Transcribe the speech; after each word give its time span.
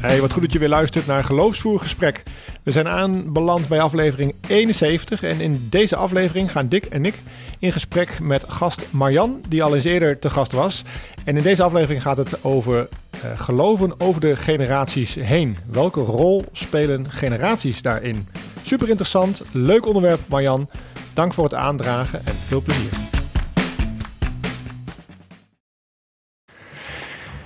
Hey, 0.00 0.20
wat 0.20 0.32
goed 0.32 0.42
dat 0.42 0.52
je 0.52 0.58
weer 0.58 0.68
luistert 0.68 1.06
naar 1.06 1.24
Geloofsvoergesprek. 1.24 2.22
We 2.62 2.70
zijn 2.70 2.88
aanbeland 2.88 3.68
bij 3.68 3.80
aflevering 3.80 4.34
71 4.48 5.22
en 5.22 5.40
in 5.40 5.66
deze 5.70 5.96
aflevering 5.96 6.52
gaan 6.52 6.68
Dick 6.68 6.84
en 6.84 7.04
ik 7.04 7.14
in 7.58 7.72
gesprek 7.72 8.20
met 8.20 8.44
gast 8.48 8.86
Marjan, 8.90 9.40
die 9.48 9.62
al 9.62 9.74
eens 9.74 9.84
eerder 9.84 10.18
te 10.18 10.30
gast 10.30 10.52
was. 10.52 10.82
En 11.24 11.36
in 11.36 11.42
deze 11.42 11.62
aflevering 11.62 12.02
gaat 12.02 12.16
het 12.16 12.44
over 12.44 12.88
uh, 13.14 13.40
geloven 13.40 14.00
over 14.00 14.20
de 14.20 14.36
generaties 14.36 15.14
heen. 15.14 15.56
Welke 15.66 16.00
rol 16.00 16.44
spelen 16.52 17.10
generaties 17.10 17.82
daarin? 17.82 18.28
Super 18.62 18.88
interessant, 18.88 19.42
leuk 19.52 19.86
onderwerp 19.86 20.20
Marjan. 20.26 20.68
Dank 21.12 21.34
voor 21.34 21.44
het 21.44 21.54
aandragen 21.54 22.26
en 22.26 22.34
veel 22.46 22.60
plezier. 22.60 23.09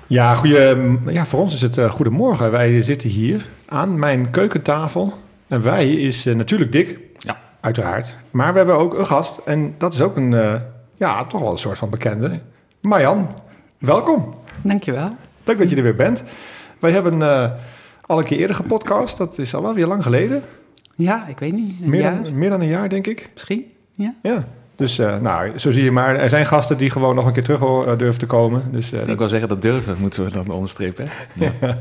Ja, 0.06 0.34
goeie, 0.34 0.76
ja, 1.06 1.26
voor 1.26 1.40
ons 1.40 1.54
is 1.54 1.60
het 1.60 1.76
uh, 1.76 1.90
goedemorgen. 1.90 2.50
Wij 2.50 2.82
zitten 2.82 3.08
hier 3.08 3.46
aan 3.66 3.98
mijn 3.98 4.30
keukentafel. 4.30 5.12
En 5.48 5.62
wij 5.62 5.92
is 5.92 6.26
uh, 6.26 6.34
natuurlijk 6.34 6.72
Dick, 6.72 6.98
ja. 7.18 7.40
uiteraard. 7.60 8.16
Maar 8.30 8.52
we 8.52 8.56
hebben 8.56 8.76
ook 8.76 8.98
een 8.98 9.06
gast. 9.06 9.38
En 9.38 9.74
dat 9.78 9.92
is 9.92 10.00
ook 10.00 10.16
een, 10.16 10.32
uh, 10.32 10.54
ja, 10.94 11.24
toch 11.24 11.40
wel 11.40 11.50
een 11.50 11.58
soort 11.58 11.78
van 11.78 11.90
bekende. 11.90 12.40
Marjan, 12.80 13.28
welkom. 13.78 14.34
Dankjewel. 14.62 15.16
Leuk 15.44 15.58
dat 15.58 15.70
je 15.70 15.76
er 15.76 15.82
weer 15.82 15.96
bent. 15.96 16.22
Wij 16.78 16.90
hebben 16.90 17.22
al 18.06 18.18
een 18.18 18.24
keer 18.24 18.38
eerder 18.38 18.56
gepodcast. 18.56 19.16
Dat 19.16 19.38
is 19.38 19.54
al 19.54 19.62
wel 19.62 19.74
weer 19.74 19.86
lang 19.86 20.02
geleden. 20.02 20.42
Ja, 20.96 21.26
ik 21.26 21.38
weet 21.38 21.52
niet. 21.52 21.80
Meer 21.80 22.02
dan, 22.02 22.38
meer 22.38 22.50
dan 22.50 22.60
een 22.60 22.68
jaar, 22.68 22.88
denk 22.88 23.06
ik. 23.06 23.30
Misschien, 23.32 23.64
ja. 23.92 24.14
Ja. 24.22 24.44
Dus 24.76 24.98
uh, 24.98 25.20
nou, 25.20 25.58
zo 25.58 25.70
zie 25.70 25.84
je 25.84 25.90
maar. 25.90 26.16
Er 26.16 26.28
zijn 26.28 26.46
gasten 26.46 26.76
die 26.76 26.90
gewoon 26.90 27.14
nog 27.14 27.26
een 27.26 27.32
keer 27.32 27.44
terug 27.44 27.60
uh, 27.60 27.98
durven 27.98 28.18
te 28.18 28.26
komen. 28.26 28.62
Dus, 28.72 28.92
uh, 28.92 29.08
ik 29.08 29.18
wil 29.18 29.28
zeggen, 29.28 29.48
dat 29.48 29.62
durven 29.62 29.96
moeten 30.00 30.24
we 30.24 30.30
dan 30.30 30.50
onderstrepen. 30.50 31.08
Ja. 31.32 31.52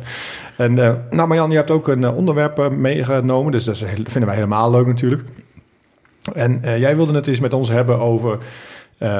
en 0.66 0.74
nou 1.10 1.28
Marjan, 1.28 1.50
je 1.50 1.56
hebt 1.56 1.72
ook 1.72 1.88
een 1.88 2.10
onderwerp 2.10 2.70
meegenomen. 2.72 3.52
Dus 3.52 3.64
dat 3.64 3.78
vinden 3.78 4.26
wij 4.26 4.36
helemaal 4.36 4.72
leuk 4.72 4.86
natuurlijk. 4.86 5.24
En 6.34 6.62
jij 6.64 6.96
wilde 6.96 7.14
het 7.14 7.28
eens 7.28 7.40
met 7.40 7.54
ons 7.54 7.70
hebben 7.70 8.00
over 8.00 8.38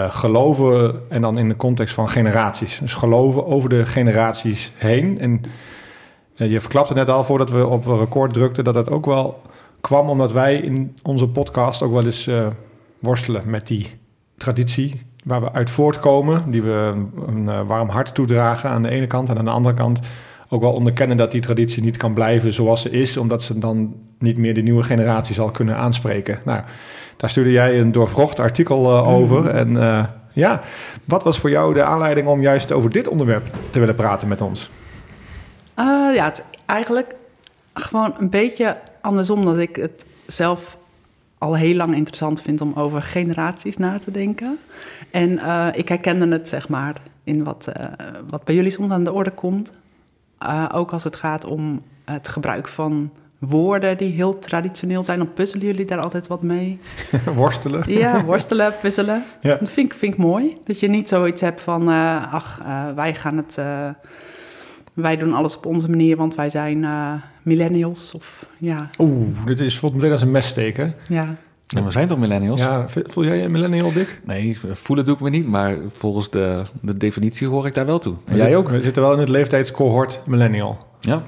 geloven... 0.10 1.02
en 1.10 1.22
dan 1.22 1.38
in 1.38 1.50
de 1.50 1.56
context 1.56 1.94
van 1.94 2.10
generaties. 2.10 2.80
Dus 2.80 2.94
geloven 2.94 3.46
over 3.46 3.70
de 3.70 3.86
generaties 3.86 4.72
heen. 4.76 5.20
En 5.20 5.42
je 6.36 6.62
verklapte 6.62 6.94
net 6.94 7.10
al 7.10 7.24
voordat 7.24 7.50
we 7.50 7.68
op 7.68 7.86
record 7.86 8.34
drukten... 8.34 8.64
dat 8.64 8.74
dat 8.74 8.90
ook 8.90 9.06
wel 9.06 9.42
kwam 9.82 10.10
omdat 10.10 10.32
wij 10.32 10.56
in 10.56 10.98
onze 11.04 11.28
podcast 11.28 11.82
ook 11.82 11.94
wel 11.94 12.06
eens 12.06 12.30
worstelen 13.04 13.44
met 13.46 13.68
die 13.68 13.88
traditie 14.38 15.02
waar 15.24 15.42
we 15.42 15.52
uit 15.52 15.70
voortkomen, 15.70 16.52
die 16.52 16.62
we 16.62 17.06
een, 17.28 17.50
eh, 17.50 17.62
warm 17.68 17.90
hart 17.90 18.14
toedragen 18.14 18.70
aan 18.70 18.82
de 18.82 18.90
ene 18.90 19.08
kant 19.08 19.30
en 19.30 19.38
aan 19.38 19.46
de 19.46 19.52
andere 19.52 19.76
kant 19.76 20.00
ook 20.50 20.62
wel 20.62 20.74
onderkennen 20.74 21.18
dat 21.18 21.32
die 21.32 21.42
traditie 21.42 21.84
niet 21.84 21.98
kan 21.98 22.14
blijven 22.14 22.54
zoals 22.54 22.82
ze 22.82 22.90
is, 22.90 23.18
omdat 23.18 23.44
ze 23.44 23.60
dan 23.60 23.96
niet 24.20 24.38
meer 24.38 24.54
de 24.54 24.62
nieuwe 24.62 24.84
generatie 24.84 25.36
zal 25.36 25.52
kunnen 25.52 25.76
aanspreken. 25.76 26.40
Nou, 26.46 26.62
daar 27.18 27.30
stuurde 27.30 27.52
jij 27.52 27.80
een 27.80 27.92
doorvrocht 27.92 28.40
artikel 28.40 28.84
uh, 28.86 29.08
over. 29.08 29.48
En 29.48 29.70
uh, 29.70 30.04
ja, 30.34 30.62
wat 31.06 31.24
was 31.24 31.40
voor 31.40 31.50
jou 31.50 31.74
de 31.74 31.84
aanleiding 31.84 32.28
om 32.28 32.42
juist 32.42 32.72
over 32.72 32.90
dit 32.90 33.08
onderwerp 33.08 33.44
te 33.70 33.80
willen 33.80 33.96
praten 33.96 34.28
met 34.28 34.42
ons? 34.42 34.70
Uh, 35.80 36.16
ja, 36.16 36.26
het 36.26 36.46
eigenlijk 36.66 37.16
gewoon 37.74 38.16
een 38.18 38.30
beetje 38.30 38.78
andersom 39.02 39.46
dat 39.46 39.58
ik 39.58 39.76
het 39.76 40.06
zelf 40.28 40.78
al 41.44 41.56
heel 41.56 41.76
lang 41.76 41.96
interessant 41.96 42.42
vind 42.42 42.62
om 42.62 42.74
over 42.76 43.02
generaties 43.02 43.78
na 43.78 44.00
te 44.00 44.12
denken. 44.12 44.60
En 45.12 45.32
uh, 45.32 45.68
ik 45.72 45.90
herkende 45.90 46.28
het, 46.28 46.50
zeg 46.50 46.70
maar, 46.70 46.96
in 47.24 47.44
wat, 47.44 47.72
uh, 47.78 47.86
wat 48.28 48.44
bij 48.44 48.56
jullie 48.56 48.72
soms 48.72 48.92
aan 48.92 49.04
de 49.04 49.12
orde 49.12 49.32
komt. 49.32 49.74
Uh, 50.44 50.70
ook 50.74 50.92
als 50.92 51.04
het 51.04 51.16
gaat 51.16 51.46
om 51.46 51.82
het 52.06 52.28
gebruik 52.28 52.68
van 52.68 53.12
woorden 53.38 53.98
die 53.98 54.12
heel 54.12 54.40
traditioneel 54.40 55.04
zijn. 55.04 55.18
Dan 55.18 55.34
puzzelen 55.34 55.66
jullie 55.66 55.86
daar 55.86 56.00
altijd 56.00 56.28
wat 56.28 56.42
mee. 56.42 56.80
worstelen. 57.36 57.84
Ja, 57.88 58.24
worstelen, 58.24 58.74
puzzelen. 58.82 59.24
Ja. 59.42 59.56
Dat 59.56 59.70
vind 59.70 59.92
ik, 59.92 59.98
vind 59.98 60.14
ik 60.14 60.20
mooi. 60.20 60.58
Dat 60.64 60.80
je 60.80 60.88
niet 60.88 61.08
zoiets 61.08 61.42
hebt 61.42 61.62
van, 61.62 61.88
ach, 62.32 62.62
wij 62.96 63.16
gaan 63.16 63.38
het 63.38 63.58
wij 64.94 65.18
doen 65.18 65.34
alles 65.34 65.58
op 65.58 65.66
onze 65.66 65.90
manier, 65.90 66.18
want 66.18 66.36
wij 66.36 66.50
zijn 66.50 66.84
uh, 66.84 67.14
millennials. 67.42 68.14
Of, 68.14 68.46
ja. 68.58 68.90
Oeh, 69.00 69.46
dit 69.46 69.60
is 69.60 69.80
voelt 69.80 69.94
meteen 69.94 70.12
als 70.12 70.22
een 70.22 70.32
messteken. 70.32 70.94
Ja. 71.08 71.36
Ja, 71.68 71.84
we 71.84 71.92
zijn 71.92 72.08
toch 72.08 72.18
millennials? 72.18 72.60
Ja, 72.60 72.86
voel 72.88 73.24
jij 73.24 73.44
een 73.44 73.52
millennial, 73.52 73.94
Dick? 73.94 74.22
Nee, 74.26 74.58
voelen 74.64 75.06
doe 75.06 75.16
ik 75.16 75.22
me 75.22 75.30
niet, 75.30 75.48
maar 75.48 75.78
volgens 75.88 76.30
de, 76.30 76.64
de 76.82 76.98
definitie 76.98 77.48
hoor 77.48 77.66
ik 77.66 77.74
daar 77.74 77.86
wel 77.86 78.00
toe. 78.00 78.16
En 78.26 78.38
jij 78.38 78.56
ook? 78.56 78.70
We 78.70 78.82
zitten 78.82 79.02
wel 79.02 79.14
in 79.14 79.20
het 79.20 79.30
leeftijdscohort 79.30 80.22
millennial. 80.26 80.78
Ja. 81.00 81.24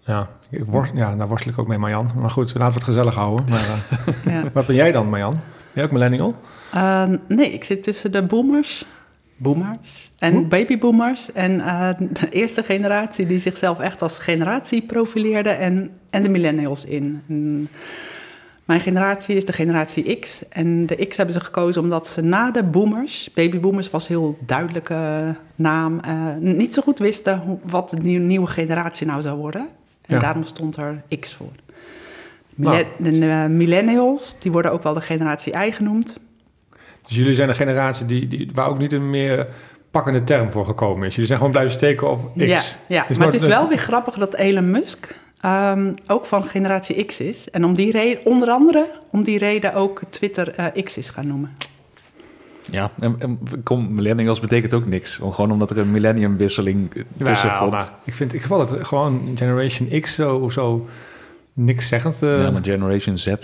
Ja, 0.00 0.28
ik 0.50 0.64
worst, 0.64 0.92
ja, 0.94 1.16
daar 1.16 1.28
worstel 1.28 1.52
ik 1.52 1.58
ook 1.58 1.66
mee, 1.66 1.78
Marjan. 1.78 2.10
Maar 2.16 2.30
goed, 2.30 2.54
laten 2.54 2.68
we 2.68 2.74
het 2.74 2.84
gezellig 2.84 3.14
houden. 3.14 3.46
Maar, 3.48 3.64
uh, 4.08 4.14
ja. 4.34 4.42
Wat 4.52 4.66
ben 4.66 4.76
jij 4.76 4.92
dan, 4.92 5.08
Marjan? 5.08 5.40
Jij 5.72 5.84
ook 5.84 5.90
millennial? 5.90 6.34
Uh, 6.74 7.04
nee, 7.28 7.52
ik 7.52 7.64
zit 7.64 7.82
tussen 7.82 8.12
de 8.12 8.22
boomers 8.22 8.84
boomers 9.38 10.10
en 10.18 10.34
hm? 10.34 10.48
babyboomers. 10.48 11.32
En 11.32 11.52
uh, 11.52 11.88
de 12.20 12.28
eerste 12.30 12.62
generatie 12.62 13.26
die 13.26 13.38
zichzelf 13.38 13.78
echt 13.80 14.02
als 14.02 14.18
generatie 14.18 14.82
profileerde 14.82 15.50
en, 15.50 15.90
en 16.10 16.22
de 16.22 16.28
millennials 16.28 16.84
in. 16.84 17.22
En 17.28 17.68
mijn 18.64 18.80
generatie 18.80 19.36
is 19.36 19.44
de 19.44 19.52
generatie 19.52 20.18
X. 20.18 20.48
En 20.48 20.86
de 20.86 21.06
X 21.06 21.16
hebben 21.16 21.34
ze 21.34 21.40
gekozen 21.40 21.82
omdat 21.82 22.08
ze 22.08 22.22
na 22.22 22.50
de 22.50 22.62
boomers, 22.62 23.30
babyboomers 23.34 23.90
was 23.90 24.08
heel 24.08 24.38
duidelijke 24.40 25.34
naam, 25.54 26.00
uh, 26.06 26.34
niet 26.40 26.74
zo 26.74 26.82
goed 26.82 26.98
wisten 26.98 27.38
hoe, 27.38 27.58
wat 27.64 27.90
de 27.90 27.96
nieuwe 28.00 28.46
generatie 28.46 29.06
nou 29.06 29.22
zou 29.22 29.38
worden. 29.38 29.68
En 30.06 30.14
ja. 30.14 30.20
daarom 30.20 30.44
stond 30.44 30.76
er 30.76 31.02
X 31.20 31.34
voor. 31.34 31.52
Nou. 32.54 32.84
De 32.98 33.12
uh, 33.12 33.46
millennials, 33.46 34.38
die 34.38 34.52
worden 34.52 34.72
ook 34.72 34.82
wel 34.82 34.92
de 34.92 35.00
generatie 35.00 35.54
I 35.66 35.72
genoemd. 35.72 36.16
Dus 37.08 37.16
jullie 37.16 37.34
zijn 37.34 37.48
een 37.48 37.54
generatie 37.54 38.06
die, 38.06 38.28
die, 38.28 38.50
waar 38.54 38.68
ook 38.68 38.78
niet 38.78 38.92
een 38.92 39.10
meer 39.10 39.46
pakkende 39.90 40.24
term 40.24 40.52
voor 40.52 40.64
gekomen 40.64 41.06
is. 41.06 41.10
Jullie 41.10 41.26
zijn 41.26 41.38
gewoon 41.38 41.52
blijven 41.52 41.74
steken 41.74 42.10
op 42.10 42.20
X. 42.36 42.44
Ja, 42.44 42.62
ja. 42.88 43.06
maar 43.16 43.26
het 43.26 43.34
is 43.34 43.46
wel 43.46 43.68
weer 43.68 43.78
grappig 43.78 44.14
dat 44.14 44.34
Elon 44.34 44.70
Musk 44.70 45.14
um, 45.44 45.94
ook 46.06 46.26
van 46.26 46.44
generatie 46.44 47.04
X 47.04 47.20
is. 47.20 47.50
En 47.50 47.64
om 47.64 47.74
die 47.74 47.92
reden, 47.92 48.24
onder 48.24 48.48
andere 48.48 48.90
om 49.10 49.24
die 49.24 49.38
reden 49.38 49.74
ook 49.74 50.00
Twitter 50.10 50.72
uh, 50.76 50.84
X 50.84 50.98
is 50.98 51.08
gaan 51.08 51.26
noemen. 51.26 51.56
Ja, 52.70 52.90
en, 52.98 53.16
en 53.18 53.38
kom, 53.62 53.94
millennials 53.94 54.40
betekent 54.40 54.74
ook 54.74 54.86
niks. 54.86 55.20
Gewoon 55.30 55.50
omdat 55.52 55.70
er 55.70 55.78
een 55.78 55.90
millenniumwisseling 55.90 56.92
tussen 57.22 57.48
ja, 57.48 57.58
valt. 57.58 57.90
Ik 58.04 58.14
vind 58.14 58.34
ik 58.34 58.42
geval 58.42 58.60
het 58.60 58.86
gewoon 58.86 59.32
Generation 59.34 60.00
X 60.00 60.14
zo, 60.14 60.48
zo 60.48 60.88
niks 61.58 61.88
zeggend. 61.88 62.22
Uh... 62.22 62.42
Ja, 62.42 62.50
maar 62.50 62.64
Generation 62.64 63.18
Z. 63.18 63.26
Ja, 63.26 63.36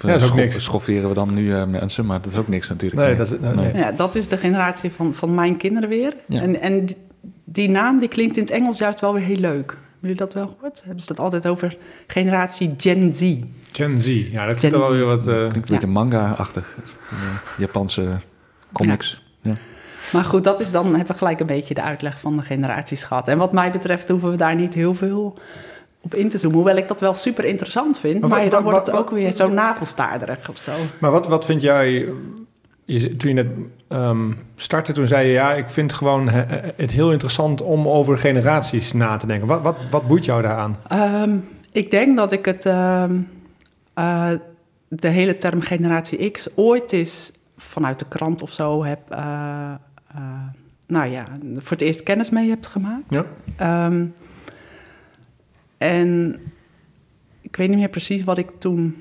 dat 0.00 0.22
is 0.22 0.30
ook 0.30 0.36
niks. 0.36 0.64
Schofferen 0.64 1.08
we 1.08 1.14
dan 1.14 1.34
nu 1.34 1.42
uh, 1.42 1.64
mensen, 1.64 2.06
maar 2.06 2.20
dat 2.20 2.32
is 2.32 2.38
ook 2.38 2.48
niks 2.48 2.68
natuurlijk. 2.68 3.02
Nee, 3.02 3.16
Dat, 3.16 3.32
is, 3.32 3.38
nee, 3.40 3.74
Ja, 3.74 3.92
dat 3.92 4.14
is 4.14 4.28
de 4.28 4.36
generatie 4.36 4.90
van, 4.90 5.14
van 5.14 5.34
mijn 5.34 5.56
kinderen 5.56 5.88
weer. 5.88 6.14
Ja. 6.28 6.40
En, 6.40 6.60
en 6.60 6.88
die 7.44 7.68
naam 7.68 7.98
die 7.98 8.08
klinkt 8.08 8.36
in 8.36 8.42
het 8.42 8.52
Engels 8.52 8.78
juist 8.78 9.00
wel 9.00 9.12
weer 9.12 9.22
heel 9.22 9.36
leuk. 9.36 9.70
Hebben 9.70 10.00
jullie 10.00 10.16
dat 10.16 10.32
wel 10.32 10.46
gehoord? 10.46 10.82
Hebben 10.84 11.00
ze 11.00 11.06
dat 11.06 11.20
altijd 11.20 11.46
over 11.46 11.76
generatie 12.06 12.74
Gen 12.76 13.12
Z? 13.12 13.34
Gen 13.72 14.00
Z, 14.00 14.06
ja, 14.30 14.46
dat 14.46 14.56
klinkt 14.58 14.76
wel 14.76 14.90
weer 14.90 15.04
wat... 15.04 15.28
Uh... 15.28 15.34
Klinkt 15.34 15.56
een 15.56 15.62
beetje 15.74 15.86
manga-achtig. 15.86 16.78
Japanse 17.58 18.06
comics. 18.72 19.22
Ja. 19.40 19.56
Maar 20.12 20.24
goed, 20.24 20.44
dat 20.44 20.60
is 20.60 20.70
dan, 20.70 20.86
hebben 20.86 21.06
we 21.06 21.14
gelijk 21.14 21.40
een 21.40 21.46
beetje 21.46 21.74
de 21.74 21.82
uitleg 21.82 22.20
van 22.20 22.36
de 22.36 22.42
generaties 22.42 23.04
gehad. 23.04 23.28
En 23.28 23.38
wat 23.38 23.52
mij 23.52 23.70
betreft 23.70 24.08
hoeven 24.08 24.30
we 24.30 24.36
daar 24.36 24.54
niet 24.54 24.74
heel 24.74 24.94
veel 24.94 25.38
op 26.06 26.14
in 26.14 26.28
te 26.28 26.38
zoomen. 26.38 26.58
Hoewel 26.58 26.76
ik 26.76 26.88
dat 26.88 27.00
wel 27.00 27.14
super 27.14 27.44
interessant 27.44 27.98
vind. 27.98 28.20
Maar, 28.20 28.30
maar 28.30 28.50
dan 28.50 28.62
wordt 28.62 28.86
het 28.86 28.96
ook 28.96 29.10
weer 29.10 29.32
zo 29.32 29.48
navelstaarderig 29.48 30.48
of 30.48 30.56
zo. 30.56 30.72
Maar 31.00 31.10
wat, 31.10 31.26
wat 31.26 31.44
vind 31.44 31.62
jij... 31.62 32.08
Je, 32.84 33.16
toen 33.16 33.34
je 33.34 33.34
net 33.34 33.46
um, 33.88 34.38
startte, 34.56 34.92
toen 34.92 35.06
zei 35.06 35.26
je... 35.26 35.32
ja, 35.32 35.52
ik 35.52 35.70
vind 35.70 35.92
gewoon 35.92 36.28
het 36.76 36.90
heel 36.90 37.12
interessant 37.12 37.62
om 37.62 37.88
over 37.88 38.18
generaties 38.18 38.92
na 38.92 39.16
te 39.16 39.26
denken. 39.26 39.48
Wat, 39.48 39.62
wat, 39.62 39.76
wat 39.90 40.06
boeit 40.06 40.24
jou 40.24 40.42
daaraan? 40.42 40.76
Um, 41.22 41.48
ik 41.72 41.90
denk 41.90 42.16
dat 42.16 42.32
ik 42.32 42.44
het... 42.44 42.64
Um, 42.64 43.28
uh, 43.98 44.28
de 44.88 45.08
hele 45.08 45.36
term 45.36 45.60
generatie 45.60 46.30
X 46.30 46.48
ooit 46.54 46.92
is 46.92 47.32
vanuit 47.56 47.98
de 47.98 48.06
krant 48.08 48.42
of 48.42 48.52
zo 48.52 48.84
heb... 48.84 49.00
Uh, 49.12 49.18
uh, 50.16 50.22
nou 50.86 51.10
ja, 51.10 51.26
voor 51.56 51.70
het 51.70 51.80
eerst 51.80 52.02
kennis 52.02 52.30
mee 52.30 52.48
hebt 52.48 52.66
gemaakt. 52.66 53.04
Ja. 53.58 53.90
En 55.78 56.40
ik 57.40 57.56
weet 57.56 57.68
niet 57.68 57.78
meer 57.78 57.88
precies 57.88 58.24
wat 58.24 58.38
ik 58.38 58.50
toen 58.58 58.96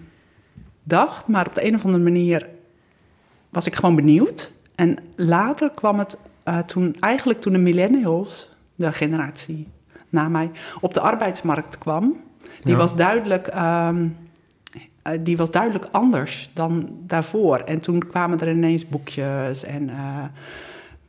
dacht, 0.83 1.27
maar 1.27 1.47
op 1.47 1.55
de 1.55 1.65
een 1.65 1.75
of 1.75 1.85
andere 1.85 2.03
manier 2.03 2.49
was 3.49 3.65
ik 3.65 3.75
gewoon 3.75 3.95
benieuwd. 3.95 4.51
En 4.75 4.97
later 5.15 5.71
kwam 5.75 5.99
het 5.99 6.17
uh, 6.45 6.59
toen, 6.59 6.95
eigenlijk 6.99 7.41
toen 7.41 7.53
de 7.53 7.59
millennials, 7.59 8.49
de 8.75 8.93
generatie 8.93 9.67
na 10.09 10.29
mij, 10.29 10.51
op 10.81 10.93
de 10.93 10.99
arbeidsmarkt 10.99 11.77
kwam. 11.77 12.23
Die, 12.61 12.75
was, 12.75 12.95
duidelijk, 12.95 13.47
um, 13.55 14.17
uh, 15.07 15.13
die 15.19 15.37
was 15.37 15.51
duidelijk 15.51 15.87
anders 15.91 16.49
dan 16.53 16.89
daarvoor. 16.99 17.57
En 17.57 17.79
toen 17.79 18.07
kwamen 18.07 18.39
er 18.39 18.49
ineens 18.49 18.87
boekjes 18.87 19.63
en 19.63 19.89
uh, 19.89 20.23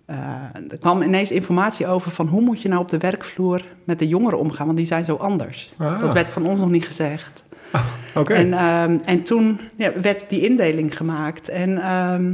eh, 0.06 0.16
er 0.68 0.78
kwam 0.78 1.02
ineens 1.02 1.30
informatie 1.30 1.86
over 1.86 2.10
van 2.10 2.26
hoe 2.26 2.40
moet 2.40 2.62
je 2.62 2.68
nou 2.68 2.80
op 2.80 2.88
de 2.88 2.98
werkvloer 2.98 3.62
met 3.84 3.98
de 3.98 4.08
jongeren 4.08 4.38
omgaan, 4.38 4.66
want 4.66 4.78
die 4.78 4.86
zijn 4.86 5.04
zo 5.04 5.14
anders. 5.14 5.72
Ah. 5.76 6.00
Dat 6.00 6.12
werd 6.12 6.30
van 6.30 6.46
ons 6.46 6.60
nog 6.60 6.70
niet 6.70 6.84
gezegd. 6.84 7.44
Oké. 8.14 8.34
En, 8.34 8.52
ehm, 8.52 8.98
en 9.04 9.22
toen 9.22 9.60
ja, 9.76 9.92
werd 10.00 10.24
die 10.28 10.40
indeling 10.40 10.96
gemaakt. 10.96 11.48
En 11.48 11.78
ehm, 11.78 12.32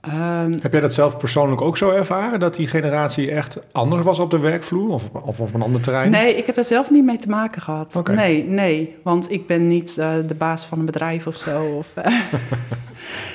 ehm, 0.00 0.52
Heb 0.60 0.72
jij 0.72 0.80
dat 0.80 0.94
zelf 0.94 1.16
persoonlijk 1.16 1.60
ook 1.60 1.76
zo 1.76 1.90
ervaren? 1.90 2.40
Dat 2.40 2.54
die 2.54 2.66
generatie 2.66 3.30
echt 3.30 3.58
anders 3.72 4.04
was 4.04 4.18
op 4.18 4.30
de 4.30 4.38
werkvloer 4.38 4.90
of, 4.90 5.10
of 5.12 5.40
op 5.40 5.54
een 5.54 5.62
ander 5.62 5.80
terrein? 5.80 6.10
nee, 6.10 6.36
ik 6.36 6.46
heb 6.46 6.56
er 6.56 6.64
zelf 6.64 6.90
niet 6.90 7.04
mee 7.04 7.18
te 7.18 7.28
maken 7.28 7.62
gehad. 7.62 8.02
Nee, 8.14 8.44
nee, 8.44 8.96
want 9.02 9.30
ik 9.30 9.46
ben 9.46 9.66
niet 9.66 9.98
eh, 9.98 10.14
de 10.26 10.34
baas 10.34 10.64
van 10.64 10.78
een 10.78 10.86
bedrijf 10.86 11.26
of 11.26 11.36
zo. 11.36 11.62
Of, 11.62 11.96
eh, 11.96 12.16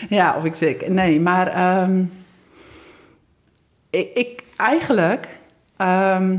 ja, 0.10 0.36
of 0.38 0.44
ik 0.44 0.56
zeg, 0.56 0.88
nee, 0.88 1.20
maar 1.20 1.48
ehm, 1.48 2.04
ik, 3.90 4.10
ik 4.14 4.44
eigenlijk, 4.56 5.40
ehm, 5.78 6.38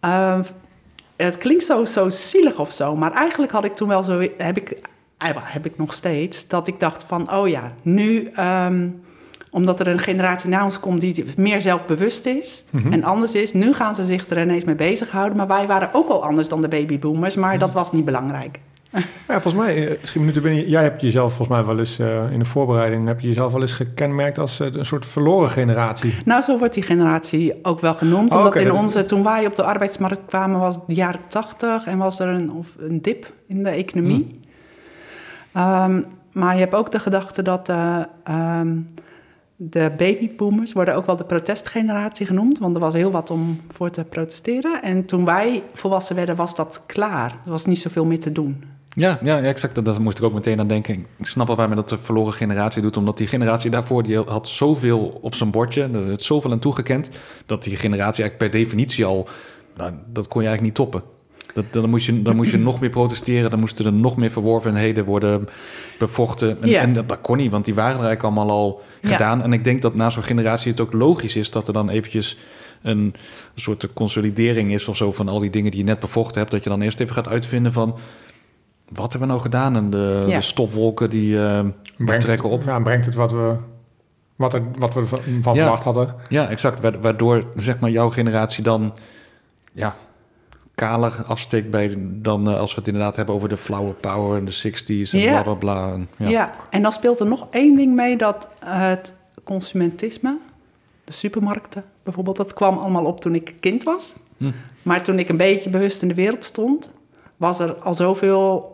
ehm, 0.00 0.42
het 1.16 1.38
klinkt 1.38 1.64
zo, 1.64 1.84
zo 1.84 2.08
zielig 2.08 2.58
of 2.58 2.72
zo, 2.72 2.96
maar 2.96 3.12
eigenlijk 3.12 3.52
had 3.52 3.64
ik 3.64 3.74
toen 3.74 3.88
wel 3.88 4.02
zo, 4.02 4.20
heb 4.36 4.56
ik, 4.56 4.70
eh, 5.18 5.28
heb 5.36 5.66
ik 5.66 5.76
nog 5.76 5.92
steeds, 5.92 6.48
dat 6.48 6.66
ik 6.66 6.80
dacht 6.80 7.02
van, 7.02 7.32
oh 7.32 7.48
ja, 7.48 7.72
nu, 7.82 8.30
omdat 9.50 9.80
er 9.80 9.88
een 9.88 9.98
generatie 9.98 10.48
na 10.48 10.64
ons 10.64 10.80
komt 10.80 11.00
die 11.00 11.24
meer 11.36 11.60
zelfbewust 11.60 12.26
is 12.26 12.64
Mhm. 12.70 12.92
en 12.92 13.04
anders 13.04 13.34
is, 13.34 13.52
nu 13.52 13.72
gaan 13.72 13.94
ze 13.94 14.04
zich 14.04 14.28
er 14.28 14.40
ineens 14.42 14.64
mee 14.64 14.74
bezighouden, 14.74 15.36
maar 15.36 15.46
wij 15.46 15.66
waren 15.66 15.88
ook 15.92 16.08
al 16.08 16.24
anders 16.24 16.48
dan 16.48 16.60
de 16.62 16.68
babyboomers, 16.68 17.34
maar 17.34 17.58
dat 17.58 17.72
was 17.72 17.92
niet 17.92 18.04
belangrijk. 18.04 18.58
Ja, 19.28 19.40
volgens 19.40 19.54
mij, 19.54 19.88
eh, 19.88 19.98
misschien 20.00 20.20
minuten 20.20 20.42
binnen. 20.42 20.68
Jij 20.68 20.82
hebt 20.82 21.00
jezelf 21.00 21.34
volgens 21.34 21.48
mij 21.58 21.66
wel 21.66 21.78
eens 21.78 21.98
eh, 21.98 22.32
in 22.32 22.38
de 22.38 22.44
voorbereiding 22.44 23.06
heb 23.06 23.20
je 23.20 23.28
jezelf 23.28 23.52
wel 23.52 23.60
eens 23.60 23.72
gekenmerkt 23.72 24.38
als 24.38 24.60
eh, 24.60 24.66
een 24.72 24.86
soort 24.86 25.06
verloren 25.06 25.50
generatie. 25.50 26.14
Nou, 26.24 26.42
zo 26.42 26.58
wordt 26.58 26.74
die 26.74 26.82
generatie 26.82 27.54
ook 27.62 27.80
wel 27.80 27.94
genoemd. 27.94 28.32
Oh, 28.32 28.38
omdat 28.38 28.54
in 28.56 28.66
dat- 28.66 28.76
onze, 28.76 29.04
toen 29.04 29.22
wij 29.24 29.46
op 29.46 29.56
de 29.56 29.62
arbeidsmarkt 29.62 30.20
kwamen, 30.26 30.60
was 30.60 30.74
het 30.74 30.84
de 30.86 30.94
jaren 30.94 31.20
tachtig 31.28 31.86
en 31.86 31.98
was 31.98 32.18
er 32.18 32.28
een, 32.28 32.52
of 32.52 32.68
een 32.78 33.02
dip 33.02 33.32
in 33.46 33.62
de 33.62 33.70
economie. 33.70 34.40
Ehm, 35.52 36.00
maar 36.32 36.54
je 36.54 36.60
hebt 36.60 36.74
ook 36.74 36.90
de 36.90 36.98
gedachte 36.98 37.42
dat 37.42 37.68
eh, 37.68 37.98
ehm, 38.24 38.76
de 39.56 39.92
babyboomers 39.96 40.72
worden 40.72 40.94
ook 40.94 41.06
wel 41.06 41.16
de 41.16 41.24
protestgeneratie 41.24 42.26
genoemd. 42.26 42.58
Want 42.58 42.74
er 42.74 42.80
was 42.80 42.94
heel 42.94 43.10
wat 43.10 43.30
om 43.30 43.60
voor 43.72 43.90
te 43.90 44.04
protesteren. 44.04 44.82
En 44.82 45.04
toen 45.04 45.24
wij 45.24 45.62
volwassen 45.74 46.16
werden, 46.16 46.36
was 46.36 46.54
dat 46.56 46.82
klaar. 46.86 47.30
Er 47.44 47.50
was 47.50 47.66
niet 47.66 47.78
zoveel 47.78 48.04
meer 48.04 48.20
te 48.20 48.32
doen. 48.32 48.64
Ja, 48.94 49.18
ja, 49.22 49.36
ja, 49.36 49.42
exact. 49.42 49.84
Daar 49.84 50.00
moest 50.02 50.18
ik 50.18 50.24
ook 50.24 50.32
meteen 50.32 50.60
aan 50.60 50.66
denken. 50.66 51.06
Ik 51.16 51.26
snap 51.26 51.46
wel 51.46 51.56
waarom 51.56 51.74
je 51.74 51.80
dat 51.80 51.90
de 51.90 51.98
verloren 52.04 52.32
generatie 52.32 52.82
doet. 52.82 52.96
Omdat 52.96 53.18
die 53.18 53.26
generatie 53.26 53.70
daarvoor, 53.70 54.02
die 54.02 54.18
had 54.18 54.48
zoveel 54.48 55.18
op 55.22 55.34
zijn 55.34 55.50
bordje. 55.50 55.82
Er 55.82 56.06
werd 56.06 56.22
zoveel 56.22 56.50
aan 56.52 56.58
toegekend. 56.58 57.10
Dat 57.46 57.62
die 57.62 57.76
generatie 57.76 58.22
eigenlijk 58.22 58.52
per 58.52 58.60
definitie 58.60 59.04
al... 59.04 59.28
Nou, 59.76 59.92
dat 60.12 60.28
kon 60.28 60.42
je 60.42 60.48
eigenlijk 60.48 60.78
niet 60.78 60.86
toppen. 60.90 61.10
Dat, 61.54 61.64
dan, 61.70 61.90
moest 61.90 62.06
je, 62.06 62.22
dan 62.22 62.36
moest 62.36 62.50
je 62.50 62.58
nog 62.58 62.80
meer 62.80 62.90
protesteren. 62.90 63.50
Dan 63.50 63.60
moesten 63.60 63.84
er 63.86 63.92
nog 63.92 64.16
meer 64.16 64.30
verworvenheden 64.30 65.04
worden 65.04 65.48
bevochten. 65.98 66.62
En, 66.62 66.68
Ja. 66.68 66.80
en 66.80 66.92
dat, 66.92 67.08
dat 67.08 67.20
kon 67.20 67.36
niet, 67.36 67.50
want 67.50 67.64
die 67.64 67.74
waren 67.74 67.98
er 67.98 68.04
eigenlijk 68.04 68.36
allemaal 68.36 68.56
al 68.56 68.82
Ja. 69.00 69.08
gedaan. 69.08 69.42
En 69.42 69.52
ik 69.52 69.64
denk 69.64 69.82
dat 69.82 69.94
na 69.94 70.10
zo'n 70.10 70.22
generatie 70.22 70.70
het 70.70 70.80
ook 70.80 70.92
logisch 70.92 71.36
is... 71.36 71.50
dat 71.50 71.66
er 71.66 71.72
dan 71.72 71.88
eventjes 71.88 72.38
een 72.82 73.14
soort 73.54 73.92
consolidering 73.92 74.72
is 74.72 74.88
of 74.88 74.96
zo... 74.96 75.12
van 75.12 75.28
al 75.28 75.38
die 75.38 75.50
dingen 75.50 75.70
die 75.70 75.80
je 75.80 75.86
net 75.86 76.00
bevochten 76.00 76.38
hebt. 76.40 76.50
Dat 76.50 76.62
je 76.64 76.70
dan 76.70 76.80
eerst 76.82 77.00
even 77.00 77.14
gaat 77.14 77.28
uitvinden 77.28 77.72
van... 77.72 77.94
Wat 78.94 79.10
hebben 79.10 79.20
we 79.20 79.26
nou 79.34 79.40
gedaan? 79.40 79.76
En 79.76 79.90
de, 79.90 80.24
Ja. 80.26 80.36
de 80.36 80.40
stofwolken 80.42 81.10
die, 81.10 81.36
die 81.36 81.72
Brengt- 82.06 82.24
trekken 82.24 82.48
op. 82.48 82.62
Ja, 82.62 82.80
brengt 82.80 83.04
het 83.06 83.14
wat 83.14 83.32
we, 83.32 83.56
wat 84.36 84.54
er, 84.54 84.62
wat 84.78 84.94
we 84.94 85.06
van 85.06 85.20
Ja. 85.54 85.60
verwacht 85.62 85.84
hadden. 85.84 86.14
Ja, 86.28 86.48
exact. 86.48 86.80
Wa- 86.80 86.98
Waardoor 87.00 87.44
zeg 87.54 87.80
maar 87.80 87.90
jouw 87.90 88.10
generatie 88.10 88.62
dan 88.64 88.92
ja, 89.72 89.94
kaler 90.74 91.12
afsteekt 91.26 91.70
bij 91.70 91.94
dan 91.98 92.48
eh, 92.50 92.58
als 92.58 92.70
we 92.74 92.78
het 92.78 92.86
inderdaad 92.86 93.16
hebben 93.16 93.34
over 93.34 93.48
de 93.48 93.56
flower 93.56 93.92
power 93.94 94.38
en 94.38 94.44
de 94.44 94.50
60s 94.52 95.12
en 95.12 95.18
Ja. 95.18 95.42
bla 95.42 95.42
bla 95.42 95.54
bla. 95.54 95.92
En, 95.92 96.08
Ja. 96.18 96.28
ja. 96.28 96.54
en 96.70 96.82
dan 96.82 96.92
speelt 96.92 97.20
er 97.20 97.26
nog 97.26 97.46
één 97.50 97.76
ding 97.76 97.94
mee 97.94 98.16
dat 98.16 98.48
het 98.64 99.14
consumentisme, 99.44 100.38
de 101.04 101.12
supermarkten 101.12 101.84
bijvoorbeeld, 102.02 102.36
dat 102.36 102.52
kwam 102.54 102.78
allemaal 102.78 103.04
op 103.04 103.20
toen 103.20 103.34
ik 103.34 103.54
kind 103.60 103.82
was. 103.82 104.14
Hm. 104.36 104.50
Maar 104.82 105.02
toen 105.02 105.18
ik 105.18 105.28
een 105.28 105.36
beetje 105.36 105.70
bewust 105.70 106.02
in 106.02 106.08
de 106.08 106.14
wereld 106.14 106.44
stond, 106.44 106.90
was 107.36 107.58
er 107.58 107.74
al 107.74 107.94
zoveel 107.94 108.71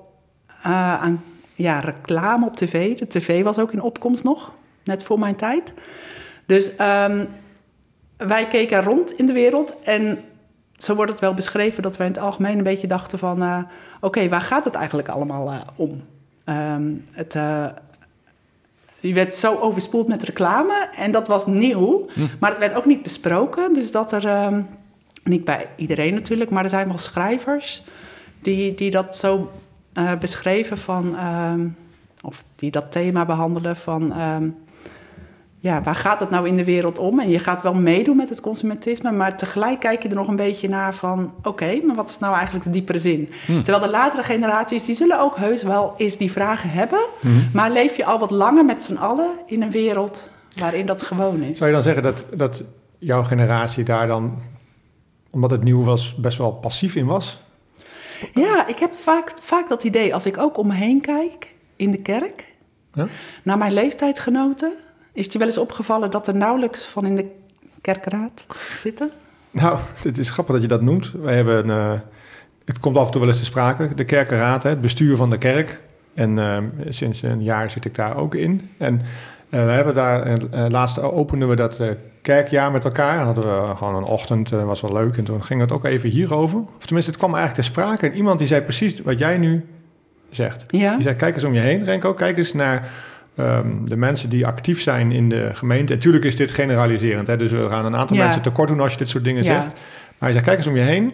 aan 0.63 1.23
ja, 1.55 1.81
reclame 1.81 2.47
op 2.47 2.57
tv. 2.57 2.99
De 2.99 3.07
tv 3.07 3.43
was 3.43 3.59
ook 3.59 3.73
in 3.73 3.83
opkomst 3.83 4.25
nog, 4.25 4.53
net 4.85 5.03
voor 5.03 5.19
mijn 5.19 5.37
tijd. 5.37 5.75
Dus 6.47 6.77
ehm, 6.77 7.25
wij 8.17 8.47
keken 8.47 8.83
rond 8.83 9.13
in 9.13 9.27
de 9.27 9.33
wereld 9.33 9.79
en 9.79 10.19
zo 10.77 10.95
wordt 10.95 11.11
het 11.11 11.21
wel 11.21 11.35
beschreven 11.35 11.83
dat 11.83 11.97
wij 11.97 12.07
in 12.07 12.13
het 12.13 12.23
algemeen 12.23 12.59
een 12.59 12.65
beetje 12.65 12.87
dachten 12.87 13.19
van... 13.19 13.43
eh, 13.43 13.63
oké, 14.01 14.29
waar 14.29 14.41
gaat 14.41 14.65
het 14.65 14.75
eigenlijk 14.75 15.09
allemaal 15.09 15.51
eh, 15.51 15.61
om? 15.77 16.03
Ehm, 16.45 16.93
het, 17.13 17.35
eh, 17.35 17.67
je 19.01 19.15
werd 19.15 19.35
zo 19.35 19.59
overspoeld 19.59 20.09
met 20.09 20.23
reclame 20.23 20.89
en 20.97 21.13
dat 21.13 21.27
was 21.27 21.47
nieuw. 21.47 22.07
Maar 22.41 22.51
het 22.51 22.59
werd 22.59 22.75
ook 22.75 22.85
niet 22.85 23.03
besproken. 23.03 23.73
Dus 23.75 23.91
dat 23.91 24.13
er, 24.13 24.27
ehm, 24.27 24.63
niet 25.25 25.45
bij 25.45 25.69
iedereen 25.77 26.15
natuurlijk, 26.15 26.51
maar 26.51 26.65
er 26.65 26.71
zijn 26.71 26.89
wel 26.89 26.99
schrijvers 26.99 27.83
die, 28.41 28.75
die 28.75 28.91
dat 28.91 29.17
zo 29.17 29.51
eh, 29.99 30.13
beschreven 30.19 30.79
van, 30.79 31.17
ehm, 31.17 31.67
of 32.23 32.45
die 32.57 32.71
dat 32.71 32.93
thema 32.93 33.25
behandelen 33.25 33.77
van, 33.77 34.13
ehm, 34.13 34.49
ja, 35.59 35.83
waar 35.83 35.95
gaat 35.95 36.21
het 36.21 36.31
nou 36.31 36.49
in 36.49 36.57
de 36.57 36.65
wereld 36.65 36.99
om? 36.99 37.21
En 37.21 37.31
je 37.31 37.39
gaat 37.39 37.63
wel 37.63 37.75
meedoen 37.75 38.17
met 38.17 38.29
het 38.29 38.41
consumentisme, 38.41 39.13
maar 39.13 39.37
tegelijk 39.37 39.81
kijk 39.81 40.03
je 40.03 40.09
er 40.09 40.15
nog 40.15 40.29
een 40.29 40.37
beetje 40.37 40.69
naar 40.69 40.95
van, 40.95 41.33
oké, 41.43 41.81
maar 41.87 41.97
wat 41.97 42.11
is 42.11 42.19
nou 42.19 42.35
eigenlijk 42.35 42.65
de 42.65 42.71
diepere 42.71 42.99
zin? 42.99 43.31
Terwijl 43.47 43.81
de 43.81 43.91
latere 43.91 44.23
generaties, 44.23 44.85
die 44.85 44.95
zullen 44.95 45.21
ook 45.21 45.37
heus 45.37 45.63
wel 45.63 45.95
eens 45.97 46.17
die 46.17 46.33
vragen 46.33 46.71
hebben, 46.71 47.01
maar 47.53 47.71
leef 47.71 47.97
je 47.97 48.05
al 48.05 48.19
wat 48.19 48.31
langer 48.31 48.65
met 48.65 48.83
z'n 48.83 48.97
allen 48.97 49.31
in 49.47 49.63
een 49.63 49.71
wereld 49.71 50.31
waarin 50.59 50.87
dat 50.87 51.03
gewoon 51.03 51.43
is? 51.43 51.57
Zou 51.59 51.69
je 51.69 51.75
dan 51.75 51.85
zeggen 51.85 52.03
dat, 52.03 52.25
dat 52.35 52.65
jouw 52.99 53.23
generatie 53.23 53.85
daar 53.85 54.09
dan, 54.09 54.39
omdat 55.31 55.51
het 55.51 55.65
nieuw 55.65 55.85
was, 55.85 56.15
best 56.15 56.39
wel 56.39 56.53
passief 56.53 56.95
in 56.95 57.07
was? 57.07 57.41
Ja, 58.35 58.67
ik 58.67 58.79
heb 58.79 58.95
vaak, 58.95 59.33
vaak 59.41 59.69
dat 59.69 59.85
idee, 59.85 60.15
als 60.15 60.27
ik 60.27 60.39
ook 60.39 60.59
om 60.59 60.67
me 60.67 60.75
heen 60.75 61.01
kijk 61.01 61.51
in 61.77 61.91
de 61.91 61.99
kerk, 62.03 62.47
Ja? 62.93 63.07
naar 63.43 63.59
mijn 63.59 63.73
leeftijdgenoten, 63.73 64.73
is 65.13 65.25
het 65.25 65.33
je 65.33 65.39
wel 65.39 65.49
eens 65.49 65.59
opgevallen 65.59 66.11
dat 66.11 66.29
er 66.29 66.37
nauwelijks 66.37 66.85
van 66.85 67.07
in 67.07 67.17
de 67.17 67.31
kerkraad 67.81 68.47
zitten? 68.73 69.11
Nou, 69.51 69.79
het 70.03 70.19
is 70.19 70.31
grappig 70.31 70.55
dat 70.55 70.63
je 70.63 70.69
dat 70.69 70.83
noemt. 70.83 71.13
Wij 71.13 71.35
hebben, 71.35 71.71
eh, 71.71 71.93
het 72.65 72.81
komt 72.81 72.97
af 72.97 73.05
en 73.07 73.11
toe 73.11 73.21
wel 73.21 73.31
eens 73.31 73.39
te 73.39 73.45
sprake, 73.45 73.95
de 73.95 74.05
kerkenraad, 74.05 74.63
hè, 74.63 74.69
het 74.69 74.81
bestuur 74.81 75.17
van 75.17 75.31
de 75.31 75.39
kerk. 75.39 75.81
En 76.15 76.39
eh, 76.39 76.59
sinds 76.89 77.23
een 77.23 77.43
jaar 77.43 77.71
zit 77.71 77.85
ik 77.85 77.95
daar 77.95 78.17
ook 78.17 78.35
in. 78.35 78.71
En 78.79 79.01
we 79.49 79.57
hebben 79.57 79.95
daar, 79.95 80.23
eh, 80.23 80.65
laatst 80.69 81.01
openden 81.01 81.49
we 81.49 81.57
dat 81.57 81.81
eh, 81.81 81.89
kerkjaar 82.23 82.71
met 82.71 82.85
elkaar. 82.85 83.19
Hadden 83.19 83.45
we 83.45 83.77
gewoon 83.77 83.95
een 83.97 84.05
ochtend, 84.05 84.53
eh, 84.53 84.65
was 84.65 84.81
wel 84.81 84.93
leuk. 84.93 85.17
En 85.17 85.25
toen 85.25 85.45
ging 85.45 85.61
het 85.61 85.73
ook 85.73 85.85
even 85.85 86.11
hierover. 86.11 86.59
Of 86.59 86.85
tenminste, 86.85 87.11
het 87.11 87.21
kwam 87.21 87.35
eigenlijk 87.35 87.65
ter 87.65 87.73
sprake. 87.73 88.07
En 88.07 88.17
iemand 88.17 88.39
die 88.39 88.49
zei 88.49 88.61
precies 88.61 89.01
wat 89.01 89.19
jij 89.19 89.39
nu 89.39 89.65
zegt. 90.31 90.65
Ja? 90.67 90.95
Die 90.95 91.03
zei, 91.03 91.15
kijk 91.15 91.35
eens 91.35 91.45
om 91.45 91.55
je 91.55 91.61
heen, 91.61 91.85
Renko. 91.85 92.15
Kijk 92.15 92.37
eens 92.37 92.53
naar 92.53 92.89
ehm, 93.37 93.67
de 93.85 93.97
mensen 93.97 94.31
die 94.31 94.47
actief 94.47 94.83
zijn 94.83 95.13
in 95.13 95.29
de 95.29 95.51
gemeente. 95.53 95.93
En 95.93 95.99
natuurlijk 95.99 96.25
is 96.25 96.37
dit 96.37 96.51
generaliserend. 96.51 97.27
Hè? 97.27 97.37
Dus 97.37 97.51
we 97.51 97.67
gaan 97.69 97.85
een 97.85 97.97
aantal 97.97 98.17
Ja. 98.17 98.23
mensen 98.23 98.43
tekort 98.43 98.69
doen 98.69 98.81
als 98.81 98.93
je 98.93 98.99
dit 98.99 99.09
soort 99.09 99.25
dingen 99.25 99.43
Ja. 99.43 99.53
zegt. 99.53 99.67
Maar 99.67 99.75
hij 100.19 100.33
zei, 100.33 100.45
kijk 100.45 100.57
eens 100.59 100.67
om 100.67 100.77
je 100.77 100.83
heen. 100.83 101.13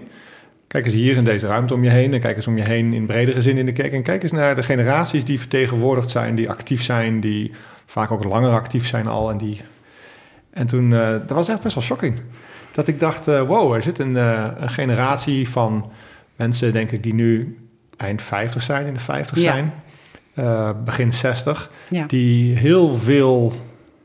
Kijk 0.66 0.84
eens 0.84 0.94
hier 0.94 1.16
in 1.16 1.24
deze 1.24 1.46
ruimte 1.46 1.74
om 1.74 1.84
je 1.84 1.90
heen. 1.90 2.12
En 2.14 2.20
kijk 2.20 2.36
eens 2.36 2.46
om 2.46 2.56
je 2.56 2.62
heen 2.62 2.92
in 2.92 3.06
bredere 3.06 3.42
zin 3.42 3.56
in 3.56 3.66
de 3.66 3.72
kerk. 3.72 3.92
En 3.92 4.02
kijk 4.02 4.22
eens 4.22 4.32
naar 4.32 4.56
de 4.56 4.62
generaties 4.62 5.24
die 5.24 5.38
vertegenwoordigd 5.38 6.10
zijn, 6.10 6.34
die 6.34 6.50
actief 6.50 6.82
zijn, 6.82 7.20
die 7.20 7.52
vaak 7.86 8.10
ook 8.10 8.24
langer 8.24 8.52
actief 8.52 8.86
zijn 8.86 9.06
al. 9.06 9.30
En, 9.30 9.36
die... 9.38 9.60
en 10.50 10.66
toen, 10.66 10.92
eh, 10.94 11.08
dat 11.10 11.30
was 11.30 11.48
echt 11.48 11.62
best 11.62 11.74
wel 11.74 11.84
shocking. 11.84 12.20
Dat 12.72 12.88
ik 12.88 12.98
dacht, 12.98 13.28
eh, 13.28 13.42
wow, 13.42 13.72
er 13.72 13.82
zit 13.82 13.98
een, 13.98 14.16
eh, 14.16 14.46
een 14.56 14.70
generatie 14.70 15.48
van 15.48 15.90
mensen, 16.36 16.72
denk 16.72 16.90
ik, 16.90 17.02
die 17.02 17.14
nu 17.14 17.58
eind 17.96 18.22
50 18.22 18.62
zijn, 18.62 18.86
in 18.86 18.94
de 18.94 19.00
50 19.00 19.38
Ja. 19.38 19.52
zijn. 19.52 19.72
begin 20.84 21.12
60 21.12 21.70
Ja. 21.88 22.04
die 22.06 22.56
heel 22.56 22.96
veel 22.96 23.52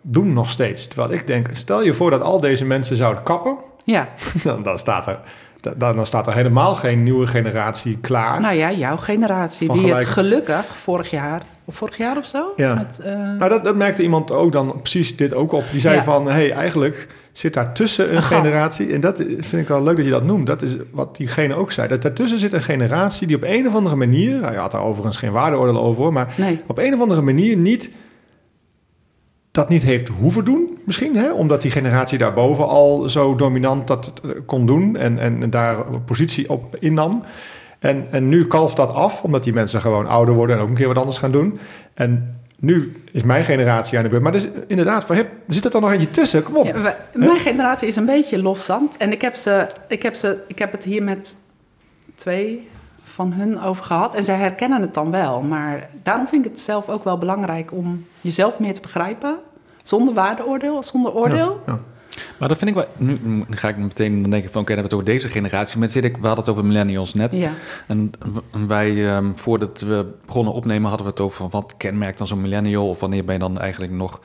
doen 0.01 0.33
nog 0.33 0.49
steeds. 0.49 0.87
Terwijl 0.87 1.11
ik 1.11 1.27
denk, 1.27 1.47
stel 1.53 1.83
je 1.83 1.93
voor 1.93 2.11
dat 2.11 2.21
al 2.21 2.39
deze 2.39 2.65
mensen 2.65 2.95
zouden 2.97 3.23
kappen, 3.23 3.57
ja. 3.83 4.09
dan, 4.43 4.63
dan, 4.63 4.79
staat, 4.79 5.07
er, 5.07 5.19
dan, 5.77 5.95
dan 5.95 6.05
staat 6.05 6.27
er 6.27 6.33
helemaal 6.33 6.75
geen 6.75 7.03
nieuwe 7.03 7.27
generatie 7.27 7.97
klaar. 7.97 8.41
Nou 8.41 8.55
ja, 8.55 8.71
jouw 8.71 8.97
generatie, 8.97 9.71
die 9.71 9.93
het 9.93 10.05
gelukkig 10.05 10.65
vorig 10.65 11.09
jaar, 11.09 11.41
of 11.69 11.75
vorig 11.75 11.97
jaar 11.97 12.17
of 12.17 12.25
zo, 12.25 12.53
Ja. 12.55 12.73
met, 12.73 12.99
eh, 12.99 13.13
Nou, 13.13 13.49
dat, 13.49 13.63
dat 13.63 13.75
merkte 13.75 14.03
iemand 14.03 14.31
ook 14.31 14.51
dan 14.51 14.75
precies 14.81 15.15
dit 15.15 15.33
ook 15.33 15.51
op. 15.51 15.63
Die 15.71 15.79
zei 15.81 15.95
Ja. 15.95 16.03
van, 16.03 16.25
hé, 16.25 16.31
hey, 16.31 16.51
eigenlijk 16.51 17.07
zit 17.31 17.53
daar 17.53 17.73
tussen 17.73 18.09
een, 18.09 18.15
Een 18.15 18.23
gat. 18.23 18.37
generatie... 18.37 18.93
en 18.93 19.01
dat 19.01 19.17
vind 19.39 19.61
ik 19.61 19.67
wel 19.67 19.83
leuk 19.83 19.95
dat 19.95 20.05
je 20.05 20.11
dat 20.11 20.23
noemt. 20.23 20.47
Dat 20.47 20.61
is 20.61 20.75
wat 20.91 21.17
diegene 21.17 21.53
ook 21.55 21.71
zei. 21.71 21.87
Dat 21.87 22.01
daartussen 22.01 22.39
zit 22.39 22.53
een 22.53 22.61
generatie 22.61 23.27
die 23.27 23.35
op 23.35 23.43
een 23.45 23.67
of 23.67 23.75
andere 23.75 23.95
manier... 23.95 24.39
Nou, 24.39 24.53
je 24.53 24.59
had 24.59 24.71
daar 24.71 24.81
overigens 24.81 25.17
geen 25.17 25.31
waardeoordeel 25.31 25.81
over, 25.81 26.13
maar 26.13 26.33
nee. 26.37 26.61
op 26.67 26.77
een 26.77 26.93
of 26.93 27.01
andere 27.01 27.21
manier 27.21 27.57
niet 27.57 27.89
dat 29.51 29.69
niet 29.69 29.83
heeft 29.83 30.07
hoeven 30.07 30.45
doen, 30.45 30.77
misschien. 30.83 31.15
Hè? 31.15 31.31
Omdat 31.31 31.61
die 31.61 31.71
generatie 31.71 32.17
daarboven 32.17 32.67
al 32.67 33.09
zo 33.09 33.35
dominant 33.35 33.87
dat 33.87 34.11
eh, 34.23 34.29
kon 34.45 34.65
doen 34.65 34.95
en, 34.95 35.19
en 35.19 35.49
daar 35.49 35.83
positie 36.05 36.49
op 36.49 36.75
innam. 36.75 37.23
En, 37.79 38.07
en 38.11 38.27
nu 38.29 38.47
kalft 38.47 38.75
dat 38.75 38.93
af, 38.93 39.23
omdat 39.23 39.43
die 39.43 39.53
mensen 39.53 39.81
gewoon 39.81 40.07
ouder 40.07 40.35
worden 40.35 40.55
en 40.55 40.61
ook 40.61 40.69
een 40.69 40.75
keer 40.75 40.87
wat 40.87 40.97
anders 40.97 41.17
gaan 41.17 41.31
doen. 41.31 41.59
En 41.93 42.39
nu 42.59 42.93
is 43.11 43.23
mijn 43.23 43.43
generatie 43.43 43.97
aan 43.97 44.03
de 44.03 44.09
beurt. 44.09 44.23
Maar 44.23 44.31
dus, 44.31 44.47
inderdaad, 44.67 45.03
voor 45.05 45.15
hip, 45.15 45.31
zit 45.47 45.65
er 45.65 45.71
dan 45.71 45.81
nog 45.81 45.91
eentje 45.91 46.09
tussen? 46.11 46.43
Kom 46.43 46.55
op. 46.55 46.65
Ja, 46.65 46.81
wij- 46.81 46.97
mijn 47.13 47.39
generatie 47.39 47.87
is 47.87 47.95
een 47.95 48.05
beetje 48.05 48.41
loszand. 48.41 48.97
En 48.97 49.11
ik 49.11 49.21
heb, 49.21 49.35
ze, 49.35 49.67
ik, 49.87 50.03
heb 50.03 50.15
ze, 50.15 50.41
ik 50.47 50.59
heb 50.59 50.71
het 50.71 50.83
hier 50.83 51.03
met 51.03 51.35
twee 52.15 52.67
van 53.03 53.33
hun 53.33 53.61
over 53.61 53.83
gehad. 53.83 54.15
En 54.15 54.23
zij 54.23 54.35
herkennen 54.35 54.81
het 54.81 54.93
dan 54.93 55.11
wel. 55.11 55.41
Maar 55.41 55.89
daarom 56.03 56.27
vind 56.27 56.45
ik 56.45 56.51
het 56.51 56.59
zelf 56.59 56.89
ook 56.89 57.03
wel 57.03 57.17
belangrijk 57.17 57.71
om 57.71 58.05
jezelf 58.21 58.59
meer 58.59 58.73
te 58.73 58.81
begrijpen. 58.81 59.35
Zonder 59.83 60.13
waardeoordeel, 60.13 60.83
zonder 60.83 61.13
oordeel. 61.13 61.61
Ja, 61.65 61.73
ja. 61.73 61.79
Maar 62.39 62.47
dat 62.47 62.57
vind 62.57 62.69
ik 62.69 62.75
wel... 62.75 62.87
Nu, 62.97 63.43
ga 63.49 63.69
ik 63.69 63.77
meteen 63.77 64.21
dan 64.21 64.31
denken 64.31 64.51
van... 64.51 64.61
Oké, 64.61 64.73
dan 64.73 64.83
hebben 64.83 64.97
we 64.97 65.03
het 65.03 65.13
over 65.13 65.21
deze 65.21 65.39
generatie. 65.39 65.79
Maar 65.79 65.89
zit 65.89 66.03
ik, 66.03 66.17
we 66.17 66.27
hadden 66.27 66.45
het 66.45 66.53
over 66.53 66.65
millennials 66.65 67.13
net. 67.13 67.33
Ja. 67.33 67.53
En 67.87 68.11
wij, 68.67 69.07
ehm, 69.07 69.31
voordat 69.35 69.81
we 69.81 70.05
begonnen 70.25 70.53
opnemen, 70.53 70.87
hadden 70.87 71.05
we 71.05 71.11
het 71.11 71.21
over 71.21 71.37
van 71.37 71.49
wat 71.49 71.73
kenmerkt 71.77 72.17
dan 72.17 72.27
zo'n 72.27 72.41
millennial? 72.41 72.89
Of 72.89 72.99
wanneer 72.99 73.25
ben 73.25 73.33
je 73.33 73.39
dan 73.39 73.59
eigenlijk 73.59 73.91
nog 73.91 74.19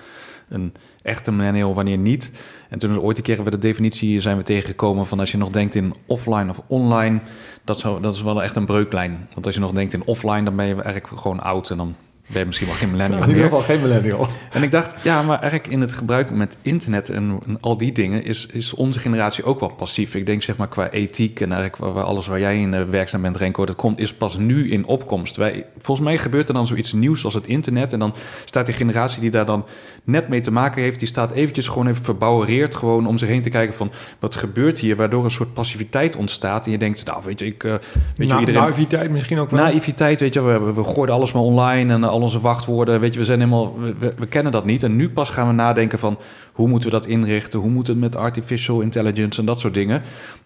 een 0.48 0.74
echte 1.02 1.32
millennial, 1.32 1.74
wanneer 1.74 1.98
niet? 1.98 2.32
En 2.68 2.78
toen 2.78 2.90
is 2.90 2.96
ooit 2.96 3.16
een 3.16 3.22
keer 3.22 3.44
we 3.44 3.50
de 3.50 3.58
definitie 3.58 4.20
zijn 4.20 4.36
we 4.36 4.42
tegengekomen 4.42 5.06
van 5.06 5.20
als 5.20 5.30
je 5.30 5.38
nog 5.38 5.50
denkt 5.50 5.74
in 5.74 5.94
offline 6.06 6.50
of 6.50 6.60
online, 6.66 7.20
dat, 7.64 7.78
zou, 7.78 8.00
dat 8.00 8.14
is 8.14 8.22
wel 8.22 8.42
echt 8.42 8.56
een 8.56 8.66
breuklijn. 8.66 9.28
Want 9.34 9.46
als 9.46 9.54
je 9.54 9.60
nog 9.60 9.72
denkt 9.72 9.92
in 9.92 10.04
offline, 10.04 10.42
dan 10.42 10.56
ben 10.56 10.66
je 10.66 10.74
eigenlijk 10.74 11.20
gewoon 11.20 11.40
oud 11.40 11.70
en 11.70 11.76
dan 11.76 11.94
ben 12.26 12.46
misschien 12.46 12.68
wel 12.68 12.76
geen 12.76 12.90
millennial 12.90 13.22
In 13.22 13.28
ieder 13.28 13.42
geval 13.42 13.60
geen 13.60 13.80
millennial. 13.80 14.28
En 14.52 14.62
ik 14.62 14.70
dacht, 14.70 14.94
ja, 15.02 15.22
maar 15.22 15.40
eigenlijk 15.40 15.72
in 15.72 15.80
het 15.80 15.92
gebruik 15.92 16.30
met 16.30 16.56
internet 16.62 17.08
en, 17.08 17.40
en 17.46 17.60
al 17.60 17.76
die 17.76 17.92
dingen 17.92 18.24
is, 18.24 18.46
is 18.46 18.74
onze 18.74 18.98
generatie 18.98 19.44
ook 19.44 19.60
wel 19.60 19.68
passief. 19.68 20.14
Ik 20.14 20.26
denk 20.26 20.42
zeg 20.42 20.56
maar 20.56 20.68
qua 20.68 20.90
ethiek 20.90 21.40
en 21.40 21.52
eigenlijk 21.52 21.94
waar, 21.94 22.04
alles 22.04 22.26
waar 22.26 22.40
jij 22.40 22.60
in 22.60 22.74
eh, 22.74 22.82
werkzaam 22.82 23.22
bent, 23.22 23.36
Renko, 23.36 23.66
dat 23.66 23.76
komt, 23.76 23.98
is 23.98 24.14
pas 24.14 24.36
nu 24.36 24.70
in 24.70 24.86
opkomst. 24.86 25.36
Wij, 25.36 25.66
volgens 25.78 26.06
mij 26.06 26.18
gebeurt 26.18 26.48
er 26.48 26.54
dan 26.54 26.66
zoiets 26.66 26.92
nieuws 26.92 27.24
als 27.24 27.34
het 27.34 27.46
internet 27.46 27.92
en 27.92 27.98
dan 27.98 28.14
staat 28.44 28.66
die 28.66 28.74
generatie 28.74 29.20
die 29.20 29.30
daar 29.30 29.46
dan 29.46 29.66
net 30.04 30.28
mee 30.28 30.40
te 30.40 30.50
maken 30.50 30.82
heeft, 30.82 30.98
die 30.98 31.08
staat 31.08 31.32
eventjes 31.32 31.68
gewoon 31.68 31.86
even 31.86 32.04
verbouwereerd 32.04 32.74
gewoon 32.74 33.06
om 33.06 33.18
zich 33.18 33.28
heen 33.28 33.42
te 33.42 33.50
kijken 33.50 33.74
van 33.74 33.90
wat 34.18 34.34
gebeurt 34.34 34.78
hier, 34.78 34.96
waardoor 34.96 35.24
een 35.24 35.30
soort 35.30 35.52
passiviteit 35.52 36.16
ontstaat 36.16 36.64
en 36.64 36.70
je 36.70 36.78
denkt, 36.78 37.04
nou 37.04 37.20
weet 37.24 37.38
je, 37.38 37.46
ik, 37.46 37.64
eh, 37.64 37.74
weet 38.16 38.30
je, 38.30 38.38
iedereen... 38.38 38.62
Naïviteit 38.62 39.10
misschien 39.10 39.38
ook 39.38 39.50
wel. 39.50 39.64
Naïviteit, 39.64 40.20
weet 40.20 40.34
je, 40.34 40.42
we, 40.42 40.60
we, 40.60 40.72
we 40.72 40.84
gooiden 40.84 41.14
alles 41.14 41.32
maar 41.32 41.42
online 41.42 41.92
en 41.92 42.13
al 42.14 42.20
onze 42.20 42.40
wachtwoorden, 42.40 43.00
weet 43.00 43.12
je, 43.12 43.18
we 43.18 43.24
zijn 43.24 43.38
helemaal, 43.38 43.74
we, 43.98 44.26
kennen 44.28 44.52
dat 44.52 44.64
niet. 44.64 44.82
En 44.82 44.96
nu 44.96 45.10
pas 45.10 45.30
gaan 45.30 45.46
we 45.46 45.52
nadenken 45.52 45.98
van 45.98 46.18
hoe 46.54 46.68
moeten 46.68 46.90
we 46.90 46.94
dat 46.96 47.06
inrichten, 47.06 47.58
hoe 47.60 47.70
moet 47.70 47.86
het 47.86 47.98
met 47.98 48.16
artificial 48.16 48.80
intelligence 48.80 49.40
en 49.40 49.46
dat 49.46 49.60
soort 49.60 49.74
dingen. 49.74 50.02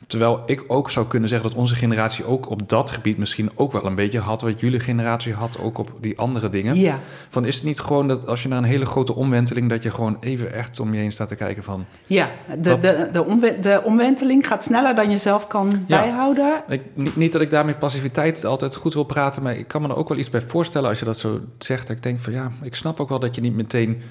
Terwijl 0.06 0.42
ik 0.46 0.64
ook 0.66 0.90
zou 0.90 1.06
kunnen 1.06 1.28
zeggen 1.28 1.48
dat 1.48 1.58
onze 1.58 1.74
generatie 1.74 2.24
ook 2.24 2.50
op 2.50 2.68
dat 2.68 2.90
gebied 2.90 3.18
misschien 3.18 3.50
ook 3.54 3.72
wel 3.72 3.86
een 3.86 3.94
beetje 3.94 4.18
had 4.18 4.40
wat 4.40 4.60
jullie 4.60 4.80
generatie 4.80 5.32
had, 5.32 5.58
ook 5.58 5.78
op 5.78 5.90
die 6.00 6.18
andere 6.18 6.48
dingen. 6.48 6.76
Ja. 6.76 6.98
Van 7.28 7.44
is 7.44 7.54
het 7.54 7.64
niet 7.64 7.80
gewoon 7.80 8.08
dat 8.08 8.26
als 8.26 8.42
je 8.42 8.48
na 8.48 8.56
een 8.56 8.64
hele 8.64 8.86
grote 8.86 9.14
omwenteling, 9.14 9.68
dat 9.68 9.82
je 9.82 9.90
gewoon 9.90 10.16
even 10.20 10.52
echt 10.52 10.80
om 10.80 10.92
je 10.94 10.98
heen 11.00 11.12
staat 11.12 11.28
te 11.28 11.34
kijken 11.34 11.62
van, 11.64 11.84
Ja, 12.06 12.30
de, 12.58 12.70
Wat- 12.70 12.82
de, 12.82 13.08
de, 13.12 13.24
omwe- 13.24 13.58
de 13.60 13.80
omwenteling 13.84 14.46
gaat 14.46 14.64
sneller 14.64 14.94
dan 14.94 15.10
je 15.10 15.18
zelf 15.18 15.46
kan 15.46 15.70
Ja. 15.86 16.00
bijhouden. 16.00 16.62
Ik, 16.68 16.82
niet, 16.94 17.16
niet 17.16 17.32
dat 17.32 17.40
ik 17.40 17.50
daarmee 17.50 17.74
passiviteit 17.74 18.44
altijd 18.44 18.74
goed 18.76 18.94
wil 18.94 19.04
praten, 19.04 19.42
maar 19.42 19.56
ik 19.56 19.68
kan 19.68 19.82
me 19.82 19.88
er 19.88 19.96
ook 19.96 20.08
wel 20.08 20.18
iets 20.18 20.28
bij 20.30 20.40
voorstellen 20.42 20.88
als 20.88 20.98
je 20.98 21.04
dat 21.04 21.18
zo 21.18 21.40
zegt. 21.58 21.88
Ik 21.88 22.02
denk 22.02 22.20
van 22.20 22.32
ja, 22.32 22.50
ik 22.62 22.74
snap 22.74 23.00
ook 23.00 23.08
wel 23.08 23.18
dat 23.18 23.34
je 23.34 23.40
niet 23.40 23.54
meteen 23.54 24.02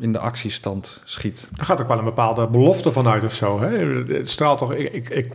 in 0.00 0.12
de 0.12 0.18
actiestand 0.18 1.00
schiet. 1.04 1.48
Er 1.58 1.64
gaat 1.64 1.80
ook 1.80 1.88
wel 1.88 1.98
een 1.98 2.04
bepaalde 2.04 2.46
belofte 2.46 2.92
vanuit 2.92 3.24
of 3.24 3.34
zo. 3.34 3.60
Hè? 3.60 3.68
Het 4.14 4.28
straalt 4.30 4.58
toch... 4.58 4.74
Ik, 4.74 4.92
ik, 4.92 5.08
ik, 5.08 5.32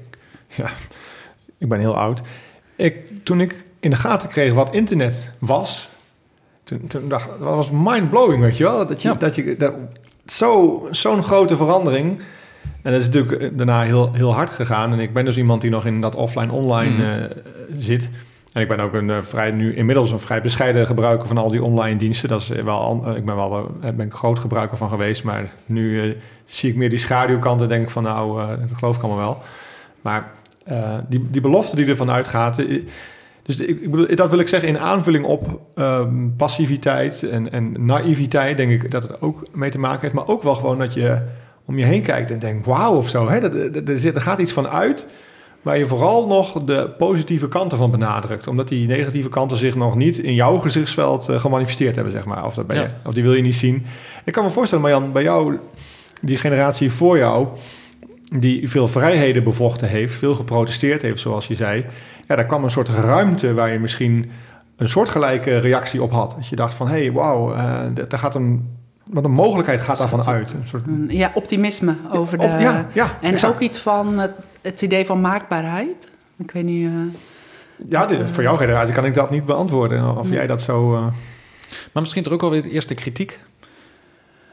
ja, 0.47 0.69
ik 1.57 1.69
ben 1.69 1.79
heel 1.79 1.97
oud. 1.97 2.21
Ik, 2.75 2.95
toen 3.23 3.41
ik 3.41 3.63
in 3.79 3.89
de 3.89 3.95
gaten 3.95 4.29
kreeg 4.29 4.53
wat 4.53 4.73
internet 4.73 5.29
was... 5.39 5.89
Toen, 6.63 6.87
toen 6.87 7.09
dacht 7.09 7.27
dat 7.29 7.39
was 7.55 7.69
mind-blowing, 7.71 8.41
weet 8.41 8.57
je 8.57 8.63
wel? 8.63 8.87
Dat 8.87 9.01
je, 9.01 9.07
Ja. 9.09 9.13
dat 9.15 9.35
je 9.35 9.55
dat, 9.57 9.73
zo, 10.25 10.87
zo'n 10.91 11.23
grote 11.23 11.55
verandering... 11.57 12.21
En 12.81 12.91
dat 12.91 13.01
is 13.01 13.07
natuurlijk 13.09 13.41
eh, 13.41 13.49
daarna 13.53 13.81
heel, 13.81 14.13
heel 14.13 14.33
hard 14.33 14.49
gegaan. 14.49 14.91
En 14.91 14.99
ik 14.99 15.13
ben 15.13 15.25
dus 15.25 15.37
iemand 15.37 15.61
die 15.61 15.69
nog 15.69 15.85
in 15.85 16.01
dat 16.01 16.15
offline-online 16.15 16.91
Mhm. 16.91 17.01
eh, 17.23 17.37
zit. 17.77 18.09
En 18.55 18.61
ik 18.61 18.67
ben 18.67 18.79
ook 18.79 18.93
een 18.93 19.09
eh, 19.09 19.21
vrij, 19.21 19.51
nu 19.51 19.75
inmiddels 19.75 20.11
een 20.11 20.19
vrij 20.19 20.41
bescheiden 20.41 20.85
gebruiker 20.85 21.27
van 21.27 21.37
al 21.37 21.49
die 21.49 21.63
online 21.63 21.97
diensten. 21.97 22.29
Dat 22.29 22.41
is 22.41 22.49
eh, 22.49 22.63
wel, 22.63 23.03
eh, 23.05 23.15
ik 23.15 23.25
ben 23.25 23.35
wel 23.35 23.77
daar 23.81 23.95
ben 23.95 24.11
groot 24.11 24.39
gebruiker 24.39 24.77
van 24.77 24.89
geweest. 24.89 25.23
Maar 25.23 25.51
nu 25.65 26.15
zie 26.45 26.69
ik 26.69 26.75
meer 26.75 26.89
die 26.89 26.99
schaduwkant 26.99 27.61
en 27.61 27.67
denk 27.67 27.89
van 27.89 28.03
nou, 28.03 28.47
dat 28.59 28.77
geloof 28.77 28.95
ik 28.95 29.03
allemaal 29.03 29.25
wel. 29.25 29.41
Maar 30.01 30.31
die, 31.07 31.25
die 31.29 31.41
belofte 31.41 31.75
die 31.75 31.85
ervan 31.85 32.11
uitgaat. 32.11 32.55
dus 33.43 33.59
ik, 33.59 33.81
ik 33.81 34.17
dat 34.17 34.29
wil 34.29 34.39
ik 34.39 34.47
zeggen 34.47 34.69
in 34.69 34.79
aanvulling 34.79 35.25
op 35.25 35.61
ehm, 35.75 36.29
passiviteit 36.37 37.23
en, 37.23 37.51
en 37.51 37.85
naïviteit. 37.85 38.57
Denk 38.57 38.71
ik 38.71 38.91
dat 38.91 39.03
het 39.03 39.21
ook 39.21 39.43
mee 39.51 39.71
te 39.71 39.79
maken 39.79 40.01
heeft. 40.01 40.13
Maar 40.13 40.27
ook 40.27 40.43
wel 40.43 40.55
gewoon 40.55 40.77
dat 40.77 40.93
je 40.93 41.21
om 41.65 41.77
je 41.77 41.85
heen 41.85 42.01
kijkt 42.01 42.31
en 42.31 42.39
denkt 42.39 42.65
wauw 42.65 42.95
of 42.95 43.09
zo. 43.09 43.29
Hè? 43.29 43.39
Er, 43.87 43.99
zit, 43.99 44.15
er 44.15 44.21
gaat 44.21 44.39
iets 44.39 44.53
van 44.53 44.67
uit 44.67 45.07
waar 45.65 45.77
je 45.77 45.87
vooral 45.87 46.27
nog 46.27 46.63
de 46.63 46.89
positieve 46.97 47.47
kanten 47.47 47.77
van 47.77 47.91
benadrukt. 47.91 48.47
Omdat 48.47 48.67
die 48.67 48.87
negatieve 48.87 49.29
kanten 49.29 49.57
zich 49.57 49.75
nog 49.75 49.95
niet 49.95 50.17
in 50.17 50.33
jouw 50.33 50.57
gezichtsveld 50.57 51.29
eh, 51.29 51.39
gemanifesteerd 51.39 51.95
hebben, 51.95 52.13
zeg 52.13 52.25
maar. 52.25 52.45
Of, 52.45 52.53
dat 52.53 52.67
ben 52.67 52.77
je, 52.77 52.81
Ja. 52.83 52.95
of 53.05 53.13
die 53.13 53.23
wil 53.23 53.33
je 53.33 53.41
niet 53.41 53.55
zien. 53.55 53.85
Ik 54.23 54.33
kan 54.33 54.43
me 54.43 54.49
voorstellen, 54.49 54.83
Marjan, 54.83 55.11
bij 55.11 55.23
jou, 55.23 55.57
die 56.21 56.37
generatie 56.37 56.91
voor 56.91 57.17
jou... 57.17 57.47
die 58.39 58.69
veel 58.69 58.87
vrijheden 58.87 59.43
bevochten 59.43 59.87
heeft, 59.87 60.15
veel 60.15 60.35
geprotesteerd 60.35 61.01
heeft, 61.01 61.19
zoals 61.19 61.47
je 61.47 61.55
zei... 61.55 61.85
ja, 62.27 62.35
daar 62.35 62.45
kwam 62.45 62.63
een 62.63 62.69
soort 62.71 62.89
ruimte 62.89 63.53
waar 63.53 63.71
je 63.71 63.79
misschien 63.79 64.29
een 64.77 64.89
soortgelijke 64.89 65.57
reactie 65.57 66.01
op 66.03 66.11
had. 66.11 66.33
Dat 66.35 66.47
je 66.47 66.55
dacht 66.55 66.73
van, 66.73 66.87
hé, 66.87 66.97
hey, 67.01 67.11
wauw, 67.11 67.53
eh, 67.53 67.79
daar 68.07 68.19
gaat 68.19 68.35
een... 68.35 68.73
Wat 69.11 69.23
een 69.23 69.31
mogelijkheid 69.31 69.81
gaat 69.81 69.97
daarvan 69.97 70.23
uit. 70.23 70.51
Een 70.51 70.67
soort, 70.67 70.83
Ja, 71.07 71.31
optimisme 71.33 71.95
over 72.11 72.37
de... 72.37 72.43
ja, 72.43 72.87
ja, 72.93 73.17
En 73.21 73.33
exact. 73.33 73.53
ook 73.53 73.59
iets 73.59 73.77
van 73.77 74.21
het, 74.65 74.81
idee 74.81 75.05
van 75.05 75.21
maakbaarheid. 75.21 76.07
Ik 76.37 76.51
weet 76.51 76.63
niet... 76.63 76.87
eh, 76.87 76.93
Ja, 77.89 78.05
dit- 78.05 78.19
eh, 78.19 78.27
voor 78.27 78.43
jouw 78.43 78.55
generatie 78.57 78.93
kan 78.93 79.05
ik 79.05 79.13
dat 79.13 79.29
niet 79.29 79.45
beantwoorden. 79.45 80.17
Of 80.17 80.23
Nee. 80.27 80.33
jij 80.37 80.47
dat 80.47 80.61
zo... 80.61 80.95
eh, 80.95 81.01
Maar 81.91 82.01
misschien 82.01 82.23
toch 82.23 82.33
ook 82.33 82.41
wel 82.41 82.49
weer 82.49 82.63
de 82.63 82.69
eerste 82.71 82.93
kritiek. 82.93 83.39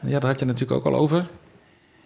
Ja, 0.01 0.19
daar 0.19 0.29
had 0.31 0.39
je 0.39 0.45
natuurlijk 0.45 0.85
ook 0.85 0.93
al 0.93 0.99
over. 0.99 1.27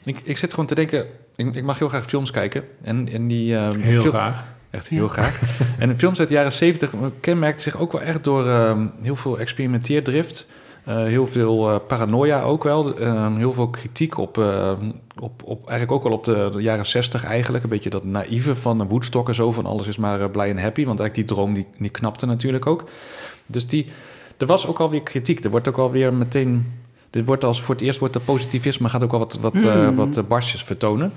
Ik, 0.03 0.19
ik 0.23 0.37
zit 0.37 0.49
gewoon 0.51 0.65
te 0.65 0.75
denken, 0.75 1.05
ik, 1.35 1.55
ik 1.55 1.63
mag 1.63 1.79
heel 1.79 1.89
graag 1.89 2.05
films 2.05 2.31
kijken. 2.31 2.63
En, 2.83 3.09
en 3.11 3.27
die, 3.27 3.55
eh, 3.55 3.69
heel 3.77 4.01
graag. 4.03 4.43
Echt 4.69 4.89
Ja. 4.89 4.95
heel 4.95 5.07
graag. 5.07 5.39
En 5.79 5.89
de 5.89 5.97
films 5.97 6.19
uit 6.19 6.27
de 6.27 6.33
jaren 6.33 6.51
70 6.53 6.91
kenmerkt 7.19 7.61
zich 7.61 7.77
ook 7.79 7.91
wel 7.91 8.01
echt 8.01 8.23
door 8.23 8.47
ehm, 8.47 8.87
heel 9.01 9.15
veel 9.15 9.39
experimenteerdrift. 9.39 10.47
Eh, 10.87 11.03
heel 11.03 11.27
veel 11.27 11.69
eh, 11.69 11.75
paranoia 11.87 12.41
ook 12.41 12.63
wel. 12.63 12.97
Ehm, 12.97 13.35
heel 13.35 13.53
veel 13.53 13.69
kritiek 13.69 14.17
op, 14.17 14.37
ehm, 14.37 14.91
op, 15.19 15.43
op, 15.43 15.59
eigenlijk 15.59 15.91
ook 15.91 16.03
wel 16.03 16.11
op 16.11 16.23
de, 16.23 16.49
de 16.51 16.61
jaren 16.61 16.85
60 16.85 17.23
eigenlijk. 17.23 17.63
Een 17.63 17.69
beetje 17.69 17.89
dat 17.89 18.03
naïeve 18.03 18.55
van 18.55 18.87
Woodstock 18.87 19.27
en 19.27 19.35
zo. 19.35 19.51
Van 19.51 19.65
alles 19.65 19.87
is 19.87 19.97
maar 19.97 20.21
eh, 20.21 20.31
blij 20.31 20.49
en 20.49 20.59
happy. 20.59 20.85
Want 20.85 20.99
eigenlijk 20.99 21.27
die 21.27 21.37
droom 21.37 21.53
die, 21.53 21.67
die 21.77 21.89
knapte 21.89 22.25
natuurlijk 22.25 22.65
ook. 22.65 22.83
Dus 23.45 23.67
die, 23.67 23.85
er 24.37 24.45
was 24.45 24.67
ook 24.67 24.79
alweer 24.79 25.03
kritiek. 25.03 25.43
Er 25.43 25.49
wordt 25.49 25.67
ook 25.67 25.77
alweer 25.77 26.13
meteen... 26.13 26.73
Dit 27.09 27.25
wordt 27.25 27.43
als 27.43 27.61
voor 27.61 27.75
het 27.75 27.83
eerst 27.83 27.99
wordt 27.99 28.13
de 28.13 28.19
positivisme 28.19 28.89
gaat 28.89 29.03
ook 29.03 29.11
wel 29.11 29.19
wat, 29.19 29.37
wat, 29.41 29.53
Mm. 29.53 29.95
wat 29.95 30.27
barstjes 30.27 30.63
vertonen. 30.63 31.11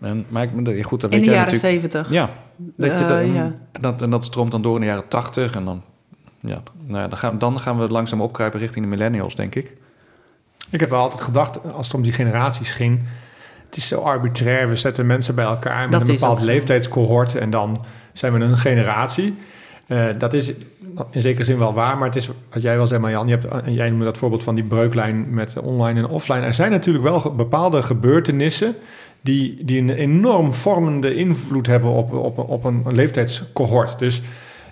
En, 0.00 0.26
maar 0.28 0.42
ik, 0.42 0.84
goed, 0.84 1.00
dat 1.00 1.10
in 1.10 1.16
weet 1.16 1.26
de 1.26 1.34
jij 1.34 1.40
jaren 1.40 1.58
zeventig. 1.58 2.10
Ja, 2.10 2.30
dat 2.56 2.98
je 2.98 3.04
dat, 3.06 3.24
ja. 3.34 3.54
dat, 3.80 4.02
en 4.02 4.10
dat 4.10 4.24
stroomt 4.24 4.50
dan 4.50 4.62
door 4.62 4.74
in 4.74 4.80
de 4.80 4.86
jaren 4.86 5.08
80 5.08 5.54
en 5.54 5.64
dan, 5.64 5.82
ja, 6.44 6.62
nou 6.86 7.00
ja, 7.00 7.08
dan, 7.08 7.18
gaan, 7.18 7.38
dan 7.38 7.60
gaan 7.60 7.78
we 7.78 7.88
langzaam 7.88 8.20
opkruipen 8.20 8.60
richting 8.60 8.84
de 8.84 8.90
millennials, 8.90 9.34
denk 9.34 9.54
ik. 9.54 9.72
Ik 10.70 10.80
heb 10.80 10.90
wel 10.90 11.00
altijd 11.00 11.22
gedacht, 11.22 11.72
als 11.72 11.86
het 11.86 11.96
om 11.96 12.02
die 12.02 12.12
generaties 12.12 12.70
ging... 12.70 13.02
het 13.64 13.76
is 13.76 13.88
zo 13.88 14.00
arbitrair. 14.00 14.68
We 14.68 14.76
zetten 14.76 15.06
mensen 15.06 15.34
bij 15.34 15.44
elkaar 15.44 15.88
met 15.88 15.98
Dat 15.98 16.08
een 16.08 16.14
bepaald 16.14 16.42
leeftijdscohort... 16.42 17.34
en 17.34 17.50
dan 17.50 17.84
zijn 18.12 18.32
we 18.32 18.40
een 18.40 18.58
generatie. 18.58 19.36
Eh, 19.86 20.06
dat 20.18 20.32
is 20.32 20.52
in 21.10 21.22
zekere 21.22 21.44
zin 21.44 21.58
wel 21.58 21.74
waar, 21.74 21.98
maar 21.98 22.06
het 22.06 22.16
is 22.16 22.30
wat 22.52 22.62
jij 22.62 22.76
wel 22.76 22.86
zei, 22.86 23.00
Marjan... 23.00 23.28
Je 23.28 23.38
hebt, 23.38 23.64
en 23.64 23.72
jij 23.72 23.90
noemde 23.90 24.04
dat 24.04 24.18
voorbeeld 24.18 24.42
van 24.42 24.54
die 24.54 24.64
breuklijn 24.64 25.34
met 25.34 25.58
online 25.58 25.98
en 25.98 26.08
offline. 26.08 26.40
Er 26.40 26.54
zijn 26.54 26.70
natuurlijk 26.70 27.04
wel 27.04 27.20
ge- 27.20 27.30
bepaalde 27.30 27.82
gebeurtenissen... 27.82 28.74
Die, 29.20 29.64
die 29.64 29.80
een 29.80 29.90
enorm 29.90 30.54
vormende 30.54 31.14
invloed 31.14 31.66
hebben 31.66 31.90
op, 31.90 32.12
op, 32.12 32.38
op 32.38 32.64
een, 32.64 32.82
een 32.86 32.94
leeftijdscohort. 32.94 33.98
Dus 33.98 34.22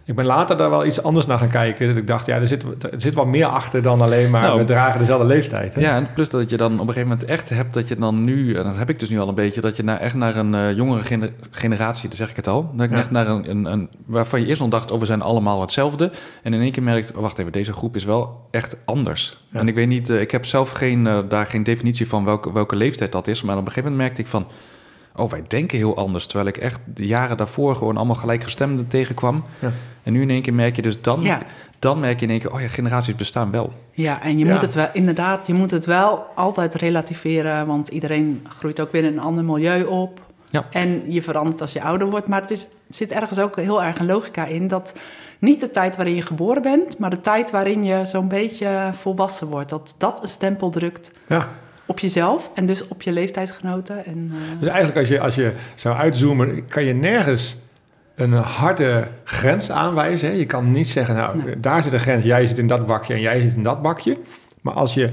Ik 0.05 0.15
ben 0.15 0.25
later 0.25 0.57
daar 0.57 0.71
wel 0.71 0.87
iets 0.87 1.03
anders 1.03 1.27
naar 1.27 1.39
gaan 1.39 1.49
kijken. 1.49 1.89
Dat 1.89 1.97
ik 1.97 2.07
dacht, 2.07 2.27
ja, 2.27 2.37
er 2.37 2.47
zit, 2.49 2.63
er 2.63 3.01
zit 3.01 3.15
wel 3.15 3.27
meer 3.27 3.47
achter 3.47 3.83
dan 3.83 4.01
alleen 4.01 4.31
maar 4.31 4.43
Nou, 4.43 4.59
we 4.59 4.65
dragen 4.65 4.99
dezelfde 4.99 5.27
leeftijd. 5.27 5.75
Hè? 5.75 5.81
Ja, 5.81 5.97
en 5.97 6.13
plus 6.13 6.29
dat 6.29 6.51
je 6.51 6.57
dan 6.57 6.73
op 6.73 6.79
een 6.81 6.87
gegeven 6.87 7.09
moment 7.09 7.25
echt 7.25 7.49
hebt 7.49 7.75
dat 7.75 7.89
je 7.89 7.97
dan 7.97 8.25
nu, 8.25 8.55
en 8.55 8.65
dat 8.65 8.77
heb 8.77 8.91
ik 8.91 8.99
dus 8.99 9.09
nu 9.09 9.21
al 9.21 9.29
een 9.29 9.35
beetje, 9.35 9.61
dat 9.61 9.77
je 9.77 9.83
naar, 9.85 9.99
echt 9.99 10.15
naar 10.15 10.37
een 10.37 10.55
eh, 10.55 10.73
jongere 10.77 11.03
gener- 11.03 11.33
generatie, 11.51 12.09
dan 12.09 12.17
zeg 12.19 12.31
ik 12.31 12.37
het 12.37 12.49
al, 12.49 12.71
dat 12.75 12.87
ik 12.87 12.93
Ja. 12.93 12.99
echt 12.99 13.11
naar 13.11 13.27
een, 13.27 13.51
een, 13.51 13.65
een, 13.65 13.91
waarvan 14.07 14.41
je 14.41 14.47
eerst 14.47 14.61
nog 14.61 14.71
dacht, 14.71 14.91
oh, 14.91 14.99
we 15.01 15.07
zijn 15.07 15.23
allemaal 15.23 15.61
hetzelfde. 15.61 16.11
En 16.43 16.55
in 16.55 16.61
één 16.61 16.73
keer 16.73 16.83
merkt, 16.83 17.13
oh, 17.15 17.21
wacht 17.21 17.39
even, 17.39 17.53
deze 17.53 17.73
groep 17.73 17.97
is 17.97 18.05
wel 18.05 18.47
echt 18.51 18.77
anders. 18.85 19.47
Ja. 19.51 19.61
En 19.61 19.69
ik 19.69 19.75
weet 19.75 19.89
niet, 19.89 20.11
eh, 20.11 20.21
ik 20.21 20.31
heb 20.31 20.45
zelf 20.47 20.71
geen, 20.71 21.07
eh, 21.07 21.19
daar 21.29 21.47
geen 21.47 21.63
definitie 21.63 22.09
van 22.09 22.25
welke, 22.25 22.53
welke 22.53 22.77
leeftijd 22.77 23.13
dat 23.13 23.29
is, 23.29 23.43
maar 23.43 23.57
op 23.57 23.61
een 23.61 23.69
gegeven 23.69 23.91
moment 23.91 24.03
merkte 24.09 24.23
ik 24.23 24.29
van, 24.29 24.47
oh, 25.17 25.31
wij 25.31 25.45
denken 25.49 25.79
heel 25.79 25.97
anders. 25.97 26.27
Terwijl 26.27 26.49
ik 26.49 26.57
echt 26.57 26.81
de 26.95 27.07
jaren 27.07 27.37
daarvoor 27.37 27.77
gewoon 27.77 27.97
allemaal 27.97 28.17
gelijkgestemden 28.17 28.87
tegenkwam. 28.89 29.45
Ja. 29.59 29.73
En 30.03 30.13
nu 30.13 30.23
in 30.23 30.31
één 30.31 30.43
keer 30.43 30.55
merk 30.55 30.77
je 30.77 30.83
dus 30.83 31.01
dan, 31.03 31.21
Ja. 31.23 31.39
dan 31.79 32.01
merk 32.01 32.19
je 32.21 32.25
in 32.27 32.31
één 32.31 32.41
keer, 32.41 32.53
oh 32.53 32.61
ja, 32.61 32.69
generaties 32.69 33.15
bestaan 33.15 33.51
wel. 33.51 33.73
Ja, 33.93 34.23
en 34.23 34.39
je 34.39 34.45
Ja. 34.45 34.53
moet 34.53 34.63
het 34.63 34.75
wel, 34.75 34.89
inderdaad, 34.93 35.47
je 35.47 35.55
moet 35.55 35.71
het 35.71 35.85
wel 35.85 36.27
altijd 36.35 36.75
relativeren, 36.75 37.67
want 37.67 37.89
iedereen 37.89 38.47
groeit 38.49 38.81
ook 38.81 38.93
weer 38.93 39.05
in 39.05 39.13
een 39.13 39.21
ander 39.21 39.45
milieu 39.45 39.85
op. 39.85 40.21
Ja. 40.51 40.67
En 40.71 41.13
je 41.13 41.23
verandert 41.23 41.61
als 41.61 41.73
je 41.73 41.83
ouder 41.83 42.11
wordt. 42.11 42.27
Maar 42.29 42.41
het 42.41 42.51
is, 42.51 42.69
zit 42.89 43.11
ergens 43.11 43.39
ook 43.39 43.57
heel 43.57 43.83
erg 43.83 43.99
een 43.99 44.07
logica 44.07 44.45
in 44.45 44.69
dat 44.69 44.95
niet 45.39 45.61
de 45.61 45.71
tijd 45.71 45.97
waarin 45.97 46.15
je 46.15 46.23
geboren 46.23 46.63
bent, 46.63 46.99
maar 46.99 47.11
de 47.11 47.21
tijd 47.21 47.51
waarin 47.51 47.85
je 47.85 48.07
zo'n 48.07 48.29
beetje 48.29 48.91
volwassen 48.93 49.47
wordt. 49.47 49.71
Dat 49.71 49.95
dat 49.99 50.23
een 50.23 50.29
stempel 50.29 50.71
drukt 50.71 51.11
Ja. 51.29 51.49
Op 51.93 51.99
jezelf 51.99 52.51
en 52.55 52.67
dus 52.67 52.89
op 52.89 53.03
je 53.03 53.13
leeftijdsgenoten. 53.13 54.05
En, 54.05 54.31
eh, 54.33 54.59
Dus 54.59 54.67
eigenlijk 54.69 54.99
als 54.99 55.09
je, 55.09 55.21
als 55.21 55.35
je 55.35 55.53
zou 55.75 55.97
uitzoomen, 55.97 56.67
kan 56.67 56.85
je 56.85 56.95
nergens 56.95 57.57
een 58.15 58.33
harde 58.33 59.05
grens 59.25 59.71
aanwijzen. 59.71 60.29
Hè? 60.29 60.35
Je 60.35 60.47
kan 60.47 60.71
niet 60.73 60.89
zeggen, 60.89 61.15
nou, 61.15 61.43
Nee. 61.45 61.61
daar 61.61 61.83
zit 61.83 61.93
een 61.93 62.01
grens, 62.01 62.25
jij 62.25 62.47
zit 62.47 62.59
in 62.59 62.67
dat 62.67 62.87
bakje 62.87 63.15
en 63.15 63.21
jij 63.21 63.41
zit 63.41 63.55
in 63.55 63.63
dat 63.63 63.83
bakje. 63.83 64.17
Maar, 64.61 64.75
als 64.75 64.95
je, 64.95 65.11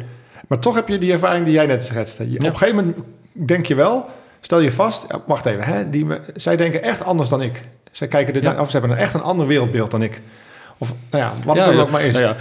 maar 0.48 0.60
toch 0.60 0.76
heb 0.76 0.88
je 0.88 0.98
die 0.98 1.12
ervaring 1.12 1.46
die 1.46 1.54
jij 1.54 1.66
net 1.66 1.84
schetste. 1.86 2.24
Je- 2.24 2.30
Ja. 2.30 2.36
Op 2.38 2.44
een 2.54 2.58
gegeven 2.58 2.76
moment 2.76 2.98
denk 3.34 3.66
je 3.66 3.76
wel, 3.76 4.06
stel 4.42 4.60
je 4.60 4.72
vast, 4.72 5.06
ja, 5.10 5.22
wacht 5.28 5.46
even, 5.46 5.64
hè? 5.64 5.90
Die, 5.90 6.06
zij 6.36 6.56
denken 6.58 6.84
echt 6.84 7.04
anders 7.04 7.30
dan 7.30 7.42
ik. 7.42 7.62
Zij 7.92 8.08
kijken 8.08 8.34
er, 8.36 8.42
Ja. 8.42 8.62
of 8.62 8.70
ze 8.72 8.78
hebben 8.80 8.98
echt 8.98 9.14
een 9.14 9.22
ander 9.22 9.48
wereldbeeld 9.48 9.92
dan 9.92 10.02
ik. 10.04 10.22
Of 10.82 10.94
nou 11.10 11.24
ja, 11.24 11.34
wat 11.46 11.58
het 11.58 11.74
ja, 11.76 11.82
ook 11.82 11.90
maar 11.90 12.02
is. 12.02 12.14
nou 12.14 12.26
ja, 12.26 12.36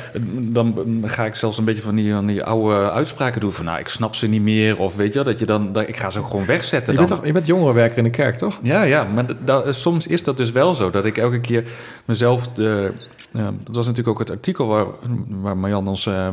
dan 0.52 1.02
ga 1.04 1.24
ik 1.24 1.34
zelfs 1.34 1.58
een 1.58 1.64
beetje 1.64 1.82
van 1.82 1.94
die, 1.94 2.12
van 2.12 2.26
die 2.26 2.44
oude 2.44 2.90
uitspraken 2.90 3.40
doen. 3.40 3.52
Van 3.52 3.64
nou, 3.64 3.78
ik 3.78 3.88
snap 3.88 4.14
ze 4.14 4.26
niet 4.26 4.42
meer. 4.42 4.78
Of 4.78 4.96
weet 4.96 5.14
je, 5.14 5.22
dat 5.22 5.38
je 5.38 5.46
dan, 5.46 5.72
dat, 5.72 5.88
ik 5.88 5.96
ga 5.96 6.10
ze 6.10 6.18
ook 6.18 6.26
gewoon 6.26 6.46
wegzetten. 6.46 6.92
je, 6.92 6.98
Dan. 6.98 7.08
bent 7.08 7.18
toch, 7.18 7.26
je 7.28 7.32
bent 7.32 7.46
jongerenwerker 7.46 7.98
in 7.98 8.04
de 8.04 8.10
kerk, 8.10 8.36
toch? 8.36 8.58
Ja, 8.62 8.82
ja, 8.82 9.04
maar 9.04 9.24
soms 9.74 10.06
is 10.06 10.22
dat 10.22 10.36
dus 10.36 10.52
wel 10.52 10.74
zo. 10.74 10.90
Dat 10.90 11.04
ik 11.04 11.18
elke 11.18 11.40
keer 11.40 11.64
mezelf... 12.04 12.48
De, 12.48 12.92
eh, 13.32 13.48
dat 13.64 13.74
was 13.74 13.86
natuurlijk 13.86 14.08
ook 14.08 14.18
het 14.18 14.30
artikel 14.30 14.66
waar, 14.66 14.86
waar 15.28 15.56
Marjan 15.56 15.88
ons 15.88 16.06
eh, 16.06 16.26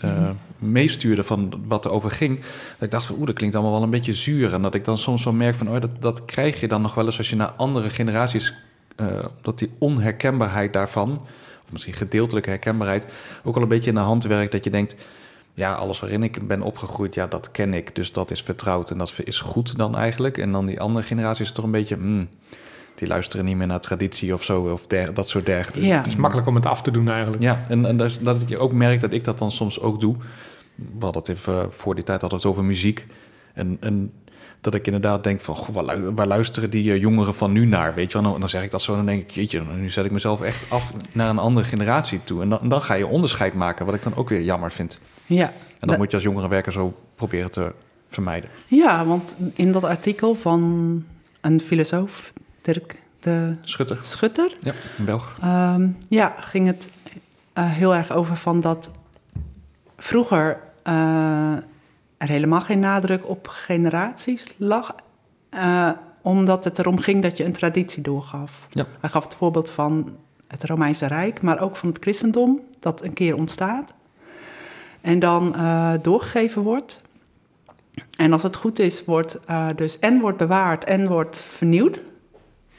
eh, 0.00 0.28
meestuurde 0.58 1.24
van 1.24 1.52
wat 1.68 1.84
er 1.84 1.90
over 1.90 2.10
ging. 2.10 2.40
Dat 2.40 2.80
ik 2.80 2.90
dacht 2.90 3.06
van, 3.06 3.16
oeh, 3.16 3.26
dat 3.26 3.34
klinkt 3.34 3.54
allemaal 3.54 3.74
wel 3.74 3.82
een 3.82 3.90
beetje 3.90 4.12
zuur. 4.12 4.52
En 4.52 4.62
dat 4.62 4.74
ik 4.74 4.84
dan 4.84 4.98
soms 4.98 5.24
wel 5.24 5.32
merk 5.32 5.54
van, 5.54 5.68
oh, 5.68 5.80
dat, 5.80 5.90
dat 5.98 6.24
krijg 6.24 6.60
je 6.60 6.68
dan 6.68 6.82
nog 6.82 6.94
wel 6.94 7.04
eens 7.06 7.18
als 7.18 7.30
je 7.30 7.36
naar 7.36 7.52
andere 7.56 7.88
generaties... 7.90 8.54
eh, 8.96 9.06
dat 9.42 9.58
die 9.58 9.70
onherkenbaarheid 9.78 10.72
daarvan, 10.72 11.26
misschien 11.72 11.94
gedeeltelijke 11.94 12.48
herkenbaarheid... 12.48 13.06
ook 13.44 13.56
al 13.56 13.62
een 13.62 13.68
beetje 13.68 13.90
in 13.90 13.96
de 13.96 14.02
hand 14.02 14.24
werkt 14.24 14.52
dat 14.52 14.64
je 14.64 14.70
denkt... 14.70 14.96
Ja, 15.54 15.72
alles 15.74 16.00
waarin 16.00 16.22
ik 16.22 16.48
ben 16.48 16.62
opgegroeid, 16.62 17.14
ja, 17.14 17.26
dat 17.26 17.50
ken 17.50 17.74
ik. 17.74 17.94
Dus 17.94 18.12
dat 18.12 18.30
is 18.30 18.42
vertrouwd 18.42 18.90
en 18.90 18.98
dat 18.98 19.12
is 19.24 19.40
goed 19.40 19.76
dan 19.76 19.96
eigenlijk. 19.96 20.38
En 20.38 20.52
dan 20.52 20.66
die 20.66 20.80
andere 20.80 21.06
generatie 21.06 21.44
is 21.44 21.52
toch 21.52 21.64
een 21.64 21.70
beetje... 21.70 21.94
hmm, 21.94 22.28
die 22.94 23.08
luisteren 23.08 23.44
niet 23.44 23.56
meer 23.56 23.66
naar 23.66 23.80
traditie 23.80 24.34
of 24.34 24.42
zo, 24.44 24.62
of 24.62 24.86
der, 24.86 25.14
dat 25.14 25.28
soort 25.28 25.46
dergelijke. 25.46 25.86
Ja. 25.86 25.96
Het 25.96 26.06
is 26.06 26.16
makkelijk 26.16 26.48
om 26.48 26.54
het 26.54 26.66
af 26.66 26.82
te 26.82 26.90
doen 26.90 27.08
eigenlijk. 27.08 27.42
Ja, 27.42 27.64
en, 27.68 27.84
en 27.86 27.96
dat, 27.96 28.06
is- 28.06 28.18
dat 28.18 28.42
ik 28.48 28.60
ook 28.60 28.72
merk 28.72 29.00
dat 29.00 29.12
ik 29.12 29.24
dat 29.24 29.38
dan 29.38 29.50
soms 29.50 29.80
ook 29.80 30.00
doe. 30.00 30.16
We 30.74 31.04
hadden 31.04 31.22
het 31.22 31.30
even, 31.30 31.72
voor 31.72 31.94
die 31.94 32.04
tijd 32.04 32.20
hadden 32.20 32.40
we 32.40 32.46
het 32.46 32.54
over 32.54 32.68
muziek. 32.68 33.06
En, 33.54 33.76
en 33.80 34.12
dat 34.60 34.74
ik 34.74 34.86
inderdaad 34.86 35.24
denk 35.24 35.40
van, 35.40 35.56
goh, 35.56 35.74
waar, 35.74 35.84
lu- 35.96 36.10
waar 36.14 36.26
luisteren 36.26 36.70
die 36.70 36.92
eh, 36.92 37.00
jongeren 37.00 37.34
van 37.34 37.52
nu 37.52 37.66
naar? 37.66 37.94
Weet 37.94 38.12
je 38.12 38.18
wel, 38.18 38.26
Nou, 38.28 38.40
dan 38.40 38.48
zeg 38.48 38.62
ik 38.62 38.70
dat 38.70 38.82
zo 38.82 38.90
en 38.90 38.96
dan 38.96 39.06
denk 39.06 39.20
ik, 39.22 39.30
jeetje, 39.30 39.62
nu 39.62 39.90
zet 39.90 40.04
ik 40.04 40.10
mezelf 40.10 40.40
echt 40.42 40.70
af 40.70 40.92
naar 41.12 41.28
een 41.30 41.38
andere 41.38 41.66
generatie 41.66 42.20
toe. 42.24 42.42
En 42.42 42.48
dan, 42.48 42.68
dan 42.68 42.82
ga 42.82 42.94
je 42.94 43.06
onderscheid 43.06 43.54
maken, 43.54 43.86
wat 43.86 43.94
ik 43.94 44.02
dan 44.02 44.14
ook 44.16 44.28
weer 44.28 44.42
jammer 44.42 44.70
vind. 44.70 45.00
ja. 45.26 45.52
En 45.78 45.88
dat 45.88 45.98
moet 45.98 46.10
je 46.10 46.16
als 46.16 46.24
jongerenwerker 46.24 46.72
zo 46.72 46.94
proberen 47.14 47.50
te 47.50 47.72
vermijden. 48.08 48.50
ja, 48.66 49.04
want 49.04 49.36
in 49.54 49.72
dat 49.72 49.84
artikel 49.84 50.34
van 50.34 51.04
een 51.40 51.60
filosoof, 51.60 52.32
Dirk 52.62 53.02
de 53.20 53.52
Schutter, 53.62 53.98
Schutter, 54.02 54.56
ja, 54.60 54.72
een 54.98 55.04
Belg. 55.04 55.36
Ehm, 55.42 55.88
ja, 56.08 56.34
ging 56.40 56.66
het 56.66 56.88
eh, 57.52 57.64
heel 57.70 57.94
erg 57.94 58.12
over 58.12 58.36
van 58.36 58.60
dat 58.60 58.90
vroeger 59.98 60.60
eh, 60.82 61.52
er 62.20 62.28
helemaal 62.28 62.60
geen 62.60 62.80
nadruk 62.80 63.28
op 63.28 63.48
generaties 63.48 64.46
lag. 64.56 64.94
eh, 65.50 65.90
omdat 66.22 66.64
het 66.64 66.78
erom 66.78 66.98
ging 66.98 67.22
dat 67.22 67.36
je 67.36 67.44
een 67.44 67.52
traditie 67.52 68.02
doorgaf. 68.02 68.50
Ja. 68.68 68.86
Hij 69.00 69.10
gaf 69.10 69.24
het 69.24 69.34
voorbeeld 69.34 69.70
van 69.70 70.16
het 70.48 70.64
Romeinse 70.64 71.06
Rijk, 71.06 71.42
maar 71.42 71.60
ook 71.60 71.76
van 71.76 71.88
het 71.88 71.98
christendom, 71.98 72.60
dat 72.80 73.02
een 73.02 73.12
keer 73.12 73.36
ontstaat. 73.36 73.94
En 75.00 75.18
dan 75.18 75.54
eh, 75.56 75.92
doorgegeven 76.02 76.62
wordt. 76.62 77.02
En 78.18 78.32
als 78.32 78.42
het 78.42 78.56
goed 78.56 78.78
is, 78.78 79.04
wordt 79.04 79.40
eh, 79.44 79.66
dus 79.76 79.98
en 79.98 80.20
wordt 80.20 80.38
bewaard 80.38 80.84
en 80.84 81.08
wordt 81.08 81.38
vernieuwd. 81.38 82.00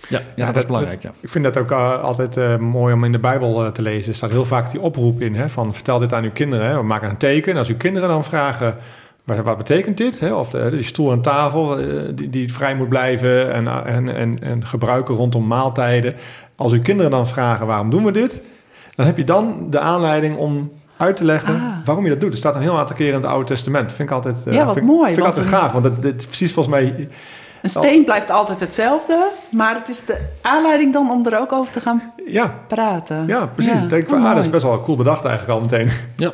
Ja, 0.09 0.21
ja, 0.35 0.45
dat 0.45 0.55
is 0.55 0.65
belangrijk, 0.65 1.01
ja. 1.01 1.11
Ik 1.19 1.29
vind 1.29 1.43
dat 1.43 1.57
ook 1.57 1.71
altijd 1.71 2.59
mooi 2.59 2.93
om 2.93 3.03
in 3.03 3.11
de 3.11 3.19
Bijbel 3.19 3.71
te 3.71 3.81
lezen. 3.81 4.09
Er 4.09 4.15
staat 4.15 4.29
heel 4.29 4.45
vaak 4.45 4.71
die 4.71 4.81
oproep 4.81 5.21
in, 5.21 5.35
hè, 5.35 5.49
van 5.49 5.73
vertel 5.73 5.99
dit 5.99 6.13
aan 6.13 6.23
uw 6.23 6.31
kinderen. 6.31 6.67
Hè. 6.67 6.75
We 6.75 6.83
maken 6.83 7.09
een 7.09 7.17
teken. 7.17 7.51
En 7.51 7.57
als 7.57 7.67
uw 7.67 7.77
kinderen 7.77 8.09
dan 8.09 8.23
vragen, 8.23 8.77
wat, 9.35 9.45
wat 9.45 9.57
betekent 9.57 9.97
dit? 9.97 10.19
Hè? 10.19 10.33
Of 10.33 10.49
de, 10.49 10.69
die 10.71 10.83
stoel 10.83 11.11
en 11.11 11.21
tafel, 11.21 11.79
eh, 11.79 11.85
die, 12.13 12.29
die 12.29 12.53
vrij 12.53 12.75
moet 12.75 12.89
blijven 12.89 13.53
en, 13.53 13.85
en, 13.85 14.15
en, 14.15 14.43
en 14.43 14.65
gebruiken 14.65 15.15
rondom 15.15 15.47
maaltijden. 15.47 16.15
Als 16.55 16.71
uw 16.73 16.81
kinderen 16.81 17.11
dan 17.11 17.27
vragen, 17.27 17.65
waarom 17.67 17.89
doen 17.89 18.05
we 18.05 18.11
dit? 18.11 18.41
Dan 18.95 19.05
heb 19.05 19.17
je 19.17 19.23
dan 19.23 19.67
de 19.69 19.79
aanleiding 19.79 20.37
om 20.37 20.71
uit 20.97 21.17
te 21.17 21.25
leggen 21.25 21.55
Ah. 21.55 21.85
waarom 21.85 22.03
je 22.03 22.09
dat 22.09 22.19
doet. 22.21 22.31
Er 22.31 22.37
staat 22.37 22.55
een 22.55 22.61
heel 22.61 22.77
aantal 22.77 22.95
keren 22.95 23.13
in 23.13 23.21
het 23.21 23.29
Oude 23.29 23.45
Testament. 23.45 23.83
Dat 23.87 23.95
vind 23.95 24.09
ik 24.09 24.15
altijd, 24.15 24.43
eh, 24.47 24.53
Ja, 24.53 24.65
wat 24.65 24.73
vind, 24.73 24.85
ik- 24.85 24.91
mooi, 24.91 25.05
Vind 25.05 25.17
ik 25.17 25.25
altijd 25.25 25.45
een- 25.45 25.51
gaaf, 25.51 25.71
want 25.71 25.83
dat, 25.83 26.15
is 26.15 26.25
precies 26.25 26.53
volgens 26.53 26.75
mij... 26.75 27.09
Een 27.61 27.69
steen 27.69 28.03
blijft 28.05 28.29
altijd 28.31 28.59
hetzelfde, 28.59 29.27
maar 29.51 29.75
het 29.75 29.89
is 29.89 30.05
de 30.05 30.17
aanleiding 30.41 30.93
dan 30.93 31.11
om 31.11 31.25
er 31.25 31.39
ook 31.39 31.51
over 31.51 31.71
te 31.73 31.79
gaan 31.79 32.13
Ja, 32.27 32.53
praten. 32.67 33.27
ja 33.27 33.45
precies. 33.45 33.73
Ja, 33.73 33.81
Ik 33.81 33.89
denk 33.89 34.09
van, 34.09 34.17
oh, 34.19 34.25
ah, 34.29 34.35
dat 34.35 34.43
is 34.43 34.49
best 34.49 34.63
wel 34.63 34.81
cool 34.81 34.97
bedacht 34.97 35.25
eigenlijk 35.25 35.59
al 35.59 35.61
meteen. 35.69 35.89
Ja. 36.15 36.31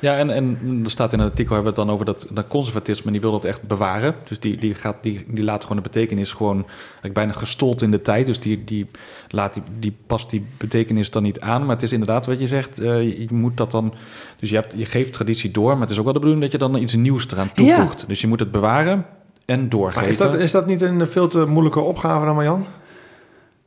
Ja, 0.00 0.16
en, 0.16 0.30
en 0.30 0.80
er 0.84 0.90
staat 0.90 1.12
in 1.12 1.18
het 1.18 1.30
artikel 1.30 1.54
hebben 1.54 1.74
we 1.74 1.80
het 1.80 1.88
dan 1.88 1.94
over 1.94 2.06
dat, 2.06 2.26
dat 2.30 2.46
conservatisme, 2.48 3.10
die 3.10 3.20
wil 3.20 3.30
dat 3.30 3.44
echt 3.44 3.62
bewaren. 3.62 4.14
Dus 4.28 4.40
die, 4.40 4.56
die, 4.56 4.74
gaat, 4.74 4.96
die, 5.00 5.24
die 5.28 5.44
laat 5.44 5.62
gewoon 5.62 5.76
de 5.76 5.82
betekenis 5.82 6.32
gewoon 6.32 6.64
eigenlijk 6.84 7.14
bijna 7.14 7.32
gestold 7.32 7.82
in 7.82 7.90
de 7.90 8.02
tijd. 8.02 8.26
Dus 8.26 8.40
die, 8.40 8.64
die, 8.64 8.90
laat 9.28 9.54
die, 9.54 9.62
die 9.78 9.96
past 10.06 10.30
die 10.30 10.46
betekenis 10.56 11.10
dan 11.10 11.22
niet 11.22 11.40
aan. 11.40 11.60
Maar 11.60 11.74
het 11.74 11.82
is 11.82 11.92
inderdaad 11.92 12.26
wat 12.26 12.40
je 12.40 12.46
zegt, 12.46 12.78
eh, 12.78 13.02
je, 13.02 13.20
je 13.20 13.34
moet 13.34 13.56
dat 13.56 13.70
dan... 13.70 13.94
Dus 14.38 14.50
je, 14.50 14.54
hebt, 14.54 14.74
je 14.76 14.84
geeft 14.84 15.12
traditie 15.12 15.50
door, 15.50 15.72
maar 15.72 15.80
het 15.80 15.90
is 15.90 15.98
ook 15.98 16.04
wel 16.04 16.12
de 16.12 16.18
bedoeling 16.18 16.44
dat 16.44 16.60
je 16.60 16.68
dan 16.68 16.82
iets 16.82 16.94
nieuws 16.94 17.30
eraan 17.30 17.52
toevoegt. 17.52 18.04
Dus 18.08 18.20
je 18.20 18.26
moet 18.26 18.40
het 18.40 18.50
bewaren 18.50 19.06
en 19.44 19.68
doorgeven. 19.68 20.00
Maar 20.00 20.10
is 20.10 20.18
dat, 20.18 20.34
is 20.34 20.50
dat 20.50 20.66
niet 20.66 20.80
een 20.80 21.06
veel 21.06 21.28
te 21.28 21.46
moeilijke 21.46 21.80
opgave 21.80 22.24
dan, 22.24 22.34
Marjan? 22.34 22.66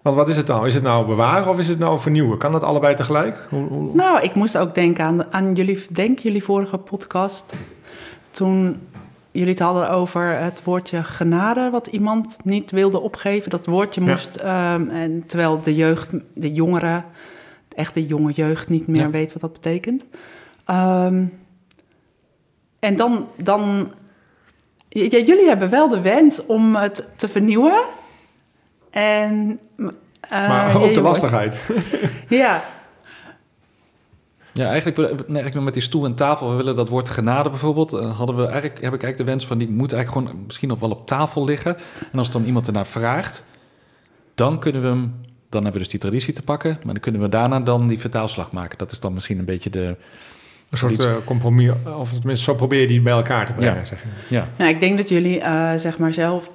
Want 0.02 0.16
wat 0.16 0.30
is 0.30 0.38
het 0.38 0.48
nou? 0.48 0.68
Is 0.68 0.74
het 0.74 0.84
nou 0.84 1.06
bewaren 1.08 1.50
of 1.50 1.60
is 1.60 1.68
het 1.68 1.80
nou 1.80 2.00
vernieuwen? 2.00 2.38
Kan 2.38 2.52
dat 2.52 2.64
allebei 2.64 2.96
tegelijk? 2.96 3.48
Hoe, 3.50 3.68
hoe- 3.68 3.96
Nou, 3.96 4.22
ik 4.22 4.34
moest 4.36 4.58
ook 4.58 4.76
denken 4.76 5.06
aan, 5.06 5.34
aan 5.34 5.54
jullie, 5.54 5.86
denk 5.92 6.20
jullie 6.20 6.44
vorige 6.44 6.78
podcast. 6.78 7.54
Toen 8.32 8.80
jullie 9.32 9.50
het 9.50 9.60
hadden 9.60 9.90
over 9.90 10.38
het 10.40 10.64
woordje 10.64 11.04
genade, 11.04 11.70
wat 11.70 11.88
iemand 11.88 12.38
niet 12.44 12.72
wilde 12.72 13.00
opgeven. 13.00 13.50
Dat 13.50 13.66
woordje 13.66 14.02
Ja. 14.04 14.08
moest, 14.12 14.36
ehm, 14.36 14.88
en 14.90 15.24
terwijl 15.28 15.62
de 15.62 15.76
jeugd, 15.76 16.10
de 16.34 16.54
jongeren, 16.54 17.06
de 17.68 17.76
echte 17.76 18.06
jonge 18.08 18.32
jeugd 18.32 18.70
niet 18.70 18.88
meer 18.88 19.02
Ja. 19.02 19.10
weet 19.10 19.32
wat 19.34 19.42
dat 19.42 19.54
betekent. 19.54 20.06
Ehm, 20.66 21.24
en 22.80 22.96
dan, 22.96 23.28
dan 23.44 23.94
ja, 24.90 25.18
jullie 25.18 25.48
hebben 25.48 25.70
wel 25.70 25.88
de 25.90 26.02
wens 26.02 26.46
om 26.46 26.76
het 26.76 27.10
te 27.16 27.28
vernieuwen. 27.28 27.82
En, 28.92 29.60
eh, 30.22 30.48
maar 30.48 30.82
ook 30.82 30.94
de 30.94 31.02
lastigheid. 31.02 31.62
Ja, 32.28 32.64
Ja, 34.54 34.70
eigenlijk, 34.70 34.98
nee, 35.28 35.36
eigenlijk 35.42 35.66
met 35.66 35.74
die 35.74 35.84
stoel 35.84 36.06
en 36.06 36.16
tafel, 36.16 36.50
we 36.50 36.56
willen 36.56 36.76
dat 36.76 36.90
woord 36.90 37.10
genade 37.10 37.50
bijvoorbeeld, 37.50 37.94
eh, 37.94 38.18
hadden 38.18 38.36
we 38.36 38.42
eigenlijk, 38.46 38.74
heb 38.74 38.94
ik 38.94 39.04
eigenlijk 39.04 39.18
de 39.18 39.24
wens 39.24 39.46
van 39.48 39.58
die 39.58 39.70
moet 39.70 39.94
eigenlijk 39.94 40.28
gewoon 40.28 40.44
misschien 40.46 40.68
nog 40.68 40.80
wel 40.80 40.90
op 40.92 41.06
tafel 41.08 41.46
liggen. 41.46 41.78
En 42.12 42.20
als 42.20 42.32
dan 42.32 42.44
iemand 42.46 42.68
ernaar 42.68 42.86
vraagt, 42.88 43.46
dan 44.36 44.60
kunnen 44.60 44.82
we 44.82 44.88
hem, 44.88 45.00
dan 45.50 45.64
hebben 45.64 45.72
we 45.72 45.78
dus 45.80 45.88
die 45.90 46.00
traditie 46.00 46.34
te 46.34 46.42
pakken, 46.44 46.70
maar 46.84 46.94
dan 46.94 47.02
kunnen 47.02 47.22
we 47.22 47.30
daarna 47.30 47.60
dan 47.60 47.88
die 47.88 48.00
vertaalslag 48.00 48.52
maken. 48.52 48.78
Dat 48.78 48.92
is 48.92 49.00
dan 49.00 49.14
misschien 49.14 49.40
een 49.40 49.46
beetje 49.46 49.70
de, 49.70 49.96
Een 50.70 50.78
soort 50.78 50.92
Iets- 50.92 51.06
eh, 51.06 51.14
compromis, 51.26 51.72
of 51.98 52.12
tenminste 52.14 52.46
zo 52.46 52.56
probeer 52.56 52.82
je 52.82 52.88
die 52.88 53.02
bij 53.02 53.14
elkaar 53.14 53.46
te 53.46 53.54
brengen. 53.54 53.76
Ja. 53.76 53.86
Zeg 53.86 54.02
je. 54.02 54.36
ja, 54.36 54.50
Ja, 54.58 54.68
ik 54.68 54.80
denk 54.80 54.98
dat 54.98 55.10
jullie, 55.10 55.40
eh, 55.40 55.74
zeg 55.76 55.98
maar 55.98 56.14
zelf, 56.14 56.50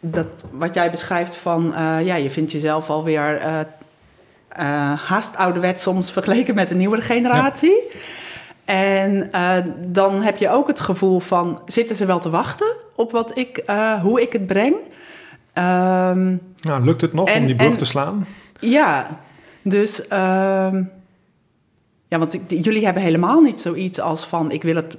dat 0.00 0.44
wat 0.52 0.74
jij 0.74 0.90
beschrijft 0.90 1.36
van, 1.36 1.74
eh, 1.74 2.04
ja, 2.04 2.14
je 2.14 2.30
vindt 2.30 2.52
jezelf 2.52 2.90
alweer 2.90 3.36
eh 3.36 3.60
eh, 4.48 5.00
haast 5.00 5.36
ouderwet 5.36 5.80
soms 5.80 6.12
vergeleken 6.12 6.54
met 6.54 6.68
de 6.68 6.74
nieuwere 6.74 7.02
generatie. 7.02 7.82
En 8.64 9.30
dan 9.86 10.22
heb 10.22 10.36
je 10.36 10.48
ook 10.50 10.66
het 10.66 10.80
gevoel 10.80 11.20
van, 11.20 11.62
zitten 11.66 11.96
ze 11.96 12.06
wel 12.06 12.18
te 12.18 12.30
wachten 12.30 12.66
op 12.94 13.10
wat 13.12 13.38
ik, 13.38 13.62
hoe 14.02 14.20
ik 14.22 14.32
het 14.32 14.46
breng? 14.46 14.74
Ehm, 15.52 16.36
Nou, 16.60 16.84
lukt 16.84 17.00
het 17.00 17.12
nog 17.12 17.28
En- 17.28 17.40
om 17.40 17.46
die 17.46 17.54
brug 17.54 17.70
en- 17.70 17.76
te 17.76 17.84
slaan? 17.84 18.26
ja, 18.60 19.06
dus 19.62 20.08
ehm, 20.08 20.82
ja, 22.08 22.18
want 22.18 22.34
ik- 22.34 22.64
jullie 22.64 22.84
hebben 22.84 23.02
helemaal 23.02 23.40
niet 23.40 23.60
zoiets 23.60 24.00
als 24.00 24.24
van 24.26 24.50
ik 24.50 24.62
wil 24.62 24.76
het 24.76 24.96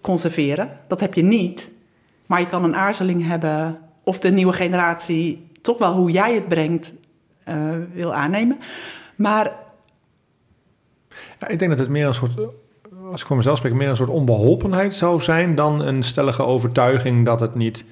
conserveren. 0.00 0.78
Dat 0.88 1.00
heb 1.00 1.14
je 1.14 1.22
niet. 1.22 1.70
Maar 2.26 2.40
je 2.40 2.46
kan 2.46 2.64
een 2.64 2.76
aarzeling 2.76 3.26
hebben 3.26 3.78
of 4.06 4.18
de 4.18 4.30
nieuwe 4.30 4.52
generatie 4.52 5.46
toch 5.62 5.78
wel 5.78 5.92
hoe 5.92 6.10
jij 6.10 6.34
het 6.34 6.48
brengt 6.48 6.94
eh, 7.44 7.56
wil 7.92 8.14
aannemen. 8.14 8.58
Maar 9.16 9.52
Ja, 11.40 11.48
ik 11.48 11.58
denk 11.58 11.70
dat 11.70 11.80
het 11.80 11.88
meer 11.88 12.06
een 12.06 12.14
soort, 12.14 12.32
als 13.10 13.20
ik 13.20 13.26
voor 13.26 13.36
mezelf 13.36 13.58
spreek, 13.58 13.72
meer 13.72 13.88
een 13.88 13.96
soort 13.96 14.10
onbeholpenheid 14.10 14.94
zou 14.94 15.20
zijn 15.20 15.54
dan 15.54 15.80
een 15.80 16.02
stellige 16.02 16.42
overtuiging 16.42 17.24
dat 17.24 17.40
het 17.40 17.54
niet 17.54 17.84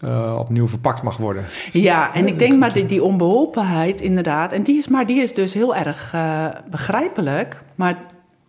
eh, 0.00 0.36
opnieuw 0.38 0.68
verpakt 0.68 1.02
mag 1.02 1.16
worden. 1.16 1.44
ja, 1.72 2.14
en 2.14 2.26
ik 2.26 2.38
denk 2.38 2.58
maar 2.58 2.72
die, 2.72 2.86
die 2.86 3.02
onbeholpenheid 3.02 4.00
inderdaad, 4.00 4.52
en 4.52 4.62
die 4.62 4.76
is, 4.76 4.88
maar 4.88 5.06
die 5.06 5.22
is 5.22 5.34
dus 5.34 5.54
heel 5.54 5.76
erg 5.76 6.12
eh, 6.14 6.46
begrijpelijk. 6.70 7.62
Maar 7.74 7.96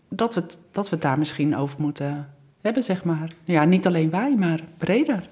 dat 0.10 0.34
we, 0.34 0.42
het, 0.42 0.58
dat 0.72 0.90
we 0.90 0.96
het 0.96 1.02
daar 1.02 1.18
misschien 1.18 1.58
over 1.58 1.82
moeten 1.82 2.31
hebben, 2.62 2.84
zeg 2.84 3.04
maar. 3.04 3.28
Ja, 3.44 3.64
niet 3.66 3.88
alleen 3.88 4.10
wij, 4.10 4.36
maar 4.38 4.60
breder. 4.78 5.24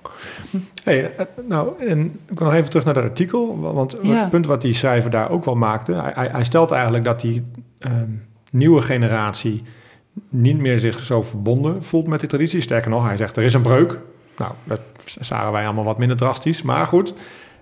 Hey, 0.84 1.16
eh, 1.16 1.26
nou, 1.48 1.86
en 1.88 2.20
ik 2.30 2.38
wil 2.40 2.48
nog 2.48 2.56
even 2.56 2.70
terug 2.70 2.86
naar 2.86 2.94
dat 2.94 3.04
artikel. 3.04 3.60
wa- 3.60 3.74
Want 3.74 3.98
Ja. 4.02 4.20
het 4.22 4.30
punt 4.30 4.46
wat 4.46 4.62
die 4.62 4.74
schrijver 4.74 5.10
daar 5.12 5.30
ook 5.30 5.46
wel 5.46 5.56
maakte... 5.56 5.94
hij, 5.94 6.12
hij, 6.16 6.28
hij 6.32 6.44
stelt 6.44 6.72
eigenlijk 6.72 7.04
dat 7.04 7.22
die 7.22 7.46
ehm, 7.80 8.10
nieuwe 8.52 8.82
generatie... 8.82 9.64
niet 10.30 10.58
meer 10.58 10.80
zich 10.80 11.00
zo 11.00 11.22
verbonden 11.22 11.84
voelt 11.84 12.08
met 12.08 12.20
die 12.20 12.30
traditie. 12.30 12.62
Sterker 12.62 12.90
nog, 12.90 13.06
hij 13.06 13.18
zegt 13.18 13.38
er 13.38 13.44
is 13.44 13.54
een 13.54 13.62
breuk. 13.62 14.00
Nou, 14.38 14.52
dat 14.64 14.80
zagen 15.20 15.52
wij 15.52 15.64
allemaal 15.66 15.84
wat 15.84 15.98
minder 15.98 16.18
drastisch. 16.18 16.62
Maar 16.62 16.86
goed, 16.88 17.14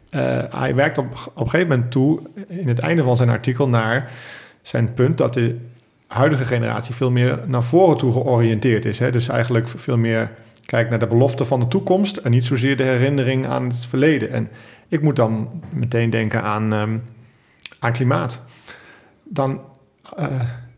eh, 0.10 0.40
hij 0.50 0.76
werkt 0.76 0.98
op, 0.98 1.06
op 1.34 1.44
een 1.44 1.50
gegeven 1.50 1.72
moment 1.74 1.92
toe... 1.92 2.20
in 2.48 2.68
het 2.68 2.80
einde 2.80 3.04
van 3.04 3.18
zijn 3.18 3.30
artikel 3.30 3.68
naar 3.68 4.12
zijn 4.62 4.94
punt... 4.94 5.18
dat 5.18 5.34
de 5.34 5.58
huidige 6.08 6.44
generatie 6.44 6.96
veel 6.96 7.12
meer 7.12 7.40
naar 7.46 7.64
voren 7.64 7.98
toe 7.98 8.12
georiënteerd 8.12 8.86
is. 8.86 9.00
Hè? 9.00 9.12
Dus 9.12 9.28
eigenlijk 9.28 9.70
veel 9.70 9.98
meer 9.98 10.32
kijkt 10.66 10.90
naar 10.90 11.00
de 11.00 11.08
belofte 11.08 11.46
van 11.46 11.60
de 11.60 11.68
toekomst 11.68 12.18
en 12.18 12.32
niet 12.32 12.44
zozeer 12.44 12.78
de 12.78 12.84
herinnering 12.84 13.48
aan 13.48 13.68
het 13.68 13.86
verleden. 13.86 14.32
En 14.32 14.50
ik 14.88 15.02
moet 15.02 15.16
dan 15.16 15.62
meteen 15.70 16.10
denken 16.10 16.44
aan, 16.44 16.74
ehm, 16.74 16.98
aan 17.80 17.92
klimaat. 17.92 18.40
Dan, 19.24 19.62
eh, 20.16 20.26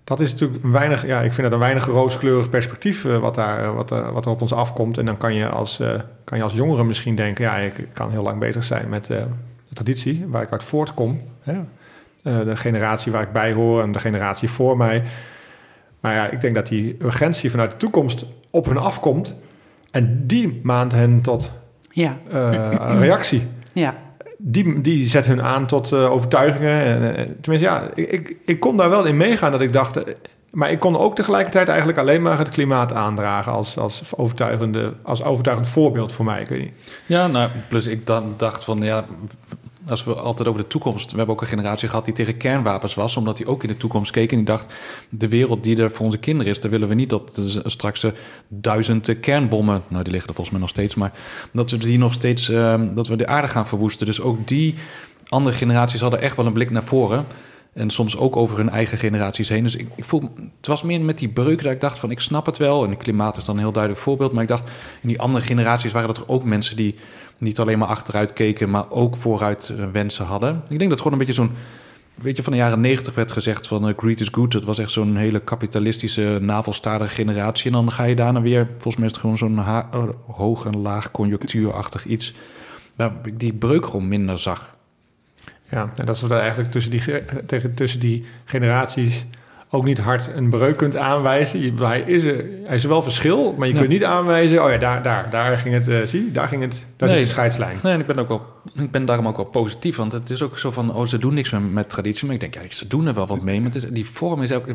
dat 0.03 0.19
is 0.19 0.31
natuurlijk 0.31 0.63
een 0.63 0.71
weinig, 0.71 1.05
ja, 1.05 1.21
ik 1.21 1.33
vind 1.33 1.41
dat 1.41 1.51
een 1.51 1.59
weinig 1.65 1.85
rooskleurig 1.85 2.49
perspectief 2.49 3.05
eh, 3.05 3.17
wat, 3.17 3.35
daar, 3.35 3.63
eh, 3.63 3.75
wat, 3.75 3.89
wat 3.89 4.25
er 4.25 4.31
op 4.31 4.41
ons 4.41 4.53
afkomt. 4.53 4.97
En 4.97 5.05
dan 5.05 5.17
kan 5.17 5.33
je 5.33 5.49
als, 5.49 5.81
kan 6.23 6.37
je 6.37 6.43
als 6.43 6.53
jongere 6.53 6.83
misschien 6.83 7.15
denken, 7.15 7.43
ja, 7.43 7.55
ik 7.55 7.87
kan 7.93 8.11
heel 8.11 8.23
lang 8.23 8.39
bezig 8.39 8.63
zijn 8.63 8.89
met 8.89 9.05
de 9.05 9.25
traditie 9.73 10.25
waar 10.27 10.41
ik 10.41 10.51
uit 10.51 10.63
voortkom. 10.63 11.21
Hè? 11.41 11.59
Eh, 12.23 12.39
de 12.39 12.55
generatie 12.55 13.11
waar 13.11 13.21
ik 13.21 13.31
bij 13.31 13.53
hoor 13.53 13.81
en 13.81 13.91
de 13.91 13.99
generatie 13.99 14.49
voor 14.49 14.77
mij. 14.77 15.03
Maar 15.99 16.13
ja, 16.13 16.27
ik 16.27 16.41
denk 16.41 16.55
dat 16.55 16.67
die 16.67 16.97
urgentie 17.01 17.51
vanuit 17.51 17.71
de 17.71 17.77
toekomst 17.77 18.25
op 18.49 18.65
hun 18.65 18.77
afkomt. 18.77 19.35
En 19.91 20.23
die 20.27 20.59
maand 20.63 20.91
hen 20.91 21.21
tot 21.21 21.51
Ja, 21.91 22.17
eh, 22.31 22.71
reactie. 22.99 23.47
ja, 23.73 23.95
Die, 24.37 24.81
die 24.81 25.07
zet 25.07 25.25
hun 25.25 25.41
aan 25.41 25.65
tot 25.65 25.91
eh, 25.91 26.11
overtuigingen. 26.11 27.15
En, 27.15 27.37
tenminste, 27.41 27.69
ja, 27.69 27.83
ik, 27.95 28.11
ik, 28.11 28.35
ik 28.45 28.59
kon 28.59 28.77
daar 28.77 28.89
wel 28.89 29.05
in 29.05 29.17
meegaan 29.17 29.51
dat 29.51 29.61
ik 29.61 29.73
dacht... 29.73 29.99
maar 30.51 30.71
ik 30.71 30.79
kon 30.79 30.97
ook 30.97 31.15
tegelijkertijd 31.15 31.67
eigenlijk 31.67 31.99
alleen 31.99 32.21
maar 32.21 32.37
het 32.37 32.49
klimaat 32.49 32.93
aandragen... 32.93 33.51
als, 33.51 33.77
als, 33.77 34.01
overtuigende, 34.15 34.93
als 35.03 35.23
overtuigend 35.23 35.67
voorbeeld 35.67 36.11
voor 36.11 36.25
mij. 36.25 36.41
Ik 36.41 36.49
weet 36.49 36.61
niet. 36.61 36.73
Ja, 37.05 37.27
nou, 37.27 37.49
plus 37.67 37.87
ik 37.87 38.05
dan 38.05 38.33
dacht 38.37 38.63
van 38.63 38.77
ja, 38.77 39.05
als 39.89 40.03
we 40.03 40.13
altijd 40.13 40.47
over 40.47 40.61
de 40.61 40.67
toekomst. 40.67 41.11
We 41.11 41.17
hebben 41.17 41.35
ook 41.35 41.41
een 41.41 41.47
generatie 41.47 41.89
gehad 41.89 42.05
die 42.05 42.13
tegen 42.13 42.37
kernwapens 42.37 42.95
was, 42.95 43.17
omdat 43.17 43.37
die 43.37 43.47
ook 43.47 43.63
in 43.63 43.69
de 43.69 43.77
toekomst 43.77 44.11
keek 44.11 44.31
en 44.31 44.37
die 44.37 44.45
dacht: 44.45 44.73
de 45.09 45.27
wereld 45.27 45.63
die 45.63 45.81
er 45.81 45.91
voor 45.91 46.05
onze 46.05 46.17
kinderen 46.17 46.51
is, 46.51 46.59
daar 46.59 46.71
willen 46.71 46.87
we 46.87 46.93
niet 46.93 47.09
dat 47.09 47.41
straks 47.65 48.03
eh, 48.03 48.11
duizend 48.47 49.07
eh, 49.07 49.19
kernbommen, 49.19 49.83
nou 49.89 50.03
die 50.03 50.11
liggen 50.11 50.29
er 50.29 50.35
volgens 50.35 50.49
mij 50.49 50.59
nog 50.59 50.69
steeds, 50.69 50.95
maar 50.95 51.11
dat 51.51 51.71
we 51.71 51.77
die 51.77 51.97
nog 51.97 52.13
steeds, 52.13 52.49
eh, 52.49 52.81
dat 52.95 53.07
we 53.07 53.15
de 53.15 53.27
aarde 53.27 53.47
gaan 53.47 53.67
verwoesten. 53.67 54.05
Dus 54.05 54.21
ook 54.21 54.47
die 54.47 54.75
andere 55.27 55.55
generaties 55.55 56.01
hadden 56.01 56.21
echt 56.21 56.35
wel 56.35 56.45
een 56.45 56.53
blik 56.53 56.69
naar 56.69 56.83
voren. 56.83 57.25
En 57.79 57.89
soms 57.89 58.17
ook 58.17 58.35
over 58.35 58.57
hun 58.57 58.69
eigen 58.69 58.97
generaties 58.97 59.49
heen. 59.49 59.63
Dus 59.63 59.75
ik, 59.75 59.87
ik 59.95 60.05
voel, 60.05 60.21
het 60.57 60.67
was 60.67 60.81
meer 60.81 61.01
met 61.01 61.17
die 61.17 61.29
breuk 61.29 61.63
dat 61.63 61.71
ik 61.71 61.81
dacht 61.81 61.99
van 61.99 62.11
ik 62.11 62.19
snap 62.19 62.45
het 62.45 62.57
wel. 62.57 62.83
En 62.83 62.89
het 62.89 62.99
klimaat 62.99 63.37
is 63.37 63.45
dan 63.45 63.55
een 63.55 63.61
heel 63.61 63.71
duidelijk 63.71 64.03
voorbeeld. 64.03 64.31
Maar 64.31 64.41
ik 64.41 64.47
dacht, 64.47 64.69
in 65.01 65.07
die 65.07 65.19
andere 65.19 65.45
generaties 65.45 65.91
waren 65.91 66.15
er 66.15 66.27
ook 66.27 66.43
mensen 66.43 66.75
die 66.75 66.95
niet 67.37 67.59
alleen 67.59 67.79
maar 67.79 67.87
achteruit 67.87 68.33
keken, 68.33 68.69
maar 68.69 68.89
ook 68.89 69.15
vooruit 69.15 69.73
eh, 69.77 69.85
wensen 69.85 70.25
hadden. 70.25 70.63
Ik 70.69 70.77
denk 70.77 70.89
dat 70.89 70.97
gewoon 70.97 71.13
een 71.13 71.25
beetje 71.25 71.41
zo'n, 71.41 71.51
weet 72.21 72.37
je, 72.37 72.43
van 72.43 72.51
de 72.51 72.57
jaren 72.57 72.81
negentig 72.81 73.15
werd 73.15 73.31
gezegd 73.31 73.67
van 73.67 73.87
eh, 73.87 73.97
greed 73.97 74.19
is 74.19 74.29
good. 74.31 74.51
Dat 74.51 74.63
was 74.63 74.77
echt 74.77 74.91
zo'n 74.91 75.15
hele 75.15 75.39
kapitalistische, 75.39 76.37
navelstaardige 76.41 77.13
generatie. 77.13 77.65
En 77.65 77.71
dan 77.71 77.91
ga 77.91 78.03
je 78.03 78.15
daarna 78.15 78.41
weer, 78.41 78.65
volgens 78.65 78.95
mij 78.95 79.05
is 79.05 79.11
het 79.11 79.21
gewoon 79.21 79.37
zo'n 79.37 79.57
eh, 79.57 80.03
hoog 80.27 80.65
en 80.65 80.81
laag 80.81 81.11
conjunctuurachtig 81.11 82.05
iets. 82.05 82.33
Waar 82.95 83.13
ik 83.23 83.39
die 83.39 83.53
breuk 83.53 83.85
gewoon 83.85 84.07
minder 84.07 84.39
zag. 84.39 84.77
Ja, 85.71 85.89
en 85.95 86.05
dat 86.05 86.19
we 86.19 86.27
daar 86.27 86.39
eigenlijk 86.39 86.71
tussen 86.71 86.91
die, 86.91 87.01
ge- 87.01 87.43
tegen, 87.45 87.73
tussen 87.73 87.99
die 87.99 88.25
generaties 88.45 89.25
ook 89.71 89.83
niet 89.83 89.97
hard 89.99 90.29
een 90.35 90.49
breuk 90.49 90.77
kunt 90.77 90.95
aanwijzen. 90.95 91.75
Hij, 91.77 92.01
is 92.01 92.23
er, 92.23 92.45
hij 92.65 92.75
is 92.75 92.83
er 92.83 92.89
wel 92.89 93.01
verschil, 93.01 93.53
maar 93.57 93.67
je 93.67 93.73
Ja. 93.73 93.79
kunt 93.79 93.91
niet 93.91 94.03
aanwijzen... 94.03 94.63
oh 94.63 94.69
ja, 94.71 94.77
daar, 94.77 95.03
daar, 95.03 95.29
daar 95.29 95.57
ging 95.57 95.73
het, 95.73 95.87
eh, 95.87 95.99
zie, 96.05 96.31
daar 96.31 96.47
ging 96.47 96.61
het, 96.61 96.85
daar 96.95 97.09
Nee. 97.09 97.17
zit 97.17 97.27
de 97.27 97.33
scheidslijn. 97.33 97.77
Nee, 97.83 97.93
en 97.93 97.99
ik 97.99 98.05
ben, 98.05 98.17
ook 98.17 98.27
wel, 98.27 98.45
ik 98.75 98.91
ben 98.91 99.05
daarom 99.05 99.27
ook 99.27 99.35
wel 99.35 99.45
positief. 99.45 99.95
Want 99.95 100.11
het 100.11 100.29
is 100.29 100.41
ook 100.41 100.57
zo 100.57 100.71
van, 100.71 100.93
oh, 100.93 101.05
ze 101.05 101.17
doen 101.17 101.33
niks 101.33 101.49
met, 101.49 101.73
met 101.73 101.89
traditie. 101.89 102.25
Maar 102.25 102.33
ik 102.33 102.39
denk, 102.39 102.53
ja, 102.53 102.61
ze 102.69 102.87
doen 102.87 103.07
er 103.07 103.13
wel 103.13 103.27
wat 103.27 103.43
mee. 103.43 103.61
Maar 103.61 103.71
het 103.71 103.83
is, 103.83 103.89
die 103.89 104.05
vorm 104.05 104.41
is 104.41 104.51
ook, 104.53 104.65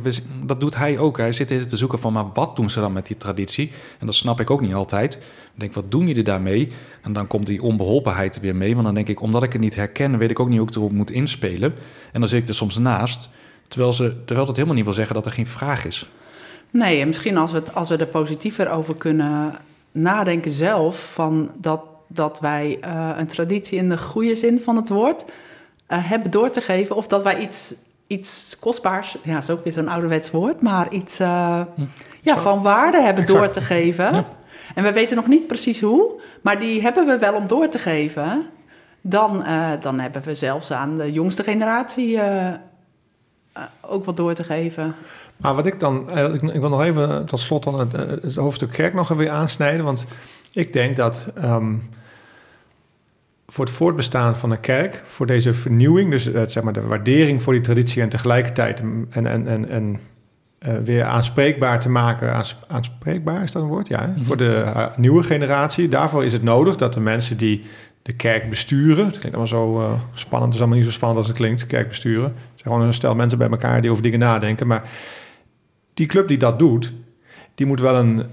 dat 0.46 0.60
doet 0.60 0.76
hij 0.76 0.98
ook. 0.98 1.16
Hij 1.18 1.32
zit 1.32 1.68
te 1.68 1.76
zoeken 1.76 1.98
van, 1.98 2.12
maar 2.12 2.26
wat 2.34 2.56
doen 2.56 2.70
ze 2.70 2.80
dan 2.80 2.92
met 2.92 3.06
die 3.06 3.16
traditie? 3.16 3.72
En 3.98 4.06
dat 4.06 4.14
snap 4.14 4.40
ik 4.40 4.50
ook 4.50 4.60
niet 4.60 4.74
altijd. 4.74 5.14
Ik 5.14 5.60
denk, 5.60 5.74
wat 5.74 5.90
doen 5.90 6.06
jullie 6.06 6.24
daarmee? 6.24 6.68
En 7.02 7.12
dan 7.12 7.26
komt 7.26 7.46
die 7.46 7.62
onbeholpenheid 7.62 8.34
er 8.34 8.40
weer 8.40 8.56
mee. 8.56 8.72
Want 8.72 8.84
dan 8.84 8.94
denk 8.94 9.08
ik, 9.08 9.20
omdat 9.20 9.42
ik 9.42 9.52
het 9.52 9.60
niet 9.60 9.74
herken, 9.74 10.18
weet 10.18 10.30
ik 10.30 10.40
ook 10.40 10.48
niet 10.48 10.58
hoe 10.58 10.68
ik 10.68 10.74
erop 10.74 10.92
moet 10.92 11.10
inspelen. 11.10 11.74
En 12.12 12.20
dan 12.20 12.28
zit 12.28 12.42
ik 12.42 12.48
er 12.48 12.54
soms 12.54 12.78
naast. 12.78 13.28
Terwijl, 13.74 13.94
ze, 13.94 14.24
terwijl 14.24 14.46
dat 14.46 14.56
helemaal 14.56 14.76
niet 14.76 14.84
wil 14.84 14.94
zeggen 14.94 15.14
dat 15.14 15.26
er 15.26 15.32
geen 15.32 15.46
vraag 15.46 15.84
is. 15.84 16.08
Nee, 16.70 17.00
en 17.00 17.06
misschien 17.06 17.36
als 17.36 17.52
we, 17.52 17.58
het, 17.58 17.74
als 17.74 17.88
we 17.88 17.96
er 17.96 18.06
positiever 18.06 18.70
over 18.70 18.96
kunnen 18.96 19.54
nadenken 19.92 20.50
zelf, 20.50 21.12
van 21.12 21.50
dat, 21.60 21.80
dat 22.08 22.40
wij 22.40 22.78
eh, 22.80 23.10
een 23.16 23.26
traditie 23.26 23.78
in 23.78 23.88
de 23.88 23.98
goede 23.98 24.34
zin 24.34 24.60
van 24.60 24.76
het 24.76 24.88
woord 24.88 25.24
eh, 25.86 25.98
hebben 26.10 26.30
door 26.30 26.50
te 26.50 26.60
geven, 26.60 26.96
of 26.96 27.06
dat 27.06 27.22
wij 27.22 27.38
iets, 27.38 27.74
iets 28.06 28.56
kostbaars, 28.60 29.16
ja, 29.22 29.38
is 29.38 29.50
ook 29.50 29.64
weer 29.64 29.72
zo'n 29.72 29.88
ouderwets 29.88 30.30
woord, 30.30 30.60
maar 30.60 30.92
iets 30.92 31.20
eh, 31.20 31.60
ja, 32.20 32.36
van 32.36 32.62
waarde 32.62 33.00
hebben 33.02 33.22
Exact. 33.22 33.40
door 33.40 33.50
te 33.50 33.60
geven. 33.60 34.14
Ja. 34.14 34.24
En 34.74 34.82
we 34.82 34.92
weten 34.92 35.16
nog 35.16 35.26
niet 35.26 35.46
precies 35.46 35.80
hoe, 35.80 36.20
maar 36.40 36.60
die 36.60 36.82
hebben 36.82 37.06
we 37.06 37.18
wel 37.18 37.34
om 37.34 37.46
door 37.46 37.68
te 37.68 37.78
geven. 37.78 38.46
Dan, 39.00 39.44
dan 39.80 40.00
hebben 40.00 40.22
we 40.22 40.34
zelfs 40.34 40.70
aan 40.70 40.98
de 40.98 41.12
jongste 41.12 41.42
generatie 41.42 42.18
ook 43.80 44.04
wat 44.04 44.16
door 44.16 44.34
te 44.34 44.44
geven. 44.44 44.94
Maar 45.36 45.54
wat 45.54 45.66
ik 45.66 45.80
dan, 45.80 46.10
eh, 46.10 46.34
ik, 46.34 46.42
ik 46.42 46.60
wil 46.60 46.68
nog 46.68 46.82
even 46.82 47.26
tot 47.26 47.40
slot 47.40 47.62
dan 47.62 47.78
het, 47.78 47.94
eh, 47.94 48.06
het 48.06 48.34
hoofdstuk 48.34 48.70
kerk 48.70 48.94
nog 48.94 49.10
even 49.10 49.32
aansnijden. 49.32 49.84
Want 49.84 50.04
ik 50.52 50.72
denk 50.72 50.96
dat 50.96 51.30
ehm, 51.34 51.74
voor 53.46 53.64
het 53.64 53.74
voortbestaan 53.74 54.36
van 54.36 54.50
een 54.50 54.60
kerk, 54.60 55.02
voor 55.06 55.26
deze 55.26 55.54
vernieuwing, 55.54 56.10
dus 56.10 56.32
eh, 56.32 56.42
zeg 56.46 56.62
maar 56.62 56.72
de 56.72 56.86
waardering 56.86 57.42
voor 57.42 57.52
die 57.52 57.62
traditie 57.62 58.02
en 58.02 58.08
tegelijkertijd 58.08 58.78
en, 58.78 59.08
en, 59.10 59.46
en, 59.46 59.68
en 59.68 60.00
eh, 60.64 60.74
weer 60.84 61.04
aanspreekbaar 61.04 61.80
te 61.80 61.88
maken. 61.88 62.32
Aans, 62.32 62.56
aanspreekbaar 62.68 63.42
is 63.42 63.52
dat 63.52 63.62
een 63.62 63.68
woord? 63.68 63.88
Ja, 63.88 64.00
hè? 64.00 64.06
Mhm. 64.06 64.22
voor 64.22 64.36
de 64.36 64.54
eh, 64.54 64.86
nieuwe 64.96 65.22
generatie. 65.22 65.88
Daarvoor 65.88 66.24
is 66.24 66.32
het 66.32 66.42
nodig 66.42 66.76
dat 66.76 66.94
de 66.94 67.00
mensen 67.00 67.36
die 67.36 67.64
de 68.02 68.12
kerk 68.12 68.48
besturen, 68.50 69.06
het 69.06 69.18
klinkt 69.18 69.38
allemaal 69.38 69.46
zo 69.46 69.80
eh, 69.80 70.00
spannend, 70.14 70.44
het 70.44 70.54
is 70.54 70.60
allemaal 70.60 70.76
niet 70.76 70.86
zo 70.86 70.92
spannend 70.92 71.20
als 71.20 71.28
het 71.28 71.38
klinkt, 71.38 71.66
kerk 71.66 71.88
besturen. 71.88 72.34
Gewoon 72.64 72.80
een 72.80 72.94
stel 72.94 73.14
mensen 73.14 73.38
bij 73.38 73.48
elkaar 73.48 73.80
die 73.80 73.90
over 73.90 74.02
dingen 74.02 74.18
nadenken. 74.18 74.66
Maar 74.66 74.82
die 75.94 76.06
club 76.06 76.28
die 76.28 76.38
dat 76.38 76.58
doet, 76.58 76.92
die 77.54 77.66
moet 77.66 77.80
wel 77.80 77.96
een 77.96 78.24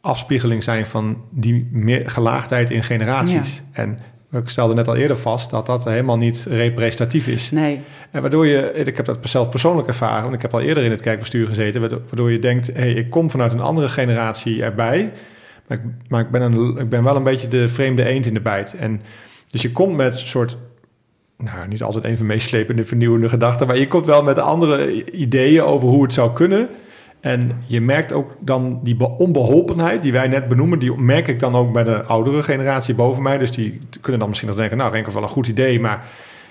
afspiegeling 0.00 0.62
zijn 0.62 0.86
van 0.86 1.24
die 1.30 1.68
meer 1.72 2.10
gelaagdheid 2.10 2.70
in 2.70 2.82
generaties. 2.82 3.62
En 3.72 3.98
ik 4.32 4.48
stelde 4.48 4.74
net 4.74 4.88
al 4.88 4.96
eerder 4.96 5.16
vast 5.16 5.50
dat 5.50 5.66
dat 5.66 5.84
helemaal 5.84 6.18
niet 6.18 6.46
representatief 6.48 7.26
is. 7.26 7.50
Nee, 7.50 7.80
En 8.10 8.20
waardoor 8.20 8.46
je, 8.46 8.72
ik 8.72 8.96
heb 8.96 9.06
dat 9.06 9.18
zelf 9.22 9.48
persoonlijk 9.50 9.88
ervaren, 9.88 10.22
want 10.22 10.34
ik 10.34 10.42
heb 10.42 10.54
al 10.54 10.60
eerder 10.60 10.84
in 10.84 10.90
het 10.90 11.00
kerkbestuur 11.00 11.46
gezeten, 11.46 11.80
waardoor 11.80 12.00
waardoor 12.06 12.30
je 12.30 12.38
denkt, 12.38 12.66
hé, 12.66 12.72
hey, 12.72 12.92
ik 12.92 13.10
kom 13.10 13.30
vanuit 13.30 13.52
een 13.52 13.60
andere 13.60 13.88
generatie 13.88 14.62
erbij, 14.62 15.12
maar 15.66 15.78
ik, 15.78 15.84
maar 16.08 16.20
ik, 16.20 16.30
ben 16.30 16.42
een, 16.42 16.76
ik 16.78 16.88
ben 16.88 17.02
wel 17.02 17.16
een 17.16 17.22
beetje 17.22 17.48
de 17.48 17.68
vreemde 17.68 18.04
eend 18.04 18.26
in 18.26 18.34
de 18.34 18.40
bijt. 18.40 18.74
En 18.74 19.02
dus 19.50 19.62
je 19.62 19.72
komt 19.72 19.96
met 19.96 20.12
een 20.12 20.28
soort 20.28 20.56
nou, 21.40 21.68
niet 21.68 21.82
altijd 21.82 22.04
even 22.04 22.26
meeslepende, 22.26 22.84
vernieuwende 22.84 23.28
gedachten. 23.28 23.66
Maar 23.66 23.78
je 23.78 23.88
komt 23.88 24.06
wel 24.06 24.22
met 24.22 24.38
andere 24.38 25.04
ideeën 25.12 25.62
over 25.62 25.88
hoe 25.88 26.02
het 26.02 26.12
zou 26.12 26.32
kunnen. 26.32 26.68
En 27.20 27.62
je 27.66 27.80
merkt 27.80 28.12
ook 28.12 28.36
dan 28.40 28.80
die 28.82 29.08
onbeholpenheid 29.18 30.02
die 30.02 30.12
wij 30.12 30.28
net 30.28 30.48
benoemen, 30.48 30.78
die 30.78 30.96
merk 30.96 31.28
ik 31.28 31.40
dan 31.40 31.54
ook 31.54 31.72
bij 31.72 31.84
de 31.84 32.02
oudere 32.02 32.42
generatie 32.42 32.94
boven 32.94 33.22
mij. 33.22 33.38
Dus 33.38 33.50
die 33.50 33.80
kunnen 34.00 34.20
dan 34.20 34.28
misschien 34.28 34.48
nog 34.48 34.58
denken, 34.58 34.76
nou, 34.76 34.92
Renke 34.92 35.12
wel 35.12 35.22
een 35.22 35.28
goed 35.28 35.46
idee, 35.46 35.80
maar 35.80 36.04